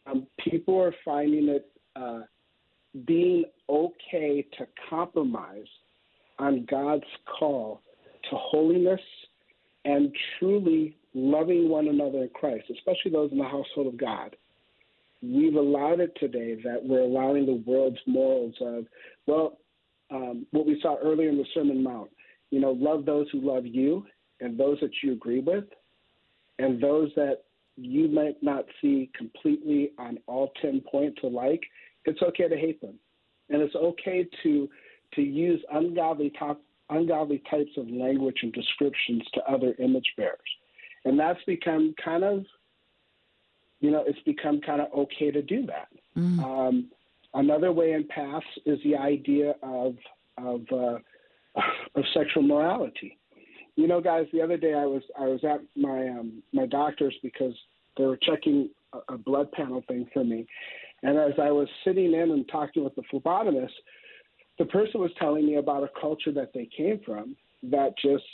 um, 0.07 0.27
people 0.39 0.81
are 0.81 0.95
finding 1.05 1.49
it 1.49 1.71
uh, 1.95 2.21
being 3.07 3.45
okay 3.69 4.47
to 4.59 4.67
compromise 4.89 5.67
on 6.39 6.67
God's 6.71 7.05
call 7.39 7.81
to 8.31 8.37
holiness 8.37 9.01
and 9.85 10.15
truly 10.39 10.97
loving 11.15 11.69
one 11.69 11.89
another 11.89 12.23
in 12.23 12.31
Christ, 12.35 12.65
especially 12.71 13.13
those 13.13 13.33
in 13.33 13.39
the 13.39 13.45
household 13.45 13.87
of 13.87 13.97
God. 13.97 14.37
We've 15.23 15.55
allowed 15.55 16.01
it 16.01 16.13
today 16.21 16.57
that 16.63 16.85
we're 16.85 17.01
allowing 17.01 17.47
the 17.47 17.63
world's 17.67 17.99
morals 18.07 18.55
of, 18.61 18.85
well, 19.27 19.59
um, 20.11 20.47
what 20.51 20.67
we 20.67 20.79
saw 20.83 20.97
earlier 21.03 21.31
in 21.31 21.39
the 21.39 21.47
Sermon 21.55 21.83
Mount, 21.83 22.11
you 22.51 22.61
know, 22.61 22.73
love 22.73 23.05
those 23.07 23.27
who 23.33 23.41
love 23.41 23.67
you 23.67 24.05
and 24.41 24.59
those 24.59 24.79
that 24.81 24.91
you 25.03 25.13
agree 25.13 25.41
with, 25.41 25.65
and 26.59 26.81
those 26.81 27.11
that 27.17 27.45
you 27.77 28.09
might 28.09 28.43
not 28.43 28.65
see 28.81 29.11
completely 29.17 29.93
on 29.99 30.19
all 30.27 30.53
10 30.61 30.83
points 30.91 31.19
alike, 31.23 31.63
it's 32.05 32.23
okay 32.23 32.49
to 32.49 32.57
hate 32.57 32.81
them. 32.81 32.95
And 33.49 33.63
it's 33.63 33.75
okay 33.75 34.27
to 34.43 34.69
to 35.17 35.23
use 35.23 35.61
ungodly 35.73 36.33
top, 36.39 36.61
ungodly 36.91 37.43
types 37.51 37.73
of 37.77 37.89
language 37.91 38.37
and 38.43 38.53
descriptions 38.53 39.23
to 39.35 39.41
other 39.51 39.75
image 39.79 40.13
bearers, 40.17 40.39
and 41.05 41.19
that's 41.19 41.43
become 41.47 41.95
kind 42.03 42.23
of, 42.23 42.45
you 43.81 43.91
know, 43.91 44.05
it's 44.07 44.21
become 44.25 44.61
kind 44.61 44.81
of 44.81 44.89
okay 44.93 45.31
to 45.31 45.43
do 45.43 45.67
that. 45.67 45.89
Mm. 46.17 46.39
Um, 46.45 46.91
another 47.35 47.73
way 47.73 47.93
in 47.93 48.07
paths 48.07 48.47
is 48.65 48.79
the 48.85 48.97
idea 48.97 49.55
of 49.63 49.97
of 50.39 50.61
uh, 50.73 50.99
of 51.95 52.05
sexual 52.15 52.43
morality. 52.43 53.19
You 53.77 53.87
know, 53.87 54.01
guys, 54.01 54.27
the 54.33 54.41
other 54.41 54.57
day 54.57 54.75
I 54.75 54.87
was 54.87 55.03
I 55.19 55.27
was 55.27 55.41
at 55.45 55.61
my 55.77 56.09
um, 56.09 56.43
my 56.53 56.67
doctor's 56.67 57.15
because 57.23 57.55
they 57.97 58.05
were 58.05 58.19
checking 58.19 58.71
a, 58.93 59.15
a 59.15 59.19
blood 59.19 59.51
panel 59.53 59.83
thing 59.89 60.07
for 60.13 60.25
me, 60.25 60.47
and 61.03 61.19
as 61.19 61.35
I 61.41 61.51
was 61.51 61.69
sitting 61.85 62.13
in 62.15 62.31
and 62.31 62.49
talking 62.49 62.85
with 62.85 62.95
the 62.95 63.03
phlebotomist, 63.13 63.77
the 64.59 64.65
person 64.67 65.01
was 65.01 65.11
telling 65.19 65.47
me 65.47 65.57
about 65.57 65.83
a 65.83 65.91
culture 66.01 66.33
that 66.33 66.53
they 66.55 66.69
came 66.77 67.01
from 67.05 67.37
that 67.63 67.95
just, 68.03 68.25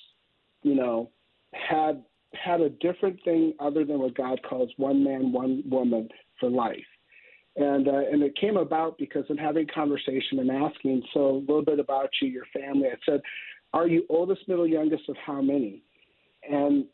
you 0.63 0.75
know, 0.75 1.11
had 1.53 2.03
had 2.35 2.61
a 2.61 2.71
different 2.71 3.23
thing 3.25 3.53
other 3.61 3.85
than 3.85 3.99
what 3.99 4.15
God 4.15 4.41
calls 4.49 4.71
one 4.77 5.05
man, 5.05 5.33
one 5.33 5.63
woman 5.69 6.09
for 6.41 6.49
life. 6.49 6.79
And 7.57 7.89
uh, 7.89 8.03
and 8.11 8.23
it 8.23 8.35
came 8.37 8.57
about 8.57 8.97
because 8.97 9.25
in 9.29 9.37
having 9.37 9.67
conversation 9.75 10.39
and 10.39 10.51
asking 10.51 11.03
so 11.13 11.29
a 11.29 11.41
little 11.41 11.65
bit 11.65 11.79
about 11.79 12.09
you, 12.21 12.29
your 12.29 12.47
family. 12.55 12.89
I 12.89 12.97
said, 13.05 13.21
"Are 13.75 13.87
you 13.87 14.07
oldest, 14.09 14.49
middle, 14.49 14.67
youngest 14.67 15.09
of 15.11 15.17
how 15.27 15.43
many?" 15.43 15.83
And 16.51 16.87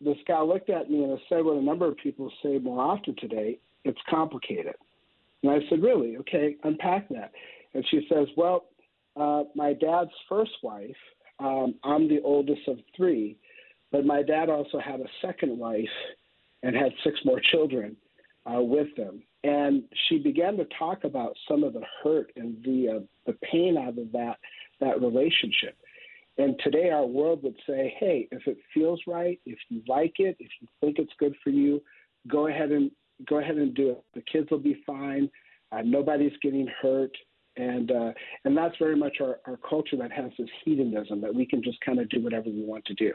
this 0.00 0.16
guy 0.26 0.40
looked 0.40 0.68
at 0.68 0.90
me 0.90 1.04
and 1.04 1.18
said 1.28 1.44
what 1.44 1.56
a 1.56 1.62
number 1.62 1.86
of 1.86 1.96
people 1.96 2.30
say 2.42 2.58
more 2.58 2.80
often 2.80 3.14
today: 3.20 3.60
"It's 3.84 4.00
complicated." 4.10 4.74
And 5.44 5.52
I 5.52 5.58
said, 5.70 5.80
"Really? 5.80 6.16
Okay, 6.16 6.56
unpack 6.64 7.08
that." 7.10 7.30
And 7.74 7.84
she 7.90 8.06
says, 8.08 8.28
Well, 8.36 8.66
uh, 9.16 9.44
my 9.54 9.72
dad's 9.74 10.10
first 10.28 10.52
wife, 10.62 10.96
um, 11.38 11.74
I'm 11.84 12.08
the 12.08 12.20
oldest 12.22 12.66
of 12.68 12.78
three, 12.96 13.36
but 13.92 14.04
my 14.06 14.22
dad 14.22 14.48
also 14.48 14.78
had 14.78 15.00
a 15.00 15.08
second 15.20 15.58
wife 15.58 15.84
and 16.62 16.74
had 16.74 16.92
six 17.04 17.18
more 17.24 17.40
children 17.52 17.96
uh, 18.46 18.60
with 18.60 18.88
them. 18.96 19.22
And 19.42 19.84
she 20.08 20.18
began 20.18 20.56
to 20.56 20.66
talk 20.78 21.04
about 21.04 21.36
some 21.48 21.64
of 21.64 21.74
the 21.74 21.84
hurt 22.02 22.32
and 22.36 22.56
the 22.64 22.96
uh, 22.96 23.00
the 23.26 23.36
pain 23.52 23.76
out 23.76 23.98
of 23.98 24.10
that 24.12 24.38
that 24.80 25.00
relationship. 25.02 25.76
And 26.38 26.58
today, 26.64 26.90
our 26.90 27.06
world 27.06 27.42
would 27.42 27.56
say, 27.66 27.94
"Hey, 28.00 28.26
if 28.32 28.46
it 28.46 28.56
feels 28.72 29.00
right, 29.06 29.38
if 29.44 29.58
you 29.68 29.82
like 29.86 30.14
it, 30.18 30.36
if 30.40 30.50
you 30.60 30.68
think 30.80 30.98
it's 30.98 31.12
good 31.18 31.34
for 31.44 31.50
you, 31.50 31.82
go 32.26 32.48
ahead 32.48 32.72
and 32.72 32.90
go 33.28 33.38
ahead 33.38 33.56
and 33.56 33.74
do 33.74 33.90
it. 33.90 34.04
The 34.14 34.22
kids 34.22 34.50
will 34.50 34.58
be 34.58 34.82
fine. 34.86 35.30
Uh, 35.70 35.82
nobody's 35.84 36.36
getting 36.42 36.68
hurt." 36.80 37.14
And 37.56 37.90
uh, 37.90 38.12
and 38.44 38.56
that's 38.56 38.76
very 38.78 38.96
much 38.96 39.18
our, 39.20 39.38
our 39.46 39.56
culture 39.68 39.96
that 39.96 40.10
has 40.12 40.32
this 40.38 40.48
hedonism 40.64 41.20
that 41.20 41.34
we 41.34 41.46
can 41.46 41.62
just 41.62 41.80
kind 41.82 42.00
of 42.00 42.08
do 42.08 42.20
whatever 42.20 42.50
we 42.50 42.64
want 42.64 42.84
to 42.86 42.94
do. 42.94 43.12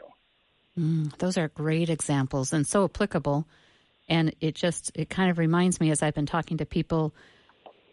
Mm, 0.78 1.16
those 1.18 1.36
are 1.36 1.48
great 1.48 1.90
examples 1.90 2.52
and 2.52 2.66
so 2.66 2.84
applicable. 2.84 3.46
And 4.08 4.34
it 4.40 4.54
just 4.54 4.92
it 4.94 5.10
kind 5.10 5.30
of 5.30 5.38
reminds 5.38 5.80
me 5.80 5.90
as 5.90 6.02
I've 6.02 6.14
been 6.14 6.26
talking 6.26 6.56
to 6.58 6.66
people 6.66 7.14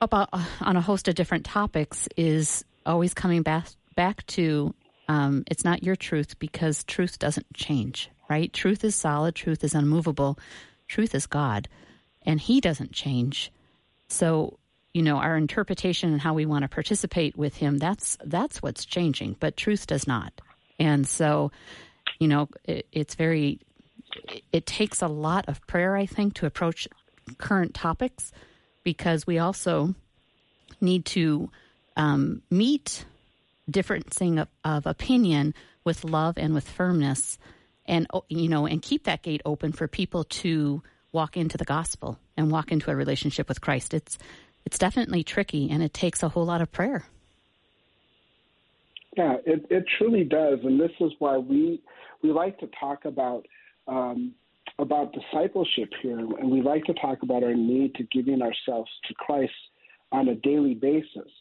about 0.01 0.29
on 0.61 0.77
a 0.77 0.81
host 0.81 1.07
of 1.07 1.15
different 1.15 1.45
topics 1.45 2.07
is 2.15 2.63
always 2.85 3.13
coming 3.13 3.41
back 3.41 3.67
back 3.95 4.25
to 4.27 4.73
um, 5.09 5.43
it's 5.47 5.63
not 5.63 5.83
your 5.83 5.95
truth 5.95 6.37
because 6.39 6.83
truth 6.83 7.19
doesn't 7.19 7.53
change, 7.53 8.09
right? 8.29 8.51
Truth 8.51 8.83
is 8.83 8.95
solid, 8.95 9.35
truth 9.35 9.63
is 9.63 9.73
unmovable, 9.73 10.37
truth 10.87 11.15
is 11.15 11.25
God, 11.25 11.67
and 12.23 12.39
He 12.39 12.59
doesn't 12.59 12.91
change. 12.91 13.51
So, 14.09 14.59
you 14.93 15.03
know, 15.03 15.17
our 15.17 15.37
interpretation 15.37 16.11
and 16.11 16.21
how 16.21 16.33
we 16.33 16.45
want 16.45 16.63
to 16.63 16.67
participate 16.67 17.37
with 17.37 17.55
Him 17.57 17.77
that's 17.77 18.17
that's 18.23 18.61
what's 18.61 18.85
changing, 18.85 19.35
but 19.39 19.57
truth 19.57 19.87
does 19.87 20.07
not. 20.07 20.33
And 20.79 21.07
so, 21.07 21.51
you 22.19 22.27
know, 22.27 22.49
it, 22.63 22.87
it's 22.91 23.15
very 23.15 23.59
it 24.51 24.65
takes 24.65 25.01
a 25.01 25.07
lot 25.07 25.45
of 25.47 25.65
prayer, 25.67 25.95
I 25.95 26.05
think, 26.05 26.35
to 26.35 26.45
approach 26.45 26.87
current 27.37 27.73
topics 27.73 28.31
because 28.83 29.27
we 29.27 29.37
also 29.37 29.93
need 30.79 31.05
to 31.05 31.49
um, 31.95 32.41
meet 32.49 33.05
differencing 33.69 34.41
of, 34.41 34.47
of 34.63 34.85
opinion 34.85 35.53
with 35.83 36.03
love 36.03 36.37
and 36.37 36.53
with 36.53 36.67
firmness 36.67 37.37
and 37.85 38.07
oh, 38.13 38.23
you 38.29 38.47
know 38.47 38.65
and 38.65 38.81
keep 38.81 39.03
that 39.03 39.23
gate 39.23 39.41
open 39.45 39.71
for 39.71 39.87
people 39.87 40.23
to 40.23 40.81
walk 41.11 41.35
into 41.35 41.57
the 41.57 41.65
gospel 41.65 42.17
and 42.37 42.51
walk 42.51 42.71
into 42.71 42.91
a 42.91 42.95
relationship 42.95 43.49
with 43.49 43.59
Christ 43.59 43.93
it's 43.93 44.17
it's 44.67 44.77
definitely 44.77 45.23
tricky 45.23 45.69
and 45.71 45.81
it 45.81 45.93
takes 45.93 46.21
a 46.21 46.27
whole 46.27 46.43
lot 46.43 46.59
of 46.59 46.69
prayer 46.73 47.05
yeah 49.15 49.37
it, 49.45 49.65
it 49.69 49.85
truly 49.97 50.25
does 50.25 50.59
and 50.63 50.77
this 50.77 50.91
is 50.99 51.09
why 51.19 51.37
we 51.37 51.81
we 52.21 52.33
like 52.33 52.59
to 52.59 52.67
talk 52.77 53.05
about 53.05 53.45
um, 53.87 54.33
about 54.77 55.13
discipleship 55.13 55.89
here 56.01 56.19
and 56.19 56.51
we 56.51 56.61
like 56.61 56.83
to 56.83 56.93
talk 56.95 57.19
about 57.23 57.43
our 57.43 57.53
need 57.53 57.95
to 57.95 58.03
giving 58.11 58.41
ourselves 58.41 58.91
to 59.07 59.13
Christ 59.13 59.53
on 60.11 60.27
a 60.27 60.35
daily 60.35 60.73
basis 60.73 61.31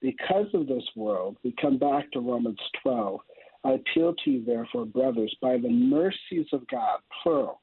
because 0.00 0.46
of 0.54 0.68
this 0.68 0.84
world, 0.94 1.36
we 1.42 1.52
come 1.60 1.78
back 1.78 2.12
to 2.12 2.20
Romans 2.20 2.60
12. 2.82 3.18
I 3.64 3.72
appeal 3.72 4.14
to 4.24 4.30
you, 4.30 4.44
therefore, 4.44 4.86
brothers, 4.86 5.34
by 5.42 5.56
the 5.56 5.68
mercies 5.68 6.46
of 6.52 6.66
God, 6.68 7.00
plural, 7.22 7.60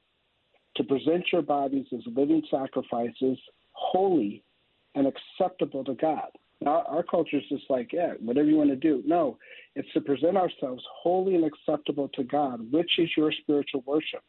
to 0.76 0.84
present 0.84 1.24
your 1.32 1.40
bodies 1.40 1.86
as 1.94 2.00
living 2.14 2.42
sacrifices, 2.50 3.38
holy 3.72 4.42
and 4.94 5.06
acceptable 5.06 5.84
to 5.84 5.94
God. 5.94 6.28
Now, 6.60 6.84
our 6.88 7.02
culture 7.02 7.36
is 7.36 7.44
just 7.48 7.64
like, 7.68 7.92
yeah, 7.92 8.14
whatever 8.20 8.48
you 8.48 8.56
want 8.56 8.70
to 8.70 8.76
do. 8.76 9.02
No, 9.04 9.38
it's 9.74 9.92
to 9.92 10.00
present 10.00 10.36
ourselves 10.36 10.82
holy 11.02 11.34
and 11.34 11.44
acceptable 11.44 12.08
to 12.14 12.24
God, 12.24 12.72
which 12.72 12.90
is 12.98 13.10
your 13.16 13.32
spiritual 13.32 13.82
worship. 13.86 14.22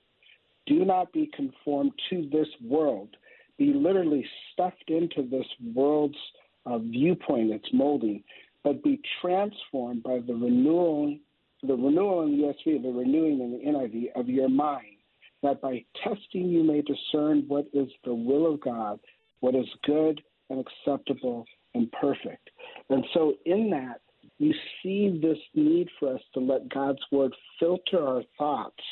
Do 0.65 0.83
not 0.83 1.13
be 1.13 1.29
conformed 1.35 1.91
to 2.09 2.27
this 2.31 2.47
world. 2.63 3.15
Be 3.57 3.71
literally 3.73 4.25
stuffed 4.51 4.89
into 4.89 5.27
this 5.29 5.45
world's 5.73 6.17
uh, 6.65 6.79
viewpoint 6.79 7.51
it's 7.51 7.69
molding, 7.71 8.23
but 8.63 8.83
be 8.83 8.99
transformed 9.21 10.03
by 10.03 10.19
the 10.25 10.33
renewal, 10.33 11.15
the 11.61 11.73
renewal 11.73 12.23
in 12.23 12.37
the 12.37 12.47
ESV, 12.47 12.81
the 12.81 12.89
renewing 12.89 13.39
in 13.39 13.51
the 13.51 13.77
NIV 13.77 14.19
of 14.19 14.27
your 14.27 14.49
mind, 14.49 14.97
that 15.43 15.61
by 15.61 15.85
testing 16.03 16.49
you 16.49 16.63
may 16.63 16.81
discern 16.81 17.45
what 17.47 17.67
is 17.71 17.87
the 18.03 18.13
will 18.13 18.51
of 18.51 18.59
God, 18.61 18.99
what 19.39 19.55
is 19.55 19.67
good 19.83 20.21
and 20.49 20.63
acceptable 20.65 21.45
and 21.73 21.91
perfect. 21.91 22.49
And 22.89 23.03
so, 23.13 23.33
in 23.45 23.69
that, 23.71 24.01
you 24.37 24.53
see 24.81 25.19
this 25.21 25.37
need 25.53 25.87
for 25.99 26.15
us 26.15 26.21
to 26.33 26.39
let 26.39 26.69
God's 26.69 26.99
word 27.11 27.33
filter 27.59 28.05
our 28.05 28.23
thoughts 28.37 28.83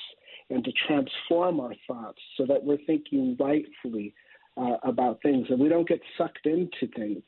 and 0.50 0.64
to 0.64 0.72
transform 0.88 1.60
our 1.60 1.74
thoughts 1.88 2.20
so 2.38 2.46
that 2.46 2.64
we're 2.64 2.78
thinking 2.86 3.36
rightfully 3.40 4.14
uh, 4.56 4.78
about 4.84 5.20
things 5.24 5.48
and 5.50 5.60
we 5.60 5.68
don't 5.68 5.88
get 5.88 6.00
sucked 6.18 6.46
into 6.46 6.88
things. 6.96 7.22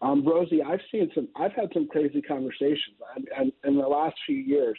Um, 0.00 0.24
Rosey, 0.24 0.62
I've 0.66 0.80
seen 0.90 1.10
some, 1.14 1.28
I've 1.36 1.52
had 1.52 1.68
some 1.74 1.86
crazy 1.88 2.22
conversations 2.22 2.96
and, 3.36 3.52
in 3.64 3.76
the 3.76 3.86
last 3.86 4.16
few 4.26 4.36
years. 4.36 4.78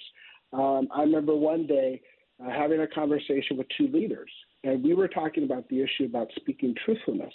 Um, 0.53 0.87
I 0.93 1.01
remember 1.01 1.35
one 1.35 1.67
day 1.67 2.01
uh, 2.43 2.49
having 2.49 2.81
a 2.81 2.87
conversation 2.87 3.55
with 3.57 3.67
two 3.77 3.87
leaders, 3.87 4.31
and 4.63 4.83
we 4.83 4.93
were 4.93 5.07
talking 5.07 5.43
about 5.43 5.69
the 5.69 5.81
issue 5.81 6.05
about 6.05 6.27
speaking 6.35 6.75
truthfulness. 6.83 7.33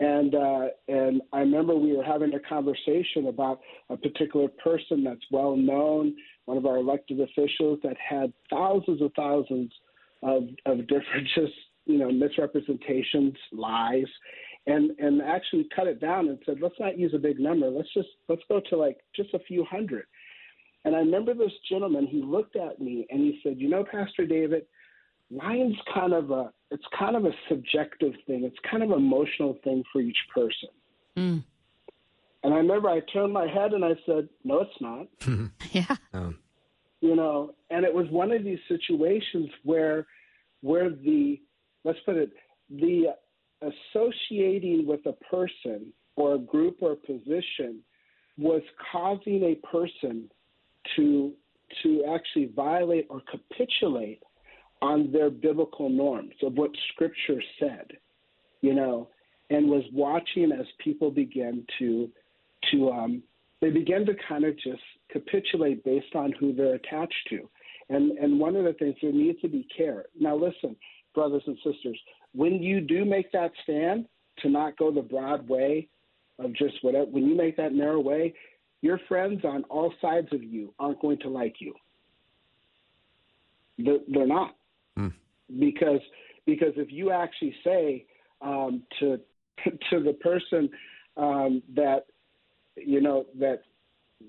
And 0.00 0.34
uh, 0.34 0.66
and 0.88 1.22
I 1.32 1.40
remember 1.40 1.74
we 1.74 1.96
were 1.96 2.02
having 2.02 2.34
a 2.34 2.40
conversation 2.40 3.26
about 3.28 3.60
a 3.88 3.96
particular 3.96 4.48
person 4.62 5.04
that's 5.04 5.24
well 5.30 5.56
known, 5.56 6.14
one 6.46 6.56
of 6.56 6.66
our 6.66 6.78
elected 6.78 7.20
officials 7.20 7.78
that 7.82 7.96
had 7.96 8.32
thousands 8.50 9.00
of 9.00 9.12
thousands 9.14 9.72
of 10.22 10.44
of 10.66 10.78
different 10.88 11.28
just 11.34 11.52
you 11.86 11.98
know 11.98 12.10
misrepresentations, 12.10 13.34
lies, 13.52 14.06
and 14.66 14.92
and 14.98 15.20
actually 15.22 15.68
cut 15.74 15.86
it 15.86 16.00
down 16.00 16.28
and 16.28 16.38
said, 16.46 16.56
let's 16.60 16.78
not 16.80 16.98
use 16.98 17.12
a 17.14 17.18
big 17.18 17.38
number. 17.38 17.68
Let's 17.68 17.92
just 17.94 18.08
let's 18.28 18.42
go 18.48 18.60
to 18.70 18.76
like 18.76 18.98
just 19.14 19.34
a 19.34 19.40
few 19.40 19.64
hundred. 19.64 20.04
And 20.84 20.96
I 20.96 20.98
remember 20.98 21.34
this 21.34 21.52
gentleman. 21.70 22.06
He 22.06 22.22
looked 22.22 22.56
at 22.56 22.80
me 22.80 23.06
and 23.10 23.20
he 23.20 23.40
said, 23.42 23.60
you 23.60 23.68
know, 23.68 23.84
Pastor 23.84 24.26
David, 24.26 24.66
lying's 25.32 25.76
kind 25.92 26.12
of 26.12 26.30
a 26.30 26.52
it's 26.70 26.84
kind 26.98 27.16
of 27.16 27.24
a 27.24 27.32
subjective 27.48 28.14
thing. 28.26 28.44
It's 28.44 28.56
kind 28.70 28.82
of 28.82 28.90
an 28.90 28.96
emotional 28.96 29.58
thing 29.62 29.84
for 29.92 30.00
each 30.00 30.16
person. 30.34 30.70
Mm. 31.16 31.44
And 32.44 32.54
I 32.54 32.56
remember 32.56 32.88
I 32.88 33.00
turned 33.12 33.32
my 33.32 33.46
head 33.46 33.72
and 33.72 33.84
I 33.84 33.92
said, 34.06 34.28
no, 34.42 34.60
it's 34.60 34.80
not. 34.80 35.06
yeah. 35.72 35.96
Um. 36.12 36.38
You 37.00 37.16
know, 37.16 37.54
and 37.70 37.84
it 37.84 37.92
was 37.92 38.06
one 38.10 38.30
of 38.32 38.44
these 38.44 38.60
situations 38.68 39.50
where 39.64 40.06
where 40.60 40.90
the 40.90 41.40
let's 41.84 41.98
put 42.06 42.16
it, 42.16 42.30
the 42.70 43.14
associating 43.60 44.86
with 44.86 45.00
a 45.06 45.12
person 45.12 45.92
or 46.16 46.34
a 46.34 46.38
group 46.38 46.78
or 46.80 46.92
a 46.92 46.96
position 46.96 47.80
was 48.38 48.62
causing 48.90 49.42
a 49.42 49.54
person 49.66 50.30
to 50.96 51.32
to 51.82 52.04
actually 52.14 52.50
violate 52.54 53.06
or 53.08 53.22
capitulate 53.30 54.22
on 54.82 55.10
their 55.10 55.30
biblical 55.30 55.88
norms 55.88 56.34
of 56.42 56.54
what 56.54 56.70
scripture 56.92 57.42
said 57.58 57.92
you 58.60 58.74
know 58.74 59.08
and 59.50 59.68
was 59.68 59.84
watching 59.92 60.52
as 60.52 60.66
people 60.78 61.10
began 61.10 61.64
to 61.78 62.10
to 62.70 62.90
um 62.90 63.22
they 63.62 63.70
began 63.70 64.04
to 64.06 64.14
kind 64.28 64.44
of 64.44 64.54
just 64.56 64.82
capitulate 65.10 65.84
based 65.84 66.14
on 66.14 66.32
who 66.32 66.52
they're 66.52 66.74
attached 66.74 67.28
to. 67.30 67.48
And 67.88 68.18
and 68.18 68.38
one 68.38 68.56
of 68.56 68.64
the 68.64 68.72
things 68.74 68.96
there 69.00 69.12
needs 69.12 69.40
to 69.40 69.48
be 69.48 69.66
care. 69.74 70.06
Now 70.18 70.36
listen 70.36 70.76
brothers 71.14 71.42
and 71.46 71.56
sisters, 71.62 71.98
when 72.34 72.54
you 72.62 72.80
do 72.80 73.04
make 73.04 73.30
that 73.32 73.52
stand 73.62 74.06
to 74.38 74.48
not 74.48 74.76
go 74.78 74.90
the 74.90 75.02
broad 75.02 75.46
way 75.46 75.86
of 76.38 76.54
just 76.54 76.74
whatever, 76.80 77.04
when 77.04 77.26
you 77.26 77.36
make 77.36 77.54
that 77.58 77.74
narrow 77.74 78.00
way, 78.00 78.32
your 78.80 78.98
friends 79.08 79.44
on 79.44 79.62
all 79.64 79.92
sides 80.00 80.28
of 80.32 80.42
you 80.42 80.72
aren't 80.78 81.00
going 81.02 81.18
to 81.18 81.28
like 81.28 81.56
you. 81.58 81.74
They're 83.78 84.26
not, 84.26 84.56
mm. 84.98 85.12
because 85.58 86.00
because 86.46 86.72
if 86.76 86.90
you 86.90 87.10
actually 87.10 87.54
say 87.64 88.06
um, 88.40 88.82
to 89.00 89.20
to 89.90 90.02
the 90.02 90.14
person 90.14 90.68
um, 91.16 91.62
that 91.74 92.06
you 92.76 93.00
know 93.00 93.26
that 93.38 93.62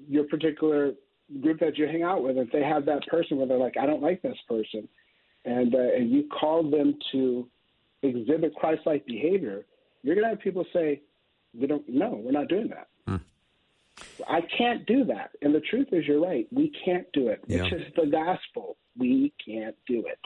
your 0.07 0.25
particular 0.25 0.93
group 1.41 1.59
that 1.59 1.77
you 1.77 1.85
hang 1.87 2.03
out 2.03 2.23
with, 2.23 2.37
if 2.37 2.51
they 2.51 2.63
have 2.63 2.85
that 2.85 3.05
person 3.07 3.37
where 3.37 3.47
they're 3.47 3.57
like, 3.57 3.75
I 3.79 3.85
don't 3.85 4.01
like 4.01 4.21
this 4.21 4.37
person, 4.47 4.87
and 5.45 5.73
uh, 5.73 5.95
and 5.95 6.11
you 6.11 6.27
call 6.27 6.69
them 6.69 6.97
to 7.11 7.47
exhibit 8.01 8.55
Christ-like 8.55 9.05
behavior, 9.05 9.65
you're 10.03 10.15
going 10.15 10.25
to 10.25 10.29
have 10.29 10.39
people 10.39 10.65
say, 10.73 11.01
"We 11.59 11.67
don't. 11.67 11.87
No, 11.87 12.19
we're 12.23 12.31
not 12.31 12.47
doing 12.49 12.69
that." 12.69 12.87
Hmm. 13.07 13.17
I 14.27 14.41
can't 14.57 14.85
do 14.85 15.05
that. 15.05 15.31
And 15.41 15.53
the 15.53 15.61
truth 15.61 15.87
is, 15.91 16.05
you're 16.07 16.21
right. 16.21 16.47
We 16.51 16.71
can't 16.83 17.07
do 17.13 17.27
it. 17.29 17.43
Yeah. 17.47 17.63
Which 17.63 17.73
is 17.73 17.81
the 17.95 18.07
gospel. 18.07 18.77
We 18.97 19.33
can't 19.43 19.75
do 19.87 20.05
it. 20.07 20.19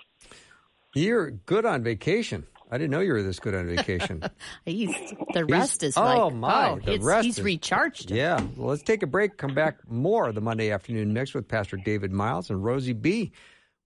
You're 0.97 1.31
good 1.31 1.65
on 1.65 1.83
vacation. 1.83 2.45
I 2.69 2.77
didn't 2.77 2.91
know 2.91 2.99
you 2.99 3.13
were 3.13 3.23
this 3.23 3.39
good 3.39 3.55
on 3.55 3.65
vacation. 3.67 4.23
He's 4.65 4.93
the 5.33 5.45
rest 5.45 5.83
is 5.83 5.95
oh, 5.97 6.01
like 6.27 6.33
my, 6.35 6.69
oh, 6.71 6.75
the 6.75 6.93
it's- 6.95 7.03
rest 7.03 7.25
he's 7.25 7.37
is- 7.37 7.43
recharged. 7.45 8.11
yeah. 8.11 8.41
Well, 8.57 8.69
let's 8.69 8.83
take 8.83 9.03
a 9.03 9.07
break. 9.07 9.37
Come 9.37 9.53
back 9.53 9.77
more 9.89 10.31
the 10.33 10.41
Monday 10.41 10.71
afternoon 10.71 11.13
mix 11.13 11.33
with 11.33 11.47
Pastor 11.47 11.77
David 11.77 12.11
Myles 12.11 12.49
and 12.49 12.61
Rosey 12.61 12.93
B. 12.99 13.31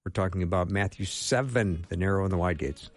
We're 0.03 0.11
talking 0.11 0.41
about 0.41 0.71
Matthew 0.71 1.05
7, 1.05 1.85
the 1.89 1.97
narrow 1.97 2.23
and 2.23 2.31
the 2.33 2.37
wide 2.37 2.57
gates. 2.57 2.89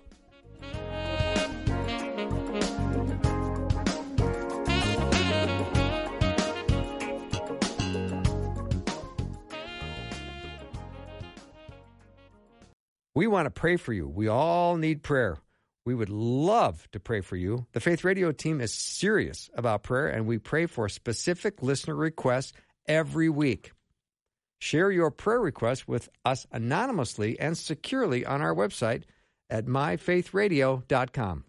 We 13.15 13.27
want 13.29 13.47
to 13.47 13.51
pray 13.51 13.77
for 13.77 13.93
you. 13.93 14.09
We 14.09 14.27
all 14.29 14.77
need 14.77 15.03
prayer. 15.03 15.39
We 15.87 15.95
would 15.95 16.09
love 16.09 16.89
to 16.93 17.01
pray 17.01 17.21
for 17.21 17.37
you. 17.37 17.67
The 17.73 17.81
Faith 17.81 18.03
Radio 18.05 18.33
team 18.33 18.61
is 18.61 18.73
serious 18.73 19.51
about 19.55 19.83
prayer, 19.83 20.09
and 20.09 20.27
we 20.27 20.39
pray 20.39 20.67
for 20.67 20.89
specific 20.89 21.63
listener 21.63 21.95
requests 21.95 22.53
every 22.89 23.29
week. 23.29 23.73
Share 24.59 24.91
your 24.91 25.11
prayer 25.11 25.41
requests 25.41 25.87
with 25.87 26.09
us 26.25 26.47
anonymously 26.51 27.39
and 27.39 27.57
securely 27.57 28.25
on 28.25 28.41
our 28.41 28.55
website 28.55 29.03
at 29.51 29.67
myfaithradio.com. 29.67 31.45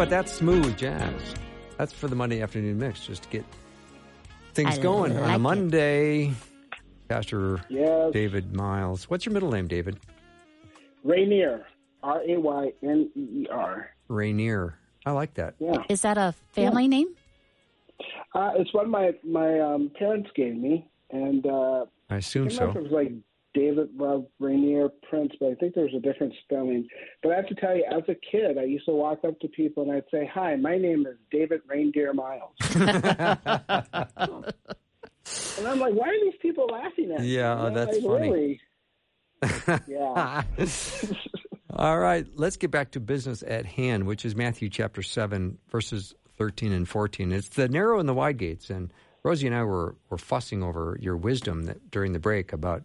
about 0.00 0.08
that 0.08 0.30
smooth 0.30 0.78
jazz? 0.78 1.34
That's 1.76 1.92
for 1.92 2.08
the 2.08 2.16
Monday 2.16 2.40
afternoon 2.40 2.78
mix, 2.78 3.06
just 3.06 3.24
to 3.24 3.28
get 3.28 3.44
things 4.54 4.78
I 4.78 4.80
going 4.80 5.14
on 5.14 5.20
like 5.20 5.32
a 5.32 5.34
it. 5.34 5.38
Monday. 5.38 6.32
Pastor 7.06 7.60
Yes. 7.68 8.10
David 8.14 8.54
Myles. 8.56 9.10
What's 9.10 9.26
your 9.26 9.34
middle 9.34 9.50
name, 9.50 9.68
David? 9.68 10.00
Rayneer, 11.04 11.64
R 12.02 12.22
A 12.26 12.40
Y 12.40 12.72
N 12.82 13.10
E 13.14 13.20
E 13.42 13.46
R. 13.50 13.90
Rayneer. 14.08 14.72
I 15.04 15.10
like 15.10 15.34
that. 15.34 15.56
Yeah, 15.58 15.82
Is 15.90 16.00
that 16.00 16.16
a 16.16 16.34
family 16.52 16.88
name? 16.88 17.08
uh, 18.34 18.52
it's 18.56 18.72
one 18.72 18.88
my 18.88 19.12
my 19.22 19.60
um, 19.60 19.90
parents 19.98 20.30
gave 20.34 20.56
me, 20.56 20.88
and 21.10 21.44
uh, 21.46 21.84
I 22.08 22.14
I 22.14 22.16
assume 22.16 22.48
don't 22.48 22.56
know 22.58 22.68
if 22.68 22.72
so. 22.72 22.78
it 22.78 22.82
was 22.84 22.92
like 22.92 23.12
David 23.54 23.88
Love 23.96 24.26
Rainier 24.38 24.88
Prince, 25.08 25.32
but 25.40 25.50
I 25.50 25.54
think 25.54 25.74
there's 25.74 25.94
a 25.94 26.00
different 26.00 26.32
spelling. 26.44 26.86
But 27.22 27.32
I 27.32 27.36
have 27.36 27.48
to 27.48 27.54
tell 27.54 27.76
you, 27.76 27.84
as 27.90 28.02
a 28.08 28.14
kid, 28.14 28.58
I 28.58 28.64
used 28.64 28.86
to 28.86 28.92
walk 28.92 29.20
up 29.26 29.38
to 29.40 29.48
people 29.48 29.82
and 29.82 29.92
I'd 29.92 30.04
say, 30.10 30.30
"Hi, 30.32 30.56
my 30.56 30.78
name 30.78 31.06
is 31.06 31.16
David 31.30 31.62
Reindeer 31.66 32.12
Myles," 32.12 32.54
and 32.74 32.86
I'm 35.66 35.78
like, 35.78 35.94
"Why 35.94 36.08
are 36.08 36.20
these 36.24 36.38
people 36.40 36.66
laughing 36.66 37.12
at 37.12 37.20
me?" 37.20 37.28
Yeah, 37.28 37.56
You 37.56 37.70
know, 37.70 37.74
that's 37.74 37.96
like, 37.98 38.04
funny. 38.04 38.30
Really? 38.30 38.60
yeah. 39.88 40.42
All 41.74 41.98
right, 41.98 42.26
let's 42.34 42.56
get 42.56 42.70
back 42.70 42.90
to 42.92 43.00
business 43.00 43.42
at 43.46 43.64
hand, 43.64 44.06
which 44.06 44.24
is 44.24 44.36
Matthew 44.36 44.68
chapter 44.68 45.02
7, 45.02 45.56
verses 45.70 46.14
13 46.36 46.72
and 46.72 46.88
14. 46.88 47.32
It's 47.32 47.48
the 47.48 47.68
narrow 47.68 48.00
and 48.00 48.08
the 48.08 48.14
wide 48.14 48.38
gates. 48.38 48.70
And 48.70 48.92
Rosey 49.24 49.46
and 49.46 49.54
I 49.54 49.62
were, 49.62 49.96
were 50.10 50.18
fussing 50.18 50.62
over 50.62 50.98
your 51.00 51.16
wisdom 51.16 51.64
that, 51.64 51.90
during 51.90 52.12
the 52.12 52.18
break 52.18 52.52
about 52.52 52.82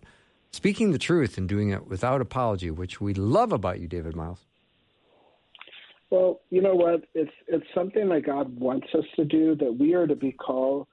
speaking 0.56 0.92
the 0.92 0.98
truth 0.98 1.38
and 1.38 1.48
doing 1.48 1.70
it 1.70 1.88
without 1.88 2.22
apology, 2.22 2.72
which 2.72 3.02
we 3.02 3.14
love 3.14 3.52
about 3.52 3.80
you, 3.80 3.88
David 3.88 4.16
Myles. 4.16 4.46
Well, 6.10 6.42
you 6.50 6.62
know 6.62 6.76
what? 6.76 7.04
It's 7.14 7.32
it's 7.48 7.66
something 7.74 8.08
that 8.10 8.26
God 8.26 8.58
wants 8.60 8.88
us 8.94 9.04
to 9.18 9.26
do. 9.26 9.56
That 9.56 9.76
we 9.78 9.94
are 9.96 10.08
to 10.08 10.16
be 10.16 10.32
called, 10.32 10.88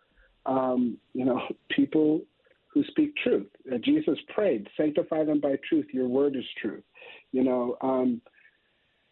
um, 0.47 0.99
you 1.13 1.25
know, 1.25 1.41
people 1.77 2.23
who 2.69 2.83
speak 2.85 3.15
truth. 3.23 3.47
Uh, 3.73 3.79
Jesus 3.79 4.19
prayed, 4.35 4.69
"Sanctify 4.77 5.25
them 5.25 5.41
by 5.41 5.57
truth. 5.69 5.87
Your 5.93 6.09
word 6.09 6.35
is 6.35 6.45
truth." 6.61 6.83
You 7.31 7.45
know, 7.45 7.77
um, 7.83 8.21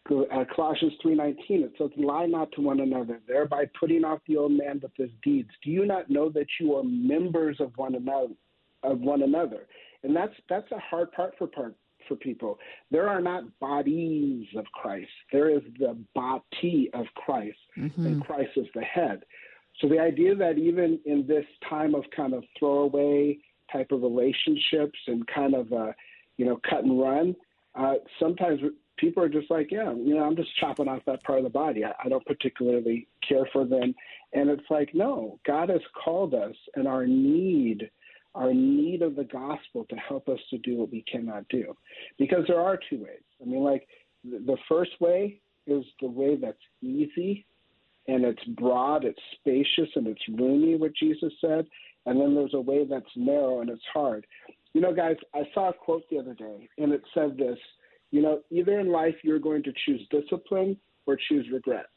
uh, 0.09 0.43
Colossians 0.53 0.93
three 1.01 1.15
nineteen. 1.15 1.63
It 1.63 1.73
says, 1.77 1.91
"Lie 1.95 2.25
not 2.25 2.51
to 2.53 2.61
one 2.61 2.81
another, 2.81 3.21
thereby 3.27 3.65
putting 3.79 4.03
off 4.03 4.19
the 4.27 4.37
old 4.37 4.51
man 4.51 4.79
with 4.81 4.91
his 4.97 5.11
deeds. 5.23 5.51
Do 5.63 5.71
you 5.71 5.85
not 5.85 6.09
know 6.09 6.29
that 6.29 6.47
you 6.59 6.75
are 6.75 6.83
members 6.83 7.57
of 7.59 7.71
one 7.77 7.95
another? 7.95 8.33
Of 8.83 8.99
one 8.99 9.21
another?" 9.21 9.67
And 10.03 10.15
that's 10.15 10.33
that's 10.49 10.71
a 10.71 10.79
hard 10.79 11.11
part 11.11 11.33
for 11.37 11.47
part 11.47 11.75
for 12.07 12.15
people. 12.15 12.57
There 12.89 13.07
are 13.07 13.21
not 13.21 13.43
bodies 13.59 14.47
of 14.55 14.65
Christ. 14.73 15.11
There 15.31 15.49
is 15.49 15.61
the 15.79 15.97
body 16.15 16.89
of 16.93 17.05
Christ, 17.15 17.57
and 18.05 18.25
Christ 18.25 18.51
is 18.55 18.67
the 18.73 18.81
head. 18.81 19.23
So 19.79 19.87
the 19.87 19.99
idea 19.99 20.35
that 20.35 20.57
even 20.57 20.99
in 21.05 21.25
this 21.27 21.45
time 21.69 21.95
of 21.95 22.03
kind 22.15 22.33
of 22.33 22.43
throwaway 22.57 23.37
type 23.71 23.91
of 23.91 24.01
relationships 24.01 24.99
and 25.07 25.25
kind 25.27 25.55
of 25.55 25.71
uh, 25.71 25.91
you 26.37 26.45
know 26.45 26.59
cut 26.69 26.83
and 26.83 26.99
run, 26.99 27.35
uh, 27.75 27.95
sometimes 28.19 28.59
people 28.97 29.23
are 29.23 29.29
just 29.29 29.49
like, 29.49 29.71
yeah, 29.71 29.91
you 29.93 30.15
know, 30.15 30.23
I'm 30.23 30.35
just 30.35 30.55
chopping 30.59 30.87
off 30.87 31.01
that 31.07 31.23
part 31.23 31.39
of 31.39 31.43
the 31.43 31.49
body. 31.49 31.83
I, 31.83 31.93
I 32.03 32.09
don't 32.09 32.25
particularly 32.25 33.07
care 33.27 33.47
for 33.51 33.65
them, 33.65 33.95
and 34.33 34.49
it's 34.49 34.69
like, 34.69 34.93
no, 34.93 35.39
God 35.45 35.69
has 35.69 35.81
called 36.03 36.33
us, 36.33 36.55
and 36.75 36.87
our 36.87 37.07
need, 37.07 37.89
our 38.35 38.53
need 38.53 39.01
of 39.01 39.15
the 39.15 39.23
gospel 39.25 39.85
to 39.89 39.95
help 39.95 40.29
us 40.29 40.39
to 40.49 40.57
do 40.59 40.77
what 40.77 40.91
we 40.91 41.03
cannot 41.11 41.47
do, 41.49 41.75
because 42.17 42.45
there 42.47 42.59
are 42.61 42.79
two 42.89 43.03
ways. 43.03 43.23
I 43.41 43.45
mean, 43.45 43.63
like 43.63 43.87
the 44.23 44.57
first 44.69 44.91
way 44.99 45.41
is 45.67 45.83
the 45.99 46.07
way 46.07 46.35
that's 46.35 46.57
easy 46.81 47.45
and 48.07 48.25
it's 48.25 48.43
broad, 48.45 49.05
it's 49.05 49.19
spacious, 49.39 49.89
and 49.95 50.07
it's 50.07 50.21
roomy, 50.29 50.75
what 50.75 50.91
Jesus 50.95 51.31
said. 51.39 51.67
And 52.07 52.19
then 52.19 52.33
there's 52.33 52.55
a 52.55 52.59
way 52.59 52.83
that's 52.89 53.05
narrow 53.15 53.61
and 53.61 53.69
it's 53.69 53.83
hard. 53.93 54.25
You 54.73 54.81
know, 54.81 54.93
guys, 54.93 55.17
I 55.35 55.43
saw 55.53 55.69
a 55.69 55.73
quote 55.73 56.03
the 56.09 56.17
other 56.17 56.33
day, 56.33 56.67
and 56.79 56.91
it 56.93 57.03
said 57.13 57.37
this 57.37 57.59
you 58.11 58.21
know, 58.21 58.41
either 58.51 58.79
in 58.79 58.91
life 58.91 59.15
you're 59.23 59.39
going 59.39 59.63
to 59.63 59.73
choose 59.85 60.05
discipline 60.11 60.77
or 61.05 61.17
choose 61.29 61.47
regret. 61.51 61.87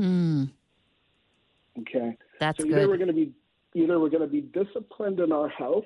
Mm, 0.00 0.50
Okay. 1.80 2.16
that's 2.38 2.58
so 2.58 2.66
either 2.66 2.86
we're 2.88 2.98
good. 2.98 3.06
going 3.06 3.16
to 3.16 3.26
be 3.26 3.32
either 3.74 3.98
we're 3.98 4.10
going 4.10 4.22
to 4.22 4.26
be 4.26 4.42
disciplined 4.42 5.20
in 5.20 5.32
our 5.32 5.48
health 5.48 5.84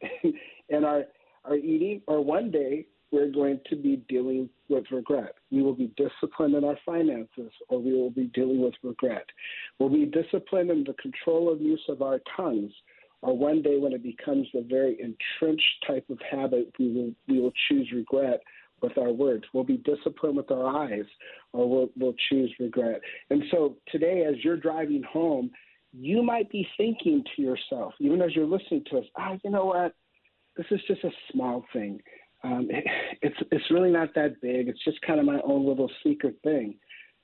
and 0.70 0.84
our 0.84 1.04
our 1.44 1.56
eating, 1.56 2.00
or 2.06 2.24
one 2.24 2.50
day 2.50 2.86
we're 3.10 3.30
going 3.30 3.60
to 3.68 3.76
be 3.76 3.96
dealing 4.08 4.48
with 4.68 4.84
regret. 4.90 5.34
We 5.50 5.60
will 5.60 5.74
be 5.74 5.92
disciplined 5.96 6.54
in 6.54 6.64
our 6.64 6.78
finances, 6.86 7.52
or 7.68 7.80
we 7.80 7.92
will 7.92 8.10
be 8.10 8.30
dealing 8.32 8.62
with 8.62 8.74
regret. 8.82 9.26
We'll 9.78 9.90
be 9.90 10.06
disciplined 10.06 10.70
in 10.70 10.84
the 10.84 10.94
control 10.94 11.52
of 11.52 11.60
use 11.60 11.82
of 11.88 12.00
our 12.00 12.20
tongues, 12.36 12.72
or 13.20 13.36
one 13.36 13.60
day 13.60 13.78
when 13.78 13.92
it 13.92 14.02
becomes 14.02 14.48
a 14.54 14.62
very 14.62 14.98
entrenched 15.00 15.84
type 15.86 16.08
of 16.10 16.18
habit, 16.30 16.72
we 16.78 16.92
will 16.92 17.12
we 17.28 17.40
will 17.40 17.52
choose 17.68 17.90
regret 17.92 18.40
with 18.82 18.98
our 18.98 19.12
words. 19.12 19.44
We'll 19.52 19.64
be 19.64 19.78
disciplined 19.78 20.36
with 20.36 20.50
our 20.50 20.66
eyes, 20.66 21.04
or 21.52 21.68
we'll, 21.68 21.90
we'll 21.96 22.14
choose 22.28 22.52
regret. 22.58 23.00
And 23.30 23.42
so 23.50 23.76
today, 23.90 24.24
as 24.28 24.34
you're 24.42 24.56
driving 24.56 25.02
home, 25.04 25.50
you 25.92 26.22
might 26.22 26.50
be 26.50 26.66
thinking 26.76 27.22
to 27.36 27.42
yourself, 27.42 27.94
even 28.00 28.22
as 28.22 28.34
you're 28.34 28.46
listening 28.46 28.84
to 28.90 28.98
us, 28.98 29.04
ah, 29.16 29.36
you 29.44 29.50
know 29.50 29.66
what? 29.66 29.94
This 30.56 30.66
is 30.70 30.80
just 30.86 31.04
a 31.04 31.10
small 31.30 31.64
thing. 31.72 32.00
Um, 32.44 32.68
it, 32.70 32.84
it's 33.22 33.36
it's 33.50 33.70
really 33.70 33.90
not 33.90 34.14
that 34.14 34.40
big. 34.40 34.68
It's 34.68 34.82
just 34.84 35.00
kind 35.02 35.20
of 35.20 35.26
my 35.26 35.40
own 35.44 35.66
little 35.66 35.90
secret 36.04 36.36
thing. 36.42 36.76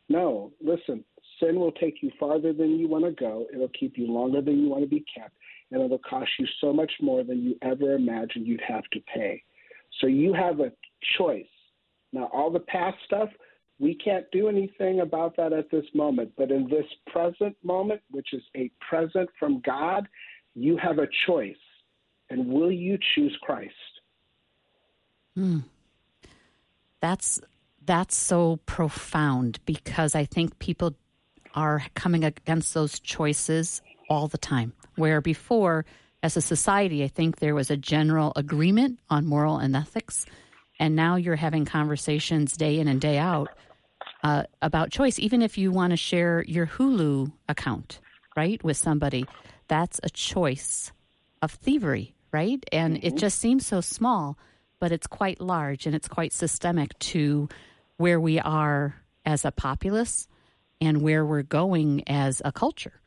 No, 0.09 0.53
listen. 0.65 1.05
Sin 1.41 1.57
will 1.61 1.73
take 1.73 2.03
you 2.03 2.11
farther 2.19 2.53
than 2.53 2.79
you 2.79 2.89
want 2.89 3.05
to 3.05 3.13
go. 3.13 3.47
It'll 3.53 3.69
keep 3.69 3.97
you 3.97 4.11
longer 4.11 4.41
than 4.41 4.59
you 4.59 4.69
want 4.69 4.83
to 4.83 4.89
be 4.89 5.05
kept, 5.15 5.35
and 5.71 5.83
it'll 5.83 5.99
cost 5.99 6.31
you 6.39 6.47
so 6.61 6.73
much 6.73 6.91
more 7.01 7.23
than 7.23 7.43
you 7.43 7.57
ever 7.63 7.95
imagined 7.95 8.47
you'd 8.47 8.63
have 8.67 8.85
to 8.93 9.01
pay. 9.15 9.43
So 10.01 10.07
you 10.07 10.33
have 10.33 10.61
a 10.61 10.73
choice. 11.17 11.47
Now, 12.13 12.31
all 12.33 12.51
the 12.51 12.61
past 12.61 12.97
stuff, 13.05 13.29
we 13.81 13.95
can't 13.95 14.27
do 14.33 14.49
anything 14.49 15.01
about 15.01 15.37
that 15.37 15.53
at 15.53 15.71
this 15.71 15.85
moment. 15.95 16.33
But 16.37 16.51
in 16.51 16.69
this 16.69 16.87
present 17.07 17.57
moment, 17.63 18.01
which 18.11 18.29
is 18.33 18.43
a 18.57 18.71
present 18.89 19.31
from 19.39 19.61
God, 19.65 20.09
you 20.55 20.77
have 20.77 20.99
a 20.99 21.09
choice. 21.27 21.57
And 22.31 22.49
will 22.49 22.73
you 22.73 22.99
choose 23.15 23.37
Christ? 23.43 23.73
Hmm. 25.35 25.61
That's 27.01 27.41
that's 27.87 28.17
so 28.17 28.59
profound 28.67 29.61
because 29.65 30.15
I 30.15 30.25
think 30.25 30.59
people 30.59 30.95
are 31.55 31.83
coming 31.95 32.25
against 32.25 32.75
those 32.75 33.01
choices 33.01 33.81
all 34.11 34.29
the 34.29 34.37
time. 34.37 34.75
Where 34.97 35.21
before, 35.21 35.87
as 36.23 36.37
a 36.37 36.43
society, 36.43 37.03
I 37.05 37.09
think 37.09 37.39
there 37.39 37.55
was 37.55 37.71
a 37.71 37.77
general 37.77 38.33
agreement 38.37 38.99
on 39.09 39.27
moral 39.27 39.59
and 39.59 39.75
ethics, 39.75 40.27
and 40.79 40.97
now 40.97 41.17
you're 41.17 41.37
having 41.37 41.65
conversations 41.65 42.57
day 42.57 42.79
in 42.79 42.89
and 42.89 43.01
day 43.01 43.17
out 43.17 43.49
uh, 44.23 44.45
about 44.63 44.91
choice. 44.91 45.19
Even 45.19 45.43
if 45.43 45.57
you 45.59 45.71
want 45.73 45.91
to 45.93 45.97
share 45.97 46.45
your 46.47 46.67
Hulu 46.67 47.33
account, 47.49 48.01
right, 48.37 48.63
with 48.65 48.77
somebody, 48.77 49.27
that's 49.69 50.01
a 50.03 50.11
choice 50.11 50.93
of 51.43 51.53
thievery, 51.53 52.15
right? 52.33 52.65
And 52.73 53.03
it 53.05 53.17
just 53.17 53.39
seems 53.39 53.67
so 53.67 53.81
small. 53.81 54.37
but 54.81 54.93
it's 54.93 55.07
quite 55.07 55.41
large 55.41 55.87
and 55.87 55.95
it's 55.95 56.09
quite 56.09 56.33
systemic 56.33 56.99
to 56.99 57.49
where 57.97 58.21
we 58.21 58.39
are 58.39 58.97
as 59.25 59.45
a 59.45 59.51
populace 59.51 60.29
and 60.81 61.03
where 61.03 61.25
we're 61.25 61.43
going 61.43 62.09
as 62.09 62.41
a 62.45 62.53
culture. 62.53 63.01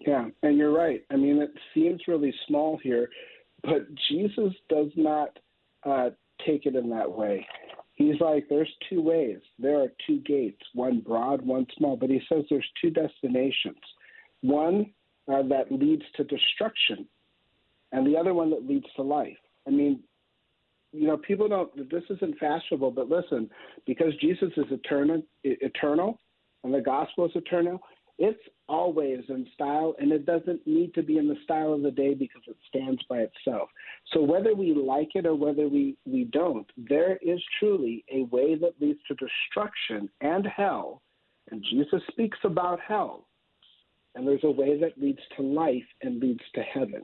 Yeah, 0.00 0.28
and 0.42 0.56
you're 0.56 0.72
right. 0.72 1.04
I 1.10 1.16
mean, 1.16 1.40
it 1.40 1.52
seems 1.74 2.00
really 2.08 2.34
small 2.48 2.78
here, 2.82 3.08
but 3.62 3.86
Jesus 4.10 4.52
does 4.68 4.88
not 4.96 5.38
uh, 5.84 6.10
take 6.46 6.66
it 6.66 6.74
in 6.74 6.90
that 6.90 7.10
way. 7.10 7.46
He's 8.00 8.18
like, 8.18 8.46
there's 8.48 8.72
two 8.88 9.02
ways. 9.02 9.40
There 9.58 9.78
are 9.78 9.92
two 10.06 10.20
gates, 10.20 10.62
one 10.72 11.00
broad, 11.00 11.42
one 11.42 11.66
small. 11.76 11.98
But 11.98 12.08
he 12.08 12.18
says 12.30 12.44
there's 12.48 12.66
two 12.80 12.88
destinations 12.88 13.76
one 14.40 14.86
uh, 15.30 15.42
that 15.42 15.70
leads 15.70 16.04
to 16.16 16.24
destruction, 16.24 17.06
and 17.92 18.06
the 18.06 18.16
other 18.16 18.32
one 18.32 18.48
that 18.48 18.66
leads 18.66 18.86
to 18.96 19.02
life. 19.02 19.36
I 19.66 19.70
mean, 19.70 20.00
you 20.92 21.06
know, 21.08 21.18
people 21.18 21.46
don't, 21.46 21.90
this 21.90 22.04
isn't 22.08 22.38
fashionable, 22.38 22.92
but 22.92 23.10
listen, 23.10 23.50
because 23.86 24.14
Jesus 24.18 24.48
is 24.56 24.64
eternal, 24.70 25.22
eternal 25.44 26.18
and 26.64 26.72
the 26.72 26.80
gospel 26.80 27.26
is 27.26 27.32
eternal, 27.34 27.80
it's 28.20 28.38
always 28.68 29.20
in 29.30 29.46
style, 29.54 29.94
and 29.98 30.12
it 30.12 30.26
doesn't 30.26 30.66
need 30.66 30.92
to 30.92 31.02
be 31.02 31.16
in 31.16 31.26
the 31.26 31.38
style 31.42 31.72
of 31.72 31.80
the 31.80 31.90
day 31.90 32.12
because 32.12 32.42
it 32.46 32.56
stands 32.68 33.02
by 33.08 33.20
itself. 33.20 33.70
So 34.12 34.22
whether 34.22 34.54
we 34.54 34.74
like 34.74 35.12
it 35.14 35.24
or 35.24 35.34
whether 35.34 35.68
we, 35.68 35.96
we 36.04 36.24
don't, 36.24 36.70
there 36.76 37.18
is 37.22 37.40
truly 37.58 38.04
a 38.12 38.24
way 38.24 38.56
that 38.56 38.74
leads 38.78 39.00
to 39.08 39.14
destruction 39.14 40.10
and 40.20 40.46
hell. 40.46 41.00
And 41.50 41.64
Jesus 41.70 42.02
speaks 42.10 42.36
about 42.44 42.78
hell. 42.86 43.26
And 44.14 44.28
there's 44.28 44.44
a 44.44 44.50
way 44.50 44.78
that 44.78 45.00
leads 45.00 45.20
to 45.38 45.42
life 45.42 45.82
and 46.02 46.20
leads 46.20 46.44
to 46.56 46.60
heaven. 46.60 47.02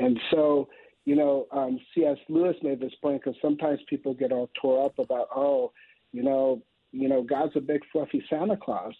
And 0.00 0.18
so, 0.32 0.68
you 1.04 1.14
know, 1.14 1.46
um, 1.52 1.78
C.S. 1.94 2.18
Lewis 2.28 2.56
made 2.60 2.80
this 2.80 2.94
point 3.00 3.22
because 3.22 3.38
sometimes 3.40 3.78
people 3.88 4.14
get 4.14 4.32
all 4.32 4.50
tore 4.60 4.84
up 4.84 4.98
about, 4.98 5.28
oh, 5.34 5.70
you 6.12 6.24
know, 6.24 6.60
you 6.90 7.08
know, 7.08 7.22
God's 7.22 7.52
a 7.54 7.60
big 7.60 7.82
fluffy 7.92 8.24
Santa 8.28 8.56
Claus. 8.56 8.94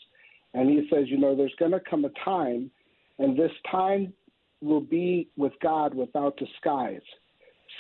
And 0.55 0.71
he 0.71 0.89
says, 0.91 1.05
you 1.09 1.19
know, 1.19 1.35
there's 1.37 1.55
going 1.59 1.73
to 1.73 1.81
come 1.81 2.05
a 2.05 2.11
time, 2.25 2.71
and 3.19 3.37
this 3.37 3.53
time 3.71 4.13
will 4.61 4.81
be 4.81 5.29
with 5.37 5.53
God 5.61 5.95
without 5.95 6.37
disguise. 6.37 7.03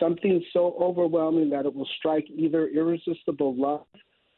Something 0.01 0.45
so 0.53 0.77
overwhelming 0.81 1.51
that 1.51 1.67
it 1.67 1.75
will 1.75 1.89
strike 1.99 2.27
either 2.35 2.69
irresistible 2.69 3.55
love 3.55 3.87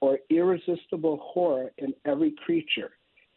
or 0.01 0.18
irresistible 0.28 1.18
horror 1.22 1.72
in 1.78 1.95
every 2.05 2.34
creature. 2.45 2.91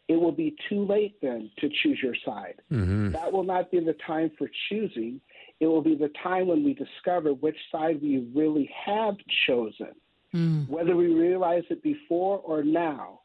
It 0.08 0.20
will 0.20 0.32
be 0.32 0.54
too 0.68 0.84
late 0.84 1.16
then 1.22 1.50
to 1.58 1.70
choose 1.82 1.98
your 2.02 2.16
side. 2.24 2.60
Mm-hmm. 2.70 3.12
That 3.12 3.32
will 3.32 3.44
not 3.44 3.70
be 3.70 3.80
the 3.80 3.96
time 4.06 4.30
for 4.36 4.50
choosing. 4.68 5.20
It 5.60 5.66
will 5.66 5.82
be 5.82 5.94
the 5.94 6.10
time 6.22 6.48
when 6.48 6.64
we 6.64 6.74
discover 6.74 7.32
which 7.32 7.56
side 7.72 8.02
we 8.02 8.28
really 8.34 8.68
have 8.84 9.16
chosen. 9.46 9.94
Mm. 10.34 10.68
Whether 10.68 10.96
we 10.96 11.06
realize 11.06 11.62
it 11.70 11.82
before 11.82 12.38
or 12.38 12.62
now, 12.62 13.20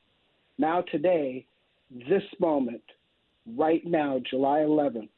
now 0.58 0.82
today, 0.82 1.48
this 2.10 2.24
moment, 2.40 2.84
right 3.56 3.86
now, 3.86 4.20
July 4.30 4.60
11th, 4.60 5.10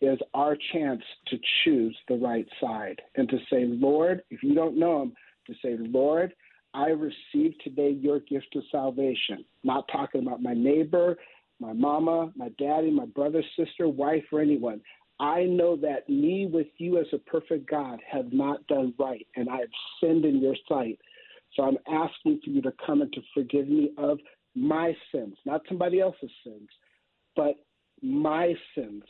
is 0.00 0.18
our 0.34 0.56
chance 0.72 1.02
to 1.28 1.38
choose 1.62 1.96
the 2.08 2.16
right 2.16 2.46
side 2.60 3.00
and 3.16 3.28
to 3.28 3.38
say, 3.50 3.64
Lord, 3.66 4.22
if 4.30 4.42
you 4.42 4.54
don't 4.54 4.78
know 4.78 5.02
Him, 5.02 5.12
to 5.46 5.54
say, 5.62 5.76
Lord, 5.78 6.34
I 6.74 6.88
receive 6.88 7.54
today 7.62 7.90
your 7.90 8.20
gift 8.20 8.56
of 8.56 8.64
salvation. 8.72 9.44
Not 9.62 9.86
talking 9.92 10.26
about 10.26 10.42
my 10.42 10.54
neighbor, 10.54 11.16
my 11.60 11.72
mama, 11.72 12.32
my 12.34 12.48
daddy, 12.58 12.90
my 12.90 13.06
brother, 13.06 13.42
sister, 13.56 13.88
wife, 13.88 14.24
or 14.32 14.40
anyone. 14.40 14.80
I 15.20 15.44
know 15.44 15.76
that 15.76 16.08
me 16.08 16.46
with 16.46 16.66
you 16.78 16.98
as 16.98 17.06
a 17.12 17.18
perfect 17.18 17.70
God 17.70 18.00
have 18.10 18.32
not 18.32 18.66
done 18.66 18.92
right, 18.98 19.26
and 19.36 19.48
I 19.48 19.58
have 19.58 19.68
sinned 20.00 20.24
in 20.24 20.42
your 20.42 20.56
sight. 20.68 20.98
So 21.54 21.62
I'm 21.62 21.78
asking 21.88 22.40
for 22.44 22.50
you 22.50 22.60
to 22.62 22.72
come 22.84 23.00
and 23.00 23.12
to 23.12 23.20
forgive 23.32 23.68
me 23.68 23.90
of 23.96 24.18
my 24.54 24.94
sins, 25.12 25.36
not 25.44 25.62
somebody 25.68 26.00
else's 26.00 26.30
sins, 26.44 26.68
but 27.36 27.54
my 28.02 28.54
sins, 28.74 29.02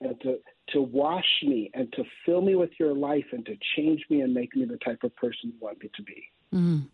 and 0.00 0.20
to, 0.22 0.38
to 0.68 0.80
wash 0.80 1.24
me 1.42 1.70
and 1.74 1.92
to 1.92 2.04
fill 2.24 2.40
me 2.40 2.54
with 2.54 2.70
your 2.78 2.94
life 2.94 3.24
and 3.32 3.44
to 3.46 3.56
change 3.76 4.04
me 4.08 4.20
and 4.20 4.32
make 4.32 4.54
me 4.54 4.64
the 4.64 4.78
type 4.78 5.02
of 5.02 5.14
person 5.16 5.40
you 5.44 5.54
want 5.60 5.82
me 5.82 5.90
to 5.96 6.02
be. 6.02 6.30
Mm. 6.54 6.86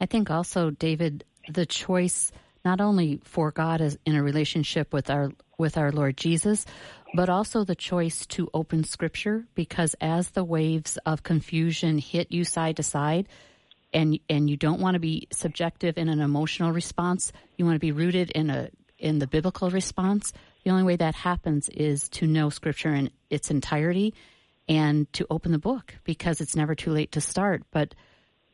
I 0.00 0.06
think 0.06 0.30
also, 0.30 0.70
David, 0.70 1.24
the 1.48 1.66
choice 1.66 2.32
not 2.64 2.80
only 2.80 3.20
for 3.22 3.52
God 3.52 3.80
as 3.80 3.96
in 4.04 4.16
a 4.16 4.22
relationship 4.22 4.92
with 4.92 5.08
our 5.08 5.30
with 5.56 5.78
our 5.78 5.92
Lord 5.92 6.16
Jesus, 6.16 6.66
but 7.14 7.28
also 7.28 7.64
the 7.64 7.76
choice 7.76 8.26
to 8.26 8.50
open 8.52 8.84
Scripture, 8.84 9.46
because 9.54 9.94
as 10.00 10.30
the 10.30 10.44
waves 10.44 10.98
of 11.06 11.22
confusion 11.22 11.98
hit 11.98 12.32
you 12.32 12.44
side 12.44 12.76
to 12.76 12.82
side, 12.82 13.28
and 13.92 14.18
and 14.28 14.50
you 14.50 14.56
don't 14.56 14.80
want 14.80 14.94
to 14.94 15.00
be 15.00 15.28
subjective 15.32 15.98
in 15.98 16.08
an 16.08 16.20
emotional 16.20 16.72
response. 16.72 17.32
You 17.56 17.64
want 17.64 17.76
to 17.76 17.80
be 17.80 17.92
rooted 17.92 18.30
in 18.30 18.50
a 18.50 18.70
in 18.98 19.18
the 19.18 19.26
biblical 19.26 19.70
response. 19.70 20.32
The 20.64 20.70
only 20.70 20.82
way 20.82 20.96
that 20.96 21.14
happens 21.14 21.68
is 21.68 22.08
to 22.10 22.26
know 22.26 22.50
Scripture 22.50 22.94
in 22.94 23.10
its 23.30 23.50
entirety 23.50 24.14
and 24.68 25.10
to 25.12 25.26
open 25.30 25.52
the 25.52 25.58
book 25.58 25.94
because 26.04 26.40
it's 26.40 26.56
never 26.56 26.74
too 26.74 26.90
late 26.90 27.12
to 27.12 27.20
start. 27.20 27.62
But 27.70 27.94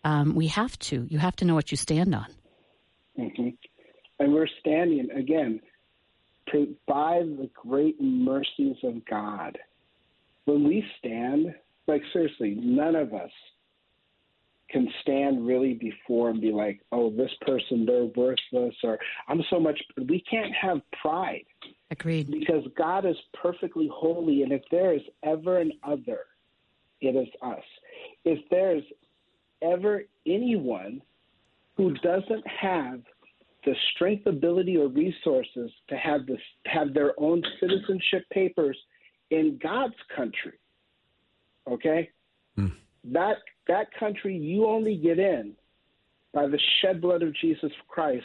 um, 0.04 0.34
we 0.34 0.48
have 0.48 0.78
to. 0.80 1.06
You 1.08 1.18
have 1.18 1.36
to 1.36 1.44
know 1.44 1.54
what 1.54 1.70
you 1.70 1.76
stand 1.76 2.14
on. 2.14 2.26
Mm-hmm. 3.18 3.48
And 4.18 4.32
we're 4.32 4.48
standing 4.60 5.08
again 5.10 5.60
by 6.86 7.20
the 7.20 7.48
great 7.54 8.00
mercies 8.00 8.76
of 8.82 9.04
God. 9.06 9.58
When 10.44 10.64
we 10.64 10.84
stand, 10.98 11.54
like 11.86 12.02
seriously, 12.12 12.56
none 12.58 12.94
of 12.94 13.14
us 13.14 13.30
can 14.72 14.88
stand 15.02 15.46
really 15.46 15.74
before 15.74 16.30
and 16.30 16.40
be 16.40 16.50
like, 16.50 16.80
oh, 16.92 17.10
this 17.10 17.30
person, 17.42 17.84
they're 17.86 18.04
worthless, 18.04 18.74
or 18.82 18.98
I'm 19.28 19.42
so 19.50 19.60
much. 19.60 19.80
We 20.08 20.22
can't 20.28 20.52
have 20.54 20.80
pride. 21.00 21.44
Agreed. 21.90 22.30
Because 22.30 22.64
God 22.76 23.04
is 23.04 23.16
perfectly 23.34 23.90
holy, 23.92 24.42
and 24.42 24.52
if 24.52 24.62
there 24.70 24.94
is 24.94 25.02
ever 25.22 25.58
an 25.58 25.72
other, 25.82 26.20
it 27.00 27.14
is 27.14 27.28
us. 27.42 27.62
If 28.24 28.38
there's 28.50 28.82
ever 29.60 30.02
anyone 30.26 31.02
who 31.76 31.92
doesn't 31.94 32.46
have 32.46 33.00
the 33.64 33.74
strength, 33.94 34.26
ability, 34.26 34.76
or 34.76 34.88
resources 34.88 35.70
to 35.88 35.96
have 35.96 36.26
this, 36.26 36.40
have 36.66 36.94
their 36.94 37.12
own 37.18 37.42
citizenship 37.60 38.24
papers 38.32 38.76
in 39.30 39.58
God's 39.62 39.94
country, 40.16 40.58
okay, 41.70 42.10
mm. 42.58 42.72
that 43.04 43.36
that 43.68 43.88
country 43.98 44.36
you 44.36 44.66
only 44.66 44.96
get 44.96 45.18
in 45.18 45.54
by 46.34 46.46
the 46.46 46.58
shed 46.80 47.00
blood 47.00 47.22
of 47.22 47.34
Jesus 47.36 47.72
Christ, 47.88 48.24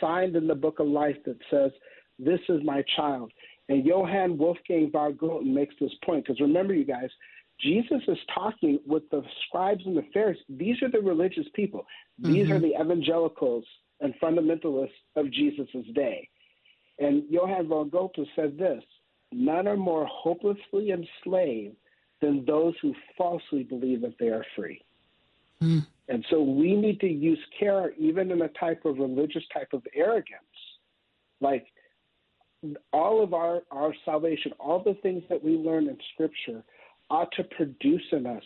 signed 0.00 0.36
in 0.36 0.46
the 0.46 0.54
book 0.54 0.80
of 0.80 0.86
life 0.86 1.16
that 1.24 1.38
says, 1.50 1.70
This 2.18 2.40
is 2.48 2.60
my 2.64 2.82
child. 2.96 3.32
And 3.68 3.84
Johann 3.84 4.38
Wolfgang 4.38 4.90
von 4.90 5.14
Goethe 5.14 5.44
makes 5.44 5.74
this 5.80 5.92
point 6.04 6.24
because 6.24 6.40
remember, 6.40 6.74
you 6.74 6.84
guys, 6.84 7.10
Jesus 7.60 8.02
is 8.06 8.18
talking 8.34 8.78
with 8.86 9.08
the 9.10 9.22
scribes 9.46 9.82
and 9.86 9.96
the 9.96 10.04
Pharisees. 10.12 10.42
These 10.48 10.82
are 10.82 10.90
the 10.90 11.00
religious 11.00 11.46
people. 11.54 11.86
These 12.18 12.44
mm-hmm. 12.44 12.52
are 12.52 12.58
the 12.58 12.74
evangelicals 12.80 13.64
and 14.00 14.14
fundamentalists 14.22 14.90
of 15.16 15.32
Jesus' 15.32 15.86
day. 15.94 16.28
And 16.98 17.24
Johann 17.30 17.68
von 17.68 17.88
Goethe 17.88 18.26
said 18.34 18.58
this 18.58 18.82
None 19.32 19.66
are 19.66 19.76
more 19.76 20.06
hopelessly 20.06 20.90
enslaved 20.90 21.76
than 22.20 22.44
those 22.44 22.74
who 22.80 22.94
falsely 23.16 23.62
believe 23.62 24.00
that 24.02 24.14
they 24.18 24.28
are 24.28 24.44
free. 24.54 24.82
Mm. 25.62 25.86
And 26.08 26.24
so 26.30 26.42
we 26.42 26.74
need 26.74 27.00
to 27.00 27.08
use 27.08 27.38
care 27.58 27.92
even 27.98 28.30
in 28.30 28.42
a 28.42 28.48
type 28.48 28.84
of 28.84 28.98
religious 28.98 29.42
type 29.52 29.72
of 29.72 29.82
arrogance. 29.94 30.42
Like 31.40 31.66
all 32.92 33.22
of 33.22 33.34
our, 33.34 33.62
our 33.70 33.94
salvation, 34.04 34.52
all 34.58 34.82
the 34.82 34.96
things 35.02 35.22
that 35.28 35.42
we 35.42 35.52
learn 35.52 35.88
in 35.88 35.98
Scripture 36.14 36.62
ought 37.10 37.30
to 37.32 37.44
produce 37.44 38.04
in 38.12 38.26
us 38.26 38.42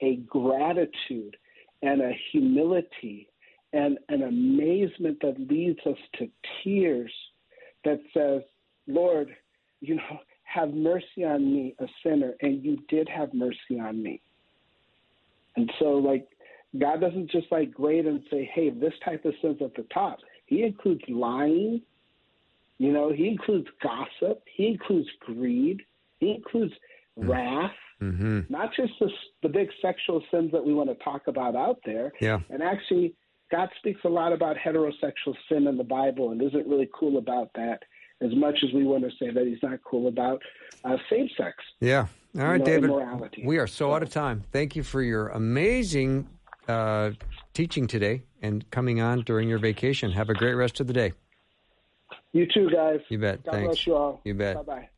a 0.00 0.16
gratitude 0.16 1.36
and 1.82 2.00
a 2.00 2.12
humility 2.30 3.28
and 3.72 3.98
an 4.08 4.22
amazement 4.22 5.18
that 5.22 5.38
leads 5.48 5.78
us 5.86 5.96
to 6.18 6.28
tears 6.62 7.12
that 7.84 8.00
says, 8.12 8.42
Lord, 8.86 9.34
you 9.80 9.96
know, 9.96 10.18
have 10.52 10.74
mercy 10.74 11.24
on 11.24 11.52
me, 11.52 11.74
a 11.78 11.86
sinner, 12.02 12.34
and 12.40 12.64
you 12.64 12.78
did 12.88 13.08
have 13.08 13.32
mercy 13.32 13.80
on 13.80 14.02
me. 14.02 14.20
And 15.56 15.70
so, 15.78 15.92
like, 15.94 16.28
God 16.78 17.00
doesn't 17.00 17.30
just 17.30 17.46
like 17.50 17.72
grade 17.72 18.06
and 18.06 18.22
say, 18.30 18.50
hey, 18.54 18.70
this 18.70 18.94
type 19.04 19.24
of 19.24 19.34
sin's 19.42 19.60
at 19.60 19.74
the 19.74 19.86
top. 19.92 20.18
He 20.46 20.62
includes 20.62 21.02
lying, 21.08 21.82
you 22.78 22.92
know, 22.92 23.12
he 23.12 23.28
includes 23.28 23.68
gossip, 23.82 24.42
he 24.56 24.66
includes 24.66 25.08
greed, 25.20 25.82
he 26.18 26.32
includes 26.32 26.72
mm-hmm. 27.18 27.30
wrath, 27.30 27.70
mm-hmm. 28.00 28.40
not 28.48 28.70
just 28.74 28.92
the, 29.00 29.10
the 29.42 29.48
big 29.48 29.68
sexual 29.80 30.22
sins 30.30 30.50
that 30.52 30.64
we 30.64 30.74
want 30.74 30.88
to 30.90 31.04
talk 31.04 31.26
about 31.26 31.54
out 31.54 31.78
there. 31.84 32.12
Yeah. 32.20 32.40
And 32.50 32.62
actually, 32.62 33.14
God 33.50 33.68
speaks 33.78 34.00
a 34.04 34.08
lot 34.08 34.32
about 34.32 34.56
heterosexual 34.56 35.34
sin 35.48 35.66
in 35.66 35.76
the 35.76 35.84
Bible 35.84 36.32
and 36.32 36.42
isn't 36.42 36.66
really 36.66 36.88
cool 36.92 37.18
about 37.18 37.50
that 37.54 37.82
as 38.22 38.34
much 38.34 38.58
as 38.66 38.72
we 38.72 38.84
want 38.84 39.04
to 39.04 39.10
say 39.18 39.30
that 39.30 39.46
he's 39.46 39.62
not 39.62 39.78
cool 39.84 40.08
about 40.08 40.42
uh, 40.84 40.96
same 41.10 41.28
sex. 41.36 41.56
Yeah, 41.80 42.06
All 42.38 42.42
right, 42.44 42.52
you 42.54 42.58
know, 42.58 42.64
David. 42.64 42.84
immorality. 42.90 43.42
We 43.44 43.58
are 43.58 43.66
so 43.66 43.92
out 43.92 44.02
of 44.02 44.10
time. 44.10 44.42
Thank 44.52 44.76
you 44.76 44.82
for 44.82 45.02
your 45.02 45.28
amazing 45.28 46.28
uh, 46.68 47.10
teaching 47.54 47.86
today 47.86 48.22
and 48.40 48.68
coming 48.70 49.00
on 49.00 49.22
during 49.22 49.48
your 49.48 49.58
vacation. 49.58 50.12
Have 50.12 50.30
a 50.30 50.34
great 50.34 50.54
rest 50.54 50.80
of 50.80 50.86
the 50.86 50.92
day. 50.92 51.12
You 52.32 52.46
too, 52.46 52.70
guys. 52.70 53.00
You 53.08 53.18
bet. 53.18 53.44
God 53.44 53.52
Thanks. 53.52 53.66
bless 53.66 53.86
you 53.86 53.94
all. 53.94 54.20
You 54.24 54.34
bet. 54.34 54.56
Bye 54.56 54.62
bye. 54.62 54.88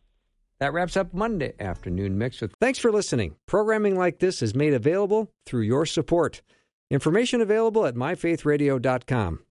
That 0.60 0.72
wraps 0.72 0.96
up 0.96 1.12
Monday 1.12 1.52
afternoon 1.58 2.16
mix 2.16 2.40
with. 2.40 2.54
Thanks 2.60 2.78
for 2.78 2.92
listening. 2.92 3.34
Programming 3.46 3.96
like 3.98 4.20
this 4.20 4.40
is 4.40 4.54
made 4.54 4.72
available 4.72 5.32
through 5.44 5.62
your 5.62 5.84
support. 5.84 6.42
Information 6.90 7.40
available 7.40 7.86
at 7.86 7.94
myfaithradio.com. 7.96 9.40